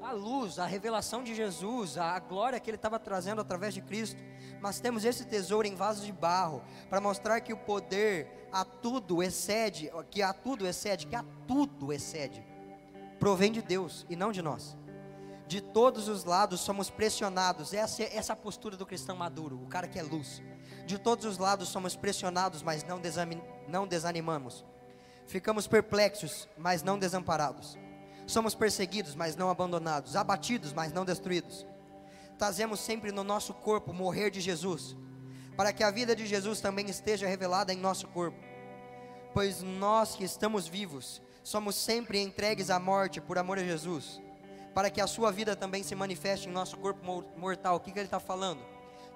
A 0.00 0.12
luz, 0.12 0.58
a 0.58 0.64
revelação 0.64 1.22
de 1.22 1.34
Jesus, 1.34 1.98
a 1.98 2.18
glória 2.18 2.58
que 2.58 2.70
ele 2.70 2.78
estava 2.78 2.98
trazendo 2.98 3.42
através 3.42 3.74
de 3.74 3.82
Cristo. 3.82 4.18
Mas 4.58 4.80
temos 4.80 5.04
esse 5.04 5.26
tesouro 5.26 5.68
em 5.68 5.74
vasos 5.74 6.06
de 6.06 6.12
barro 6.12 6.62
para 6.88 6.98
mostrar 6.98 7.38
que 7.42 7.52
o 7.52 7.58
poder 7.58 8.48
a 8.50 8.64
tudo 8.64 9.22
excede, 9.22 9.90
que 10.10 10.22
a 10.22 10.32
tudo 10.32 10.66
excede, 10.66 11.08
que 11.08 11.14
a 11.14 11.22
tudo 11.46 11.92
excede, 11.92 12.42
provém 13.18 13.52
de 13.52 13.60
Deus 13.60 14.06
e 14.08 14.16
não 14.16 14.32
de 14.32 14.40
nós 14.40 14.79
De 15.50 15.60
todos 15.60 16.06
os 16.06 16.22
lados 16.22 16.60
somos 16.60 16.90
pressionados. 16.90 17.74
Essa, 17.74 18.04
é, 18.04 18.16
essa 18.16 18.32
é 18.32 18.34
a 18.34 18.36
postura 18.36 18.76
do 18.76 18.86
cristão 18.86 19.16
maduro, 19.16 19.60
o 19.60 19.66
cara 19.66 19.88
que 19.88 19.98
é 19.98 20.02
luz. 20.04 20.40
De 20.86 20.96
todos 20.96 21.24
os 21.24 21.38
lados 21.38 21.68
somos 21.68 21.96
pressionados, 21.96 22.62
mas 22.62 22.84
não, 22.84 23.00
não 23.66 23.84
desanimamos. 23.84 24.64
Ficamos 25.26 25.66
perplexos, 25.66 26.48
mas 26.56 26.84
não 26.84 26.96
desamparados. 26.96 27.76
Somos 28.28 28.54
perseguidos, 28.54 29.16
mas 29.16 29.34
não 29.34 29.50
abandonados. 29.50 30.14
Abatidos, 30.14 30.72
mas 30.72 30.92
não 30.92 31.04
destruídos. 31.04 31.66
Trazemos 32.38 32.78
sempre 32.78 33.10
no 33.10 33.24
nosso 33.24 33.52
corpo 33.52 33.92
morrer 33.92 34.30
de 34.30 34.40
Jesus, 34.40 34.96
para 35.56 35.72
que 35.72 35.82
a 35.82 35.90
vida 35.90 36.14
de 36.14 36.26
Jesus 36.26 36.60
também 36.60 36.88
esteja 36.88 37.26
revelada 37.26 37.72
em 37.72 37.76
nosso 37.76 38.06
corpo. 38.06 38.38
Pois 39.34 39.62
nós 39.62 40.14
que 40.14 40.22
estamos 40.22 40.68
vivos, 40.68 41.20
somos 41.42 41.74
sempre 41.74 42.22
entregues 42.22 42.70
à 42.70 42.78
morte 42.78 43.20
por 43.20 43.36
amor 43.36 43.58
a 43.58 43.64
Jesus 43.64 44.22
para 44.74 44.90
que 44.90 45.00
a 45.00 45.06
sua 45.06 45.30
vida 45.32 45.56
também 45.56 45.82
se 45.82 45.94
manifeste 45.94 46.48
em 46.48 46.52
nosso 46.52 46.76
corpo 46.76 47.04
mortal. 47.36 47.76
O 47.76 47.80
que, 47.80 47.92
que 47.92 47.98
ele 47.98 48.06
está 48.06 48.20
falando? 48.20 48.62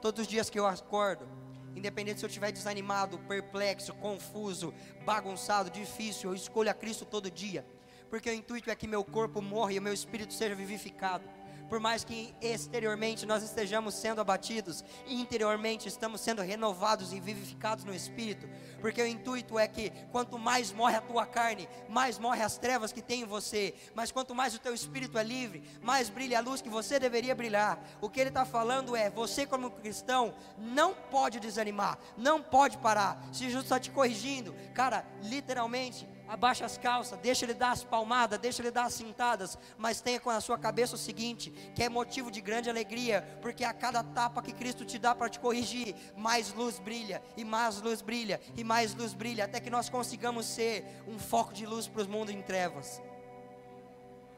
Todos 0.01 0.23
os 0.23 0.27
dias 0.27 0.51
que 0.51 0.59
eu 0.59 0.67
acordo, 0.67 1.27
independente 1.75 2.21
se 2.21 2.27
eu 2.27 2.29
estiver 2.29 2.53
desanimado, 2.53 3.19
perplexo, 3.21 3.95
confuso, 3.95 4.75
bagunçado, 5.05 5.71
difícil, 5.71 6.31
eu 6.31 6.35
escolho 6.35 6.71
a 6.71 6.75
Cristo 6.75 7.05
todo 7.05 7.31
dia, 7.31 7.67
porque 8.11 8.31
o 8.31 8.35
intuito 8.35 8.71
é 8.71 8.75
que 8.75 8.87
meu 8.87 9.05
corpo 9.05 9.41
morra 9.41 9.73
e 9.73 9.79
o 9.79 9.83
meu 9.83 9.93
espírito 9.93 10.33
seja 10.33 10.55
vivificado 10.55 11.34
por 11.69 11.81
mais 11.81 12.05
que 12.05 12.35
exteriormente 12.41 13.27
nós 13.27 13.43
estejamos 13.43 13.95
sendo 13.95 14.21
abatidos, 14.21 14.85
interiormente 15.07 15.89
estamos 15.89 16.21
sendo 16.21 16.43
renovados 16.43 17.13
e 17.13 17.21
vivificados 17.21 17.85
no 17.85 17.95
Espírito, 17.95 18.49
porque 18.81 19.03
o 19.03 19.07
intuito 19.07 19.59
é 19.59 19.67
que 19.67 19.91
quanto 20.13 20.39
mais 20.39 20.73
morre 20.73 20.97
a 20.97 21.01
tua 21.01 21.27
carne, 21.27 21.69
mais 21.89 22.19
morre 22.19 22.43
as 22.43 22.59
trevas 22.59 22.93
que 22.93 23.03
tem 23.03 23.23
em 23.23 23.27
você, 23.27 23.75
mas 23.95 24.13
quanto 24.13 24.35
mais 24.35 24.55
o 24.55 24.59
teu 24.59 24.75
espírito 24.75 25.19
é 25.19 25.23
livre, 25.23 25.63
mais 25.83 26.09
brilha 26.09 26.39
a 26.39 26.43
luz 26.43 26.61
que 26.61 26.69
você 26.69 26.99
deveria 26.99 27.35
brilhar. 27.35 27.83
O 28.01 28.11
que 28.11 28.21
ele 28.21 28.31
está 28.31 28.45
falando 28.45 28.95
é: 28.95 29.11
você, 29.11 29.47
como 29.47 29.71
cristão, 29.71 30.35
não 30.59 30.95
pode 30.95 31.41
desanimar, 31.41 31.99
não 32.17 32.43
pode 32.43 32.79
parar. 32.79 33.23
Se 33.33 33.45
Jesus 33.45 33.65
está 33.65 33.81
te 33.81 33.91
corrigindo, 33.91 34.55
cara, 34.75 35.07
literalmente, 35.23 36.07
abaixa 36.29 36.65
as 36.65 36.79
calças, 36.79 37.19
deixa 37.21 37.45
ele 37.45 37.55
dar 37.55 37.73
as 37.73 37.85
palmadas, 37.85 38.39
deixa 38.39 38.63
ele 38.63 38.71
dar 38.71 38.85
as 38.85 38.95
cintadas, 38.95 39.59
mas 39.77 40.01
tenha 40.01 40.21
com 40.21 40.31
a 40.31 40.41
sua 40.41 40.59
cabeça 40.59 40.95
o 40.95 40.99
seguinte, 40.99 41.51
que 41.75 41.83
é 41.83 41.89
motivo 41.89 42.31
de 42.31 42.41
grande 42.41 42.71
alegria, 42.71 43.39
porque 43.41 43.65
a 43.65 43.73
cada 43.73 44.03
tapa 44.03 44.43
que 44.43 44.53
Cristo 44.53 44.85
te 44.85 44.99
dá 44.99 45.15
para 45.15 45.29
te 45.29 45.39
corrigir, 45.39 45.95
mais 46.17 46.53
luz 46.53 46.79
brilha, 46.79 47.23
e 47.37 47.45
mais 47.45 47.81
luz 47.81 48.01
brilha, 48.03 48.41
e 48.57 48.65
mais 48.65 48.95
luz 48.95 49.15
brilha, 49.15 49.45
até 49.45 49.61
que 49.61 49.71
nós 49.71 49.89
consigamos 49.89 50.47
ser 50.47 50.85
um 51.07 51.19
foco 51.19 51.53
de 51.53 51.67
luz 51.67 51.87
para 51.87 52.03
os 52.03 52.07
mundos 52.07 52.35
em 52.35 52.43
trevas. 52.43 53.03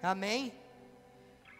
Amém? 0.02 0.52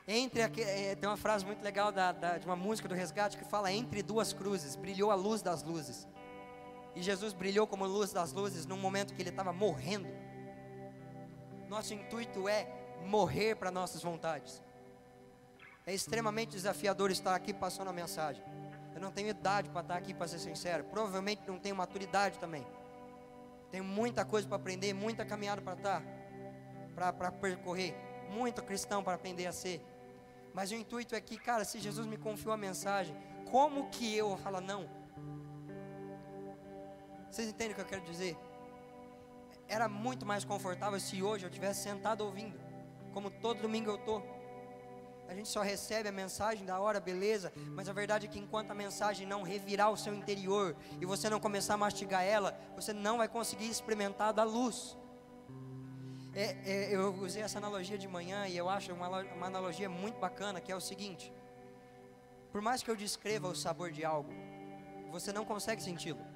Entre 0.09 0.41
é, 0.41 0.95
tem 0.95 1.09
uma 1.09 1.17
frase 1.17 1.45
muito 1.45 1.63
legal 1.65 1.91
da, 1.91 2.13
da, 2.13 2.39
de 2.39 2.47
uma 2.47 2.55
música 2.55 2.89
do 2.89 2.95
resgate 2.95 3.37
que 3.37 3.45
fala 3.45 3.73
entre 3.73 4.03
duas 4.03 4.33
cruzes, 4.33 4.77
brilhou 4.77 5.11
a 5.11 5.17
luz 5.17 5.43
das 5.43 5.65
luzes. 5.65 6.07
E 6.97 7.03
Jesus 7.03 7.35
brilhou 7.35 7.67
como 7.67 7.85
luz 7.85 8.11
das 8.11 8.33
luzes 8.33 8.65
num 8.65 8.79
momento 8.79 9.13
que 9.13 9.21
ele 9.21 9.29
estava 9.29 9.53
morrendo. 9.53 10.09
Nosso 11.69 11.93
intuito 11.93 12.49
é 12.49 12.67
morrer 13.05 13.55
para 13.55 13.71
nossas 13.71 14.03
vontades. 14.03 14.63
É 15.87 15.93
extremamente 15.93 16.53
desafiador 16.53 17.11
estar 17.11 17.35
aqui 17.35 17.53
passando 17.53 17.89
a 17.89 17.93
mensagem. 17.93 18.43
Eu 18.95 19.01
não 19.01 19.13
tenho 19.13 19.29
idade 19.29 19.69
para 19.69 19.83
estar 19.83 19.97
aqui, 19.97 20.15
para 20.15 20.27
ser 20.27 20.39
sincero. 20.39 20.85
Provavelmente 20.85 21.43
não 21.47 21.59
tenho 21.59 21.77
maturidade 21.77 22.39
também. 22.39 22.67
Tenho 23.71 23.85
muita 23.85 24.25
coisa 24.25 24.49
para 24.49 24.57
aprender, 24.57 24.95
muita 24.95 25.23
caminhada 25.23 25.61
para 25.61 25.75
estar, 25.75 26.03
para 26.95 27.31
percorrer, 27.31 27.95
muito 28.31 28.63
cristão 28.63 29.05
para 29.05 29.17
aprender 29.17 29.47
a 29.47 29.53
ser. 29.53 29.85
Mas 30.55 30.71
o 30.71 30.75
intuito 30.75 31.15
é 31.15 31.21
que, 31.21 31.37
cara, 31.37 31.63
se 31.63 31.79
Jesus 31.79 32.07
me 32.07 32.17
confiou 32.17 32.55
a 32.55 32.57
mensagem, 32.57 33.15
como 33.51 33.91
que 33.91 34.17
eu 34.17 34.35
falar 34.39 34.63
não? 34.63 34.89
Vocês 37.37 37.51
entendem 37.51 37.73
o 37.73 37.75
que 37.75 37.83
eu 37.83 37.85
quero 37.85 38.01
dizer? 38.01 38.35
Era 39.69 39.91
muito 39.91 40.25
mais 40.25 40.43
confortável 40.43 40.99
se 40.99 41.23
hoje 41.23 41.45
eu 41.45 41.51
tivesse 41.51 41.83
sentado 41.83 42.25
ouvindo, 42.25 42.59
como 43.13 43.31
todo 43.31 43.61
domingo 43.61 43.91
eu 43.91 43.97
estou. 43.97 44.23
A 45.29 45.35
gente 45.35 45.47
só 45.47 45.61
recebe 45.61 46.09
a 46.09 46.13
mensagem 46.13 46.65
da 46.65 46.81
hora, 46.81 46.99
beleza, 46.99 47.53
mas 47.75 47.91
a 47.91 47.93
verdade 47.93 48.25
é 48.25 48.29
que 48.31 48.39
enquanto 48.39 48.71
a 48.71 48.75
mensagem 48.75 49.27
não 49.27 49.43
revirar 49.43 49.91
o 49.91 49.99
seu 49.99 50.15
interior 50.15 50.75
e 50.99 51.05
você 51.05 51.29
não 51.29 51.39
começar 51.39 51.75
a 51.75 51.77
mastigar 51.77 52.25
ela, 52.25 52.59
você 52.75 52.95
não 52.95 53.19
vai 53.19 53.29
conseguir 53.29 53.69
experimentar 53.69 54.33
da 54.33 54.43
luz. 54.43 54.97
É, 56.33 56.57
é, 56.65 56.97
eu 56.97 57.13
usei 57.17 57.43
essa 57.43 57.59
analogia 57.59 57.99
de 57.99 58.09
manhã 58.09 58.49
e 58.49 58.57
eu 58.57 58.67
acho 58.67 58.95
uma, 58.95 59.09
uma 59.09 59.47
analogia 59.47 59.91
muito 59.91 60.19
bacana, 60.19 60.59
que 60.59 60.73
é 60.73 60.77
o 60.77 60.81
seguinte: 60.81 61.31
por 62.51 62.63
mais 62.63 62.83
que 62.83 62.91
eu 62.91 62.97
descreva 62.97 63.47
o 63.47 63.55
sabor 63.55 63.91
de 63.93 64.07
algo, 64.07 64.33
você 65.11 65.35
não 65.35 65.45
consegue 65.45 65.83
senti-lo 65.83 66.36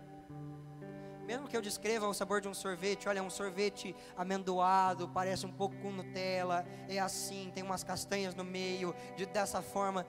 mesmo 1.30 1.46
que 1.46 1.56
eu 1.56 1.62
descreva 1.62 2.08
o 2.08 2.12
sabor 2.12 2.40
de 2.40 2.48
um 2.48 2.54
sorvete, 2.54 3.08
olha, 3.08 3.20
é 3.20 3.22
um 3.22 3.30
sorvete 3.30 3.94
amendoado, 4.16 5.08
parece 5.08 5.46
um 5.46 5.52
pouco 5.52 5.76
com 5.76 5.92
Nutella, 5.92 6.66
é 6.88 6.98
assim, 6.98 7.52
tem 7.54 7.62
umas 7.62 7.84
castanhas 7.84 8.34
no 8.34 8.42
meio, 8.42 8.92
de, 9.16 9.26
dessa 9.26 9.62
forma. 9.62 10.04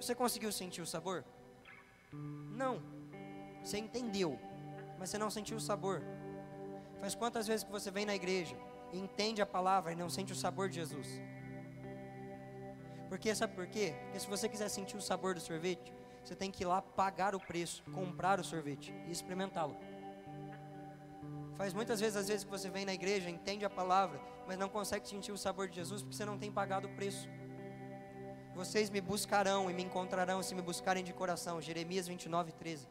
Você 0.00 0.16
conseguiu 0.16 0.50
sentir 0.50 0.82
o 0.82 0.86
sabor? 0.86 1.24
Não. 2.12 2.82
Você 3.62 3.78
entendeu, 3.78 4.36
mas 4.98 5.10
você 5.10 5.16
não 5.16 5.30
sentiu 5.30 5.58
o 5.58 5.60
sabor. 5.60 6.02
Faz 7.00 7.14
quantas 7.14 7.46
vezes 7.46 7.62
que 7.62 7.70
você 7.70 7.88
vem 7.92 8.04
na 8.04 8.16
igreja, 8.16 8.56
entende 8.92 9.40
a 9.40 9.46
palavra 9.46 9.92
e 9.92 9.94
não 9.94 10.10
sente 10.10 10.32
o 10.32 10.36
sabor 10.36 10.68
de 10.68 10.74
Jesus? 10.74 11.06
Porque 13.08 13.32
sabe 13.32 13.54
por 13.54 13.68
quê? 13.68 13.94
Porque 14.06 14.18
se 14.18 14.26
você 14.26 14.48
quiser 14.48 14.68
sentir 14.68 14.96
o 14.96 15.00
sabor 15.00 15.34
do 15.34 15.40
sorvete, 15.40 15.94
você 16.24 16.34
tem 16.34 16.50
que 16.50 16.64
ir 16.64 16.66
lá 16.66 16.82
pagar 16.82 17.32
o 17.32 17.38
preço, 17.38 17.84
comprar 17.92 18.40
o 18.40 18.44
sorvete 18.44 18.92
e 19.06 19.12
experimentá-lo. 19.12 19.76
Faz 21.56 21.72
muitas 21.72 22.00
vezes, 22.00 22.16
às 22.16 22.28
vezes 22.28 22.44
que 22.44 22.50
você 22.50 22.68
vem 22.68 22.84
na 22.84 22.92
igreja, 22.92 23.30
entende 23.30 23.64
a 23.64 23.70
palavra, 23.70 24.20
mas 24.46 24.58
não 24.58 24.68
consegue 24.68 25.08
sentir 25.08 25.30
o 25.30 25.38
sabor 25.38 25.68
de 25.68 25.76
Jesus 25.76 26.02
porque 26.02 26.16
você 26.16 26.24
não 26.24 26.36
tem 26.36 26.50
pagado 26.50 26.88
o 26.88 26.94
preço. 26.94 27.28
Vocês 28.54 28.90
me 28.90 29.00
buscarão 29.00 29.70
e 29.70 29.74
me 29.74 29.82
encontrarão 29.82 30.42
se 30.42 30.54
me 30.54 30.62
buscarem 30.62 31.04
de 31.04 31.12
coração. 31.12 31.60
Jeremias 31.60 32.08
29, 32.08 32.52
13. 32.52 32.88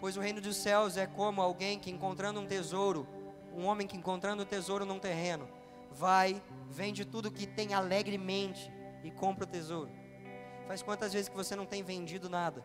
Pois 0.00 0.16
o 0.16 0.20
reino 0.20 0.40
dos 0.40 0.56
céus 0.56 0.96
é 0.96 1.06
como 1.06 1.40
alguém 1.40 1.78
que 1.78 1.90
encontrando 1.90 2.40
um 2.40 2.46
tesouro, 2.46 3.06
um 3.52 3.66
homem 3.66 3.86
que 3.86 3.96
encontrando 3.96 4.42
um 4.42 4.46
tesouro 4.46 4.84
num 4.84 4.98
terreno, 4.98 5.48
vai, 5.90 6.42
vende 6.68 7.04
tudo 7.04 7.30
que 7.30 7.46
tem 7.46 7.74
alegremente 7.74 8.72
e 9.04 9.10
compra 9.10 9.44
o 9.44 9.46
tesouro. 9.46 9.90
Faz 10.66 10.82
quantas 10.82 11.12
vezes 11.12 11.28
que 11.28 11.36
você 11.36 11.54
não 11.54 11.66
tem 11.66 11.82
vendido 11.82 12.28
nada 12.28 12.64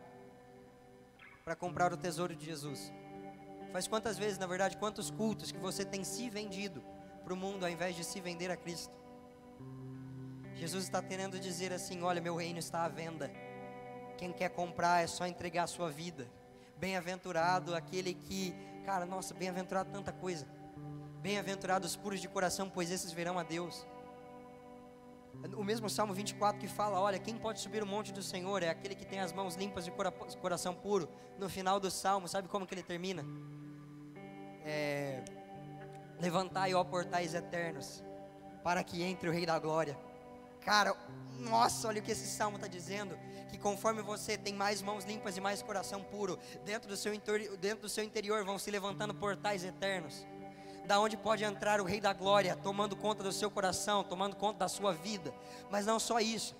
para 1.44 1.56
comprar 1.56 1.92
o 1.92 1.98
tesouro 1.98 2.36
de 2.36 2.46
Jesus? 2.46 2.92
Faz 3.76 3.90
quantas 3.90 4.18
vezes, 4.18 4.38
na 4.38 4.48
verdade, 4.48 4.78
quantos 4.78 5.12
cultos 5.12 5.52
que 5.52 5.58
você 5.58 5.84
tem 5.84 6.02
se 6.02 6.30
vendido 6.30 6.82
para 7.26 7.34
o 7.34 7.36
mundo 7.36 7.66
ao 7.66 7.70
invés 7.70 7.94
de 7.94 8.06
se 8.06 8.22
vender 8.22 8.50
a 8.50 8.56
Cristo? 8.56 8.94
Jesus 10.54 10.86
está 10.86 11.02
querendo 11.04 11.38
dizer 11.38 11.74
assim: 11.74 12.02
olha, 12.02 12.22
meu 12.22 12.38
reino 12.38 12.58
está 12.58 12.86
à 12.86 12.88
venda. 12.88 13.30
Quem 14.18 14.32
quer 14.32 14.48
comprar 14.48 15.04
é 15.04 15.08
só 15.08 15.28
entregar 15.28 15.64
a 15.64 15.68
sua 15.68 15.92
vida. 15.92 16.26
Bem-aventurado 16.78 17.76
aquele 17.76 18.14
que, 18.14 18.56
cara, 18.86 19.06
nossa, 19.06 19.34
bem-aventurado 19.34 19.92
tanta 19.92 20.14
coisa. 20.14 20.48
Bem-aventurados 21.22 21.92
os 21.92 21.98
puros 21.98 22.22
de 22.22 22.30
coração, 22.30 22.70
pois 22.70 22.90
esses 22.90 23.12
verão 23.12 23.38
a 23.38 23.44
Deus. 23.44 23.86
O 25.58 25.66
mesmo 25.66 25.90
Salmo 25.90 26.14
24 26.14 26.62
que 26.62 26.70
fala: 26.70 26.98
Olha, 26.98 27.20
quem 27.20 27.36
pode 27.36 27.60
subir 27.60 27.84
o 27.84 27.86
monte 27.86 28.14
do 28.14 28.24
Senhor 28.24 28.64
é 28.64 28.70
aquele 28.70 28.96
que 28.96 29.06
tem 29.06 29.20
as 29.20 29.34
mãos 29.34 29.56
limpas 29.56 29.84
de 29.84 29.92
coração 30.40 30.74
puro. 30.74 31.10
No 31.38 31.50
final 31.50 31.78
do 31.78 31.92
Salmo, 31.92 32.26
sabe 32.30 32.48
como 32.48 32.66
que 32.66 32.74
ele 32.74 32.82
termina? 32.82 33.26
É, 34.66 35.24
levantai, 36.20 36.74
ó 36.74 36.84
portais 36.84 37.34
eternos, 37.34 38.04
para 38.64 38.84
que 38.84 39.04
entre 39.04 39.30
o 39.30 39.32
Rei 39.32 39.46
da 39.46 39.58
Glória. 39.60 39.98
Cara, 40.62 40.96
nossa, 41.40 41.88
olha 41.88 42.02
o 42.02 42.04
que 42.04 42.12
esse 42.12 42.28
salmo 42.28 42.58
está 42.58 42.68
dizendo: 42.68 43.18
que 43.50 43.58
conforme 43.58 44.02
você 44.02 44.38
tem 44.38 44.54
mais 44.54 44.82
mãos 44.82 45.06
limpas 45.06 45.38
e 45.38 45.42
mais 45.42 45.62
coração 45.62 46.02
puro, 46.02 46.40
dentro 46.66 46.90
do 46.90 46.98
seu, 46.98 47.14
dentro 47.60 47.82
do 47.84 47.90
seu 47.90 48.04
interior 48.04 48.44
vão 48.44 48.58
se 48.58 48.72
levantando 48.72 49.14
portais 49.14 49.64
eternos, 49.64 50.26
da 50.86 51.00
onde 51.00 51.16
pode 51.16 51.44
entrar 51.44 51.80
o 51.80 51.86
Rei 51.86 52.02
da 52.02 52.14
Glória, 52.14 52.56
tomando 52.56 52.96
conta 52.96 53.24
do 53.24 53.32
seu 53.32 53.52
coração, 53.52 54.04
tomando 54.04 54.36
conta 54.36 54.60
da 54.60 54.68
sua 54.68 54.94
vida. 54.94 55.34
Mas 55.70 55.86
não 55.86 56.00
só 56.00 56.20
isso, 56.20 56.56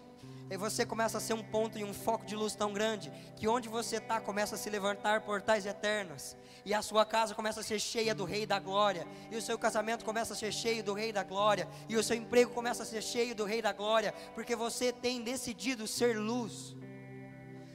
e 0.50 0.58
você 0.58 0.86
começa 0.86 1.18
a 1.18 1.22
ser 1.22 1.34
um 1.34 1.44
ponto 1.44 1.78
e 1.78 1.84
um 1.84 1.94
foco 1.94 2.26
de 2.26 2.36
luz 2.36 2.56
tão 2.56 2.72
grande 2.72 3.12
que 3.36 3.48
onde 3.48 3.68
você 3.68 3.98
está 3.98 4.22
começa 4.22 4.56
a 4.56 4.58
se 4.58 4.70
levantar 4.70 5.22
portais 5.22 5.66
eternos 5.66 6.38
e 6.64 6.74
a 6.74 6.82
sua 6.82 7.06
casa 7.06 7.34
começa 7.34 7.60
a 7.60 7.64
ser 7.64 7.80
cheia 7.80 8.14
do 8.14 8.26
Rei 8.26 8.46
da 8.46 8.60
Glória 8.60 9.08
e 9.32 9.36
o 9.36 9.42
seu 9.42 9.58
casamento 9.58 10.06
começa 10.06 10.34
a 10.34 10.36
ser 10.36 10.52
cheio 10.52 10.84
do 10.84 10.94
Rei 10.94 11.12
da 11.12 11.24
Glória 11.24 11.68
e 11.90 11.96
o 11.96 12.04
seu 12.04 12.16
emprego 12.16 12.52
começa 12.52 12.84
a 12.84 12.86
ser 12.86 13.02
cheio 13.02 13.36
do 13.36 13.46
Rei 13.46 13.62
da 13.62 13.74
Glória 13.74 14.14
porque 14.34 14.56
você 14.56 14.92
tem 14.92 15.24
decidido 15.24 15.88
ser 15.88 16.18
luz. 16.18 16.76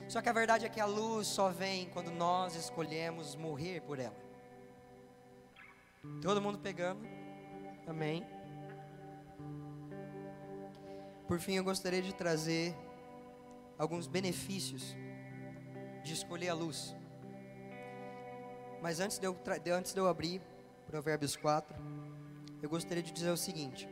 Só 0.09 0.21
que 0.21 0.29
a 0.29 0.33
verdade 0.33 0.67
é 0.67 0.69
que 0.69 0.81
a 0.81 0.87
luz 0.87 1.29
só 1.29 1.51
vem 1.51 1.89
quando 1.91 2.11
nós 2.11 2.57
escolhemos 2.57 3.37
morrer 3.37 3.81
por 3.83 3.99
ela. 3.99 4.17
Todo 6.21 6.41
mundo 6.41 6.59
pegando? 6.59 7.07
Amém. 7.87 8.40
Por 11.31 11.39
fim, 11.39 11.53
eu 11.53 11.63
gostaria 11.63 12.03
de 12.03 12.13
trazer 12.13 12.77
alguns 13.79 14.09
benefícios 14.09 14.97
de 16.03 16.13
escolher 16.13 16.49
a 16.49 16.55
luz. 16.55 16.97
Mas 18.83 18.99
antes 18.99 19.17
de 19.17 19.29
eu, 19.29 19.39
antes 19.73 19.95
de 19.95 20.01
eu 20.01 20.09
abrir 20.09 20.43
Provérbios 20.89 21.37
4, 21.37 21.81
eu 22.61 22.69
gostaria 22.69 23.01
de 23.01 23.13
dizer 23.13 23.31
o 23.31 23.37
seguinte: 23.37 23.89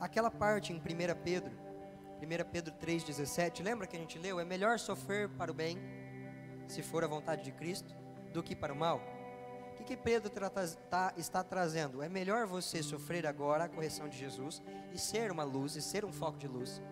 aquela 0.00 0.28
parte 0.28 0.72
em 0.72 0.76
1 0.76 0.80
Pedro, 1.22 1.56
1 2.20 2.50
Pedro 2.50 2.74
3,17, 2.74 3.62
lembra 3.62 3.86
que 3.86 3.96
a 3.96 4.00
gente 4.00 4.18
leu? 4.18 4.40
É 4.40 4.44
melhor 4.44 4.76
sofrer 4.80 5.28
para 5.28 5.52
o 5.52 5.54
bem, 5.54 5.78
se 6.66 6.82
for 6.82 7.04
a 7.04 7.06
vontade 7.06 7.44
de 7.44 7.52
Cristo, 7.52 7.94
do 8.32 8.42
que 8.42 8.56
para 8.56 8.72
o 8.72 8.76
mal. 8.76 9.00
Que, 9.80 9.96
que 9.96 9.96
Pedro 9.96 10.30
tá, 10.90 11.14
está 11.16 11.42
trazendo? 11.42 12.02
É 12.02 12.08
melhor 12.08 12.46
você 12.46 12.82
sofrer 12.82 13.26
agora 13.26 13.64
a 13.64 13.68
correção 13.68 14.08
de 14.08 14.18
Jesus 14.18 14.62
e 14.92 14.98
ser 14.98 15.30
uma 15.30 15.44
luz, 15.44 15.76
e 15.76 15.82
ser 15.82 16.04
um 16.04 16.12
foco 16.12 16.38
de 16.38 16.46
luz, 16.46 16.82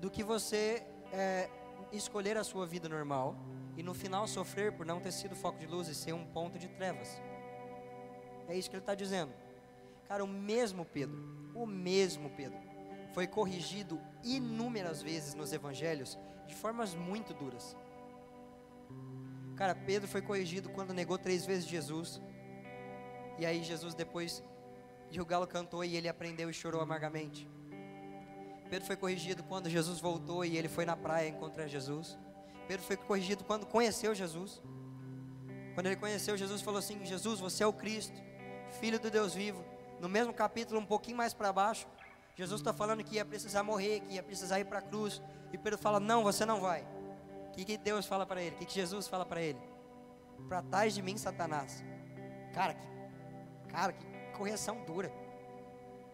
do 0.00 0.10
que 0.10 0.22
você 0.22 0.86
é, 1.12 1.48
escolher 1.92 2.36
a 2.36 2.44
sua 2.44 2.66
vida 2.66 2.88
normal 2.88 3.36
e 3.76 3.82
no 3.82 3.94
final 3.94 4.26
sofrer 4.28 4.72
por 4.72 4.86
não 4.86 5.00
ter 5.00 5.12
sido 5.12 5.34
foco 5.34 5.58
de 5.58 5.66
luz 5.66 5.88
e 5.88 5.94
ser 5.94 6.12
um 6.12 6.24
ponto 6.24 6.58
de 6.58 6.68
trevas. 6.68 7.20
É 8.48 8.56
isso 8.56 8.68
que 8.70 8.76
ele 8.76 8.82
está 8.82 8.94
dizendo. 8.94 9.32
Cara, 10.06 10.24
o 10.24 10.28
mesmo 10.28 10.84
Pedro, 10.84 11.50
o 11.54 11.66
mesmo 11.66 12.30
Pedro, 12.30 12.58
foi 13.12 13.26
corrigido 13.26 14.00
inúmeras 14.22 15.02
vezes 15.02 15.34
nos 15.34 15.52
evangelhos 15.52 16.18
de 16.46 16.54
formas 16.54 16.94
muito 16.94 17.34
duras. 17.34 17.76
Cara, 19.60 19.74
Pedro 19.74 20.08
foi 20.08 20.22
corrigido 20.22 20.70
quando 20.70 20.94
negou 20.94 21.18
três 21.18 21.44
vezes 21.44 21.66
Jesus. 21.68 22.18
E 23.38 23.44
aí 23.44 23.62
Jesus 23.62 23.92
depois 23.92 24.42
de 25.10 25.20
o 25.20 25.26
galo 25.26 25.46
cantou 25.46 25.84
e 25.84 25.98
ele 25.98 26.08
aprendeu 26.08 26.48
e 26.48 26.54
chorou 26.54 26.80
amargamente. 26.80 27.46
Pedro 28.70 28.86
foi 28.86 28.96
corrigido 28.96 29.42
quando 29.42 29.68
Jesus 29.68 30.00
voltou 30.00 30.46
e 30.46 30.56
ele 30.56 30.66
foi 30.66 30.86
na 30.86 30.96
praia 30.96 31.28
encontrar 31.28 31.66
Jesus. 31.66 32.16
Pedro 32.66 32.86
foi 32.86 32.96
corrigido 32.96 33.44
quando 33.44 33.66
conheceu 33.66 34.14
Jesus. 34.14 34.62
Quando 35.74 35.88
ele 35.88 35.96
conheceu 35.96 36.38
Jesus, 36.38 36.62
falou 36.62 36.78
assim: 36.78 37.04
Jesus, 37.04 37.38
você 37.38 37.62
é 37.62 37.66
o 37.66 37.72
Cristo, 37.74 38.18
Filho 38.80 38.98
do 38.98 39.10
Deus 39.10 39.34
vivo. 39.34 39.62
No 40.00 40.08
mesmo 40.08 40.32
capítulo, 40.32 40.80
um 40.80 40.86
pouquinho 40.86 41.18
mais 41.18 41.34
para 41.34 41.52
baixo, 41.52 41.86
Jesus 42.34 42.62
está 42.62 42.72
falando 42.72 43.04
que 43.04 43.16
ia 43.16 43.26
precisar 43.26 43.62
morrer, 43.62 44.00
que 44.00 44.14
ia 44.14 44.22
precisar 44.22 44.58
ir 44.58 44.64
para 44.64 44.78
a 44.78 44.82
cruz. 44.82 45.20
E 45.52 45.58
Pedro 45.58 45.78
fala: 45.78 46.00
Não, 46.00 46.22
você 46.22 46.46
não 46.46 46.62
vai. 46.62 46.82
O 47.50 47.52
que, 47.52 47.64
que 47.64 47.76
Deus 47.76 48.06
fala 48.06 48.24
para 48.24 48.40
ele? 48.40 48.54
O 48.54 48.58
que, 48.58 48.66
que 48.66 48.74
Jesus 48.74 49.06
fala 49.06 49.26
para 49.26 49.42
ele? 49.42 49.58
Para 50.48 50.62
trás 50.62 50.94
de 50.94 51.02
mim, 51.02 51.18
Satanás. 51.18 51.84
Cara, 52.54 52.74
que, 52.74 52.86
cara, 53.68 53.92
que 53.92 54.06
correção 54.36 54.84
dura. 54.84 55.12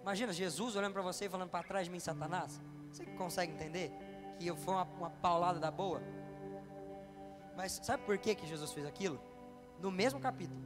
Imagina 0.03 0.32
Jesus 0.32 0.74
olhando 0.76 0.95
para 0.95 1.03
você 1.03 1.26
e 1.26 1.28
falando 1.28 1.51
para 1.51 1.66
trás 1.66 1.87
de 1.87 1.93
mim, 1.93 2.01
Satanás. 2.01 2.61
Você 2.91 3.05
consegue 3.05 3.53
entender? 3.53 3.93
Que 4.39 4.55
foi 4.57 4.74
uma, 4.74 4.84
uma 4.84 5.11
paulada 5.11 5.61
da 5.61 5.70
boa? 5.70 6.03
Mas 7.57 7.80
sabe 7.82 8.03
por 8.05 8.16
que, 8.18 8.34
que 8.34 8.47
Jesus 8.47 8.72
fez 8.72 8.87
aquilo? 8.87 9.20
No 9.80 9.91
mesmo 9.91 10.18
capítulo. 10.18 10.61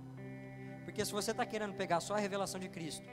Porque 0.84 1.04
se 1.04 1.12
você 1.12 1.30
está 1.30 1.44
querendo 1.44 1.74
pegar 1.74 2.00
só 2.00 2.14
a 2.14 2.18
revelação 2.18 2.60
de 2.60 2.68
Cristo, 2.68 3.06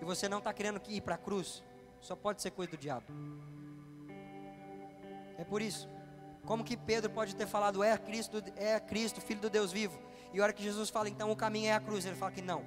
e 0.00 0.04
você 0.04 0.28
não 0.28 0.38
está 0.38 0.52
querendo 0.52 0.80
ir 0.88 1.00
para 1.00 1.14
a 1.14 1.18
cruz, 1.18 1.62
só 2.00 2.14
pode 2.14 2.42
ser 2.42 2.50
coisa 2.50 2.72
do 2.72 2.76
diabo. 2.76 3.06
É 5.38 5.44
por 5.44 5.62
isso. 5.62 5.88
Como 6.44 6.64
que 6.64 6.76
Pedro 6.76 7.10
pode 7.10 7.34
ter 7.34 7.46
falado 7.46 7.82
é 7.82 7.96
Cristo, 7.96 8.42
é 8.56 8.78
Cristo, 8.80 9.20
Filho 9.20 9.40
do 9.40 9.50
Deus 9.50 9.72
vivo? 9.72 9.98
E 10.32 10.40
a 10.40 10.42
hora 10.42 10.52
que 10.52 10.62
Jesus 10.62 10.90
fala, 10.90 11.08
então 11.08 11.30
o 11.30 11.36
caminho 11.36 11.68
é 11.68 11.72
a 11.72 11.80
cruz, 11.80 12.04
ele 12.04 12.16
fala 12.16 12.32
que 12.32 12.42
não. 12.42 12.64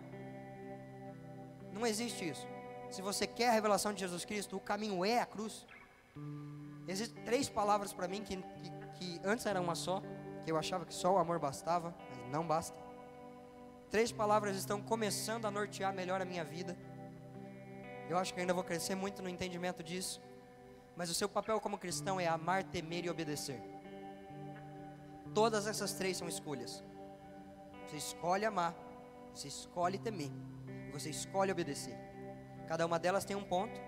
Não 1.72 1.86
existe 1.86 2.28
isso. 2.28 2.48
Se 2.90 3.02
você 3.02 3.28
quer 3.28 3.50
a 3.50 3.52
revelação 3.52 3.94
de 3.94 4.00
Jesus 4.00 4.26
Cristo, 4.26 4.56
o 4.58 4.60
caminho 4.60 5.04
é 5.04 5.20
a 5.20 5.26
cruz. 5.26 5.66
Existem 6.88 7.24
três 7.24 7.50
palavras 7.50 7.92
para 7.92 8.08
mim 8.08 8.24
que, 8.24 8.38
que 8.38 8.78
que 8.98 9.22
antes 9.24 9.46
era 9.46 9.62
uma 9.62 9.76
só, 9.76 10.02
que 10.44 10.52
eu 10.52 10.58
achava 10.58 10.86
que 10.86 10.94
só 10.94 11.14
o 11.14 11.18
amor 11.18 11.40
bastava, 11.40 11.94
mas 12.10 12.32
não 12.32 12.46
basta. 12.46 12.78
Três 13.90 14.12
palavras 14.12 14.58
estão 14.58 14.82
começando 14.82 15.46
a 15.46 15.52
nortear 15.52 15.94
melhor 15.94 16.22
a 16.22 16.26
minha 16.26 16.44
vida. 16.44 16.78
Eu 18.10 18.18
acho 18.18 18.34
que 18.34 18.40
ainda 18.40 18.54
vou 18.54 18.64
crescer 18.64 18.96
muito 18.96 19.22
no 19.22 19.30
entendimento 19.30 19.84
disso. 19.84 20.22
Mas 20.98 21.10
o 21.12 21.14
seu 21.14 21.30
papel 21.30 21.62
como 21.62 21.78
cristão 21.78 22.20
é 22.20 22.28
amar, 22.28 22.64
temer 22.64 23.06
e 23.06 23.10
obedecer. 23.10 23.62
Todas 25.34 25.68
essas 25.68 25.94
três 25.94 26.18
são 26.18 26.28
escolhas. 26.28 26.84
Você 27.86 27.98
escolhe 27.98 28.44
amar, 28.44 28.76
você 29.34 29.48
escolhe 29.48 30.00
temer, 30.00 30.32
você 30.92 31.12
escolhe 31.12 31.52
obedecer. 31.52 31.96
Cada 32.68 32.86
uma 32.86 32.98
delas 32.98 33.24
tem 33.24 33.36
um 33.36 33.44
ponto, 33.44 33.80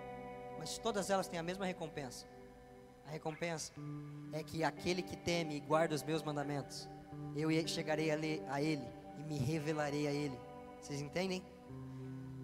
mas 0.60 0.78
todas 0.78 1.10
elas 1.10 1.28
têm 1.28 1.40
a 1.40 1.44
mesma 1.44 1.66
recompensa. 1.66 2.28
A 3.08 3.10
recompensa 3.10 3.74
é 4.32 4.44
que 4.44 4.64
aquele 4.64 5.02
que 5.02 5.18
teme 5.18 5.56
e 5.58 5.60
guarda 5.60 5.96
os 5.96 6.04
meus 6.04 6.22
mandamentos, 6.22 6.88
eu 7.36 7.50
chegarei 7.68 8.12
a 8.12 8.62
ele 8.62 8.88
e 9.18 9.24
me 9.24 9.38
revelarei 9.40 10.08
a 10.08 10.12
ele. 10.12 10.40
Vocês 10.80 11.02
entendem? 11.02 11.44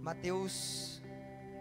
Mateus, 0.01 0.94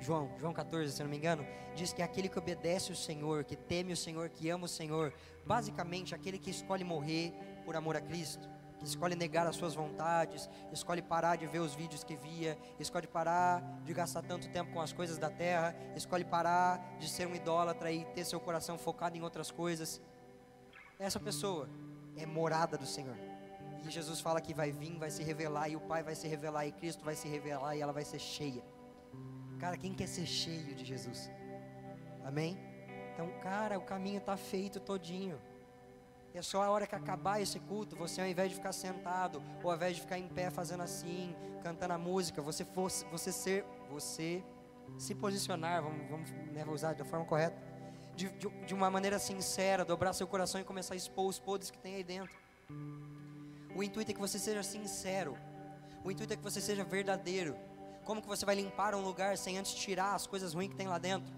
João, 0.04 0.30
João 0.38 0.52
14, 0.52 0.92
se 0.92 1.02
não 1.02 1.08
me 1.08 1.16
engano, 1.16 1.46
diz 1.74 1.92
que 1.92 2.02
aquele 2.02 2.28
que 2.28 2.38
obedece 2.38 2.92
o 2.92 2.96
Senhor, 2.96 3.42
que 3.42 3.56
teme 3.56 3.92
o 3.92 3.96
Senhor, 3.96 4.28
que 4.28 4.50
ama 4.50 4.66
o 4.66 4.68
Senhor, 4.68 5.14
basicamente 5.46 6.14
aquele 6.14 6.38
que 6.38 6.50
escolhe 6.50 6.84
morrer 6.84 7.32
por 7.64 7.74
amor 7.74 7.96
a 7.96 8.00
Cristo 8.00 8.48
escolhe 8.82 9.14
negar 9.14 9.46
as 9.46 9.56
suas 9.56 9.74
vontades, 9.74 10.48
escolhe 10.72 11.00
parar 11.00 11.36
de 11.36 11.46
ver 11.46 11.60
os 11.60 11.74
vídeos 11.74 12.04
que 12.04 12.16
via, 12.16 12.58
escolhe 12.78 13.06
parar 13.06 13.62
de 13.82 13.94
gastar 13.94 14.22
tanto 14.22 14.48
tempo 14.50 14.72
com 14.72 14.80
as 14.80 14.92
coisas 14.92 15.16
da 15.16 15.30
terra, 15.30 15.74
escolhe 15.96 16.24
parar 16.24 16.96
de 16.98 17.08
ser 17.08 17.26
um 17.26 17.34
idólatra 17.34 17.90
e 17.90 18.04
ter 18.06 18.24
seu 18.24 18.38
coração 18.38 18.76
focado 18.76 19.16
em 19.16 19.22
outras 19.22 19.50
coisas. 19.50 20.00
Essa 20.98 21.18
pessoa 21.18 21.68
é 22.16 22.26
morada 22.26 22.76
do 22.76 22.86
Senhor. 22.86 23.16
E 23.82 23.90
Jesus 23.90 24.20
fala 24.20 24.40
que 24.40 24.54
vai 24.54 24.72
vir, 24.72 24.98
vai 24.98 25.10
se 25.10 25.22
revelar, 25.22 25.68
e 25.68 25.76
o 25.76 25.80
Pai 25.80 26.02
vai 26.02 26.14
se 26.14 26.26
revelar, 26.26 26.66
e 26.66 26.72
Cristo 26.72 27.04
vai 27.04 27.14
se 27.14 27.28
revelar, 27.28 27.76
e 27.76 27.80
ela 27.80 27.92
vai 27.92 28.04
ser 28.04 28.18
cheia. 28.18 28.62
Cara, 29.64 29.78
quem 29.78 29.94
quer 29.94 30.06
ser 30.06 30.26
cheio 30.26 30.74
de 30.74 30.84
Jesus? 30.84 31.30
Amém? 32.22 32.58
Então, 33.14 33.30
cara, 33.40 33.78
o 33.78 33.80
caminho 33.80 34.18
está 34.18 34.36
feito 34.36 34.78
todinho. 34.78 35.40
É 36.34 36.42
só 36.42 36.62
a 36.62 36.70
hora 36.70 36.86
que 36.86 36.94
acabar 36.94 37.40
esse 37.40 37.58
culto, 37.60 37.96
você 37.96 38.20
ao 38.20 38.26
invés 38.26 38.50
de 38.50 38.56
ficar 38.56 38.72
sentado, 38.74 39.42
ou 39.62 39.70
ao 39.70 39.76
invés 39.76 39.96
de 39.96 40.02
ficar 40.02 40.18
em 40.18 40.28
pé 40.28 40.50
fazendo 40.50 40.82
assim, 40.82 41.34
cantando 41.62 41.94
a 41.94 41.98
música, 41.98 42.42
você 42.42 42.62
fosse, 42.62 43.06
você 43.06 43.32
ser, 43.32 43.64
você 43.88 44.44
se 44.98 45.14
posicionar, 45.14 45.82
vamos, 45.82 46.10
vamos 46.10 46.30
né, 46.52 46.62
usar 46.68 46.92
da 46.92 47.06
forma 47.06 47.24
correta, 47.24 47.56
de, 48.14 48.28
de, 48.32 48.46
de, 48.66 48.74
uma 48.74 48.90
maneira 48.90 49.18
sincera, 49.18 49.82
dobrar 49.82 50.12
seu 50.12 50.26
coração 50.26 50.60
e 50.60 50.64
começar 50.64 50.92
a 50.92 50.96
expor 50.98 51.26
os 51.26 51.38
podres 51.38 51.70
que 51.70 51.78
tem 51.78 51.94
aí 51.94 52.04
dentro. 52.04 52.36
O 53.74 53.82
intuito 53.82 54.10
é 54.10 54.14
que 54.14 54.20
você 54.20 54.38
seja 54.38 54.62
sincero. 54.62 55.38
O 56.04 56.10
intuito 56.10 56.34
é 56.34 56.36
que 56.36 56.42
você 56.42 56.60
seja 56.60 56.84
verdadeiro. 56.84 57.56
Como 58.04 58.20
que 58.20 58.28
você 58.28 58.44
vai 58.44 58.54
limpar 58.54 58.94
um 58.94 59.02
lugar 59.02 59.36
sem 59.36 59.58
antes 59.58 59.74
tirar 59.74 60.14
as 60.14 60.26
coisas 60.26 60.54
ruins 60.54 60.68
que 60.68 60.76
tem 60.76 60.88
lá 60.88 60.98
dentro? 60.98 61.32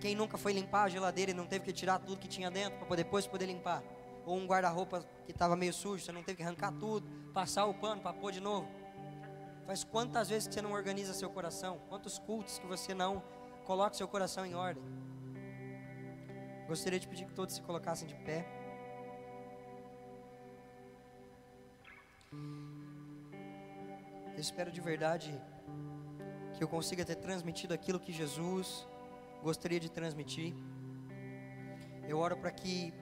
Quem 0.00 0.14
nunca 0.14 0.36
foi 0.36 0.52
limpar 0.52 0.84
a 0.84 0.88
geladeira 0.88 1.30
e 1.30 1.34
não 1.34 1.46
teve 1.46 1.64
que 1.64 1.72
tirar 1.72 1.98
tudo 1.98 2.18
que 2.18 2.28
tinha 2.28 2.50
dentro 2.50 2.78
para 2.86 2.96
depois 2.96 3.26
poder 3.26 3.46
limpar? 3.46 3.82
ou 4.28 4.36
um 4.36 4.46
guarda-roupa 4.46 5.02
que 5.24 5.32
estava 5.32 5.56
meio 5.56 5.72
sujo, 5.72 6.04
você 6.04 6.12
não 6.12 6.22
teve 6.22 6.36
que 6.36 6.42
arrancar 6.42 6.70
tudo, 6.72 7.08
passar 7.32 7.64
o 7.64 7.72
pano 7.72 8.02
para 8.02 8.12
pôr 8.12 8.30
de 8.30 8.40
novo. 8.40 8.68
Faz 9.66 9.82
quantas 9.84 10.28
vezes 10.28 10.46
que 10.46 10.52
você 10.52 10.60
não 10.60 10.72
organiza 10.72 11.14
seu 11.14 11.30
coração? 11.30 11.80
Quantos 11.88 12.18
cultos 12.18 12.58
que 12.58 12.66
você 12.66 12.92
não 12.92 13.22
coloca 13.64 13.96
seu 13.96 14.06
coração 14.06 14.44
em 14.44 14.54
ordem? 14.54 14.82
Gostaria 16.66 17.00
de 17.00 17.08
pedir 17.08 17.24
que 17.24 17.32
todos 17.32 17.54
se 17.54 17.62
colocassem 17.62 18.06
de 18.06 18.14
pé. 18.16 18.46
Eu 24.34 24.40
espero 24.40 24.70
de 24.70 24.80
verdade 24.80 25.40
que 26.58 26.64
eu 26.64 26.68
consiga 26.68 27.04
ter 27.04 27.14
transmitido 27.14 27.72
aquilo 27.72 28.00
que 28.00 28.12
Jesus 28.12 28.84
gostaria 29.42 29.78
de 29.78 29.88
transmitir. 29.88 30.52
Eu 32.08 32.18
oro 32.18 32.36
para 32.36 32.50
que 32.50 32.92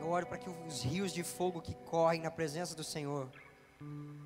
eu 0.00 0.08
oro 0.08 0.26
para 0.26 0.38
que 0.38 0.48
os 0.48 0.82
rios 0.82 1.12
de 1.12 1.22
fogo 1.22 1.60
que 1.60 1.74
correm 1.74 2.22
na 2.22 2.30
presença 2.30 2.74
do 2.74 2.82
Senhor, 2.82 3.30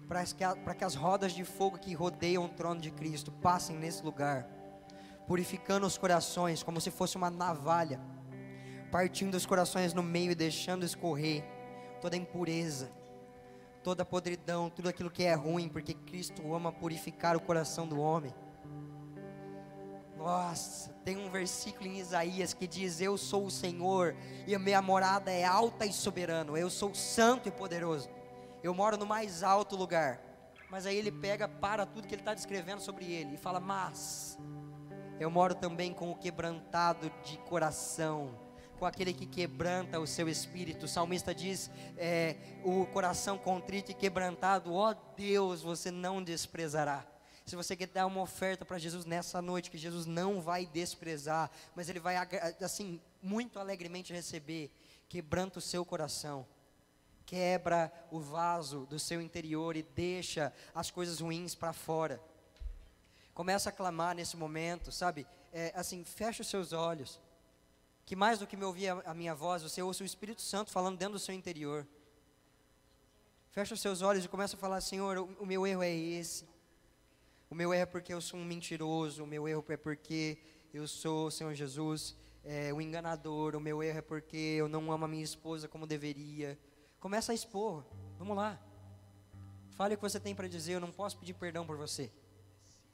para 0.07 0.25
que, 0.25 0.79
que 0.79 0.85
as 0.85 0.95
rodas 0.95 1.33
de 1.33 1.45
fogo 1.45 1.79
que 1.79 1.93
rodeiam 1.93 2.45
o 2.45 2.49
trono 2.49 2.81
de 2.81 2.91
Cristo 2.91 3.31
passem 3.31 3.77
nesse 3.77 4.03
lugar, 4.03 4.49
purificando 5.27 5.85
os 5.85 5.99
corações 5.99 6.63
como 6.63 6.81
se 6.81 6.91
fosse 6.91 7.17
uma 7.17 7.29
navalha, 7.29 8.01
partindo 8.91 9.35
os 9.35 9.45
corações 9.45 9.93
no 9.93 10.03
meio 10.03 10.31
e 10.31 10.35
deixando 10.35 10.87
escorrer 10.87 11.45
toda 12.01 12.17
impureza, 12.17 12.91
toda 13.83 14.05
podridão, 14.05 14.71
tudo 14.71 14.89
aquilo 14.89 15.11
que 15.11 15.25
é 15.25 15.35
ruim, 15.35 15.69
porque 15.69 15.96
Cristo 16.07 16.55
ama 16.55 16.73
purificar 16.73 17.37
o 17.37 17.41
coração 17.41 17.87
do 17.87 18.01
homem. 18.01 18.33
Nossa, 20.17 20.91
tem 21.05 21.17
um 21.17 21.31
versículo 21.31 21.87
em 21.87 21.99
Isaías 21.99 22.55
que 22.55 22.67
diz: 22.67 23.01
Eu 23.01 23.19
sou 23.19 23.47
o 23.47 23.51
Senhor 23.51 24.17
e 24.47 24.55
a 24.55 24.59
minha 24.59 24.81
morada 24.81 25.31
é 25.31 25.45
alta 25.45 25.85
e 25.85 25.93
soberano. 25.93 26.57
Eu 26.57 26.71
sou 26.71 26.95
santo 26.95 27.49
e 27.49 27.53
poderoso. 27.53 28.09
Eu 28.63 28.73
moro 28.73 28.97
no 28.97 29.07
mais 29.07 29.43
alto 29.43 29.77
lugar. 29.77 30.21
Mas 30.71 30.87
aí 30.87 30.97
ele 30.97 31.13
pega 31.13 31.47
para 31.47 31.87
tudo 31.87 32.09
que 32.09 32.15
ele 32.15 32.23
está 32.23 32.35
descrevendo 32.35 32.81
sobre 32.81 33.05
ele 33.05 33.35
e 33.35 33.39
fala: 33.39 33.61
Mas 33.61 34.39
Eu 35.21 35.31
moro 35.31 35.55
também 35.55 35.93
com 35.93 36.11
o 36.11 36.17
quebrantado 36.17 37.11
de 37.23 37.39
coração, 37.39 38.35
com 38.77 38.87
aquele 38.87 39.13
que 39.13 39.27
quebranta 39.27 39.99
o 39.99 40.07
seu 40.07 40.29
espírito. 40.29 40.85
O 40.85 40.89
salmista 40.89 41.35
diz: 41.35 41.71
é, 41.97 42.37
o 42.65 42.87
coração 42.87 43.39
contrito 43.39 43.91
e 43.91 43.95
quebrantado, 43.95 44.73
ó 44.73 44.95
Deus, 45.17 45.63
você 45.63 45.91
não 45.91 46.23
desprezará. 46.23 47.07
Se 47.45 47.55
você 47.55 47.77
quer 47.77 47.87
dar 47.87 48.07
uma 48.07 48.23
oferta 48.23 48.65
para 48.65 48.77
Jesus 48.77 49.05
nessa 49.05 49.41
noite, 49.41 49.71
que 49.71 49.79
Jesus 49.79 50.05
não 50.05 50.41
vai 50.41 50.67
desprezar, 50.67 51.49
mas 51.77 51.89
Ele 51.89 52.01
vai, 52.01 52.17
assim, 52.61 53.01
muito 53.23 53.61
alegremente 53.61 54.13
receber, 54.13 54.69
quebranta 55.09 55.61
o 55.61 55.63
seu 55.63 55.85
coração, 55.85 56.45
quebra 57.25 57.93
o 58.11 58.19
vaso 58.19 58.85
do 58.87 58.99
seu 58.99 59.21
interior 59.21 59.77
e 59.77 59.85
deixa 59.85 60.53
as 60.75 60.91
coisas 60.91 61.21
ruins 61.21 61.55
para 61.55 61.73
fora. 61.73 62.21
Começa 63.33 63.69
a 63.69 63.73
clamar 63.73 64.17
nesse 64.17 64.37
momento, 64.37 64.91
sabe? 64.91 65.25
É, 65.53 65.73
assim, 65.77 66.03
fecha 66.03 66.43
os 66.43 66.49
seus 66.49 66.73
olhos. 66.73 67.21
Que 68.07 68.15
mais 68.15 68.39
do 68.39 68.47
que 68.47 68.57
me 68.57 68.65
ouvir 68.65 68.89
a, 69.05 69.13
minha 69.13 69.35
voz, 69.35 69.65
você 69.65 69.83
ouça 69.83 70.05
o 70.05 70.07
Espírito 70.07 70.41
Santo 70.41 70.71
falando 70.71 70.97
dentro 70.97 71.15
do 71.15 71.19
seu 71.19 71.35
interior. 71.35 71.85
Fecha 73.51 73.75
os 73.75 73.81
seus 73.81 74.01
olhos 74.01 74.25
e 74.25 74.29
começa 74.29 74.55
a 74.55 74.59
falar: 74.59 74.81
Senhor, 74.81 75.19
o, 75.19 75.25
o 75.41 75.45
meu 75.45 75.67
erro 75.67 75.83
é 75.83 75.93
esse. 75.93 76.49
O 77.51 77.55
meu 77.55 77.75
erro 77.75 77.83
é 77.83 77.87
porque 77.87 78.15
eu 78.15 78.21
sou 78.21 78.39
um 78.39 78.45
mentiroso, 78.45 79.25
o 79.25 79.27
meu 79.27 79.49
erro 79.49 79.65
é 79.69 79.77
porque 79.77 80.39
eu 80.73 80.87
sou, 80.87 81.33
Senhor 81.33 81.53
Jesus, 81.53 82.15
é, 82.45 82.73
um 82.73 82.81
enganador, 82.81 83.57
o 83.57 83.61
meu 83.61 83.83
erro 83.83 83.99
é 83.99 84.03
porque 84.03 84.37
eu 84.37 84.69
não 84.69 84.93
amo 84.93 85.05
a 85.05 85.09
minha 85.09 85.25
esposa 85.25 85.67
como 85.67 85.85
deveria. 85.85 86.57
Começa 87.01 87.33
a 87.33 87.35
expor, 87.35 87.85
vamos 88.19 88.37
lá. 88.37 88.57
Fale 89.73 89.95
o 89.95 89.99
que 89.99 90.03
você 90.03 90.21
tem 90.21 90.33
para 90.33 90.47
dizer, 90.47 90.75
eu 90.75 90.81
não 90.81 90.93
posso 90.93 91.19
pedir 91.19 91.35
perdão 91.35 91.67
por 91.67 91.77
você. 91.77 92.13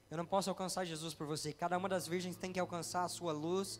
Eu 0.09 0.17
não 0.17 0.25
posso 0.25 0.49
alcançar 0.49 0.85
Jesus 0.85 1.13
por 1.13 1.27
você. 1.27 1.53
Cada 1.53 1.77
uma 1.77 1.87
das 1.87 2.07
virgens 2.07 2.35
tem 2.35 2.51
que 2.51 2.59
alcançar 2.59 3.03
a 3.03 3.07
sua 3.07 3.31
luz 3.31 3.79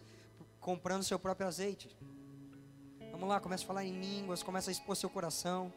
comprando 0.63 1.03
seu 1.03 1.19
próprio 1.19 1.45
azeite. 1.45 1.95
Vamos 3.11 3.27
lá, 3.27 3.39
começa 3.39 3.63
a 3.63 3.67
falar 3.67 3.83
em 3.83 3.99
línguas, 3.99 4.41
começa 4.41 4.71
a 4.71 4.73
expor 4.73 4.95
seu 4.95 5.09
coração. 5.09 5.71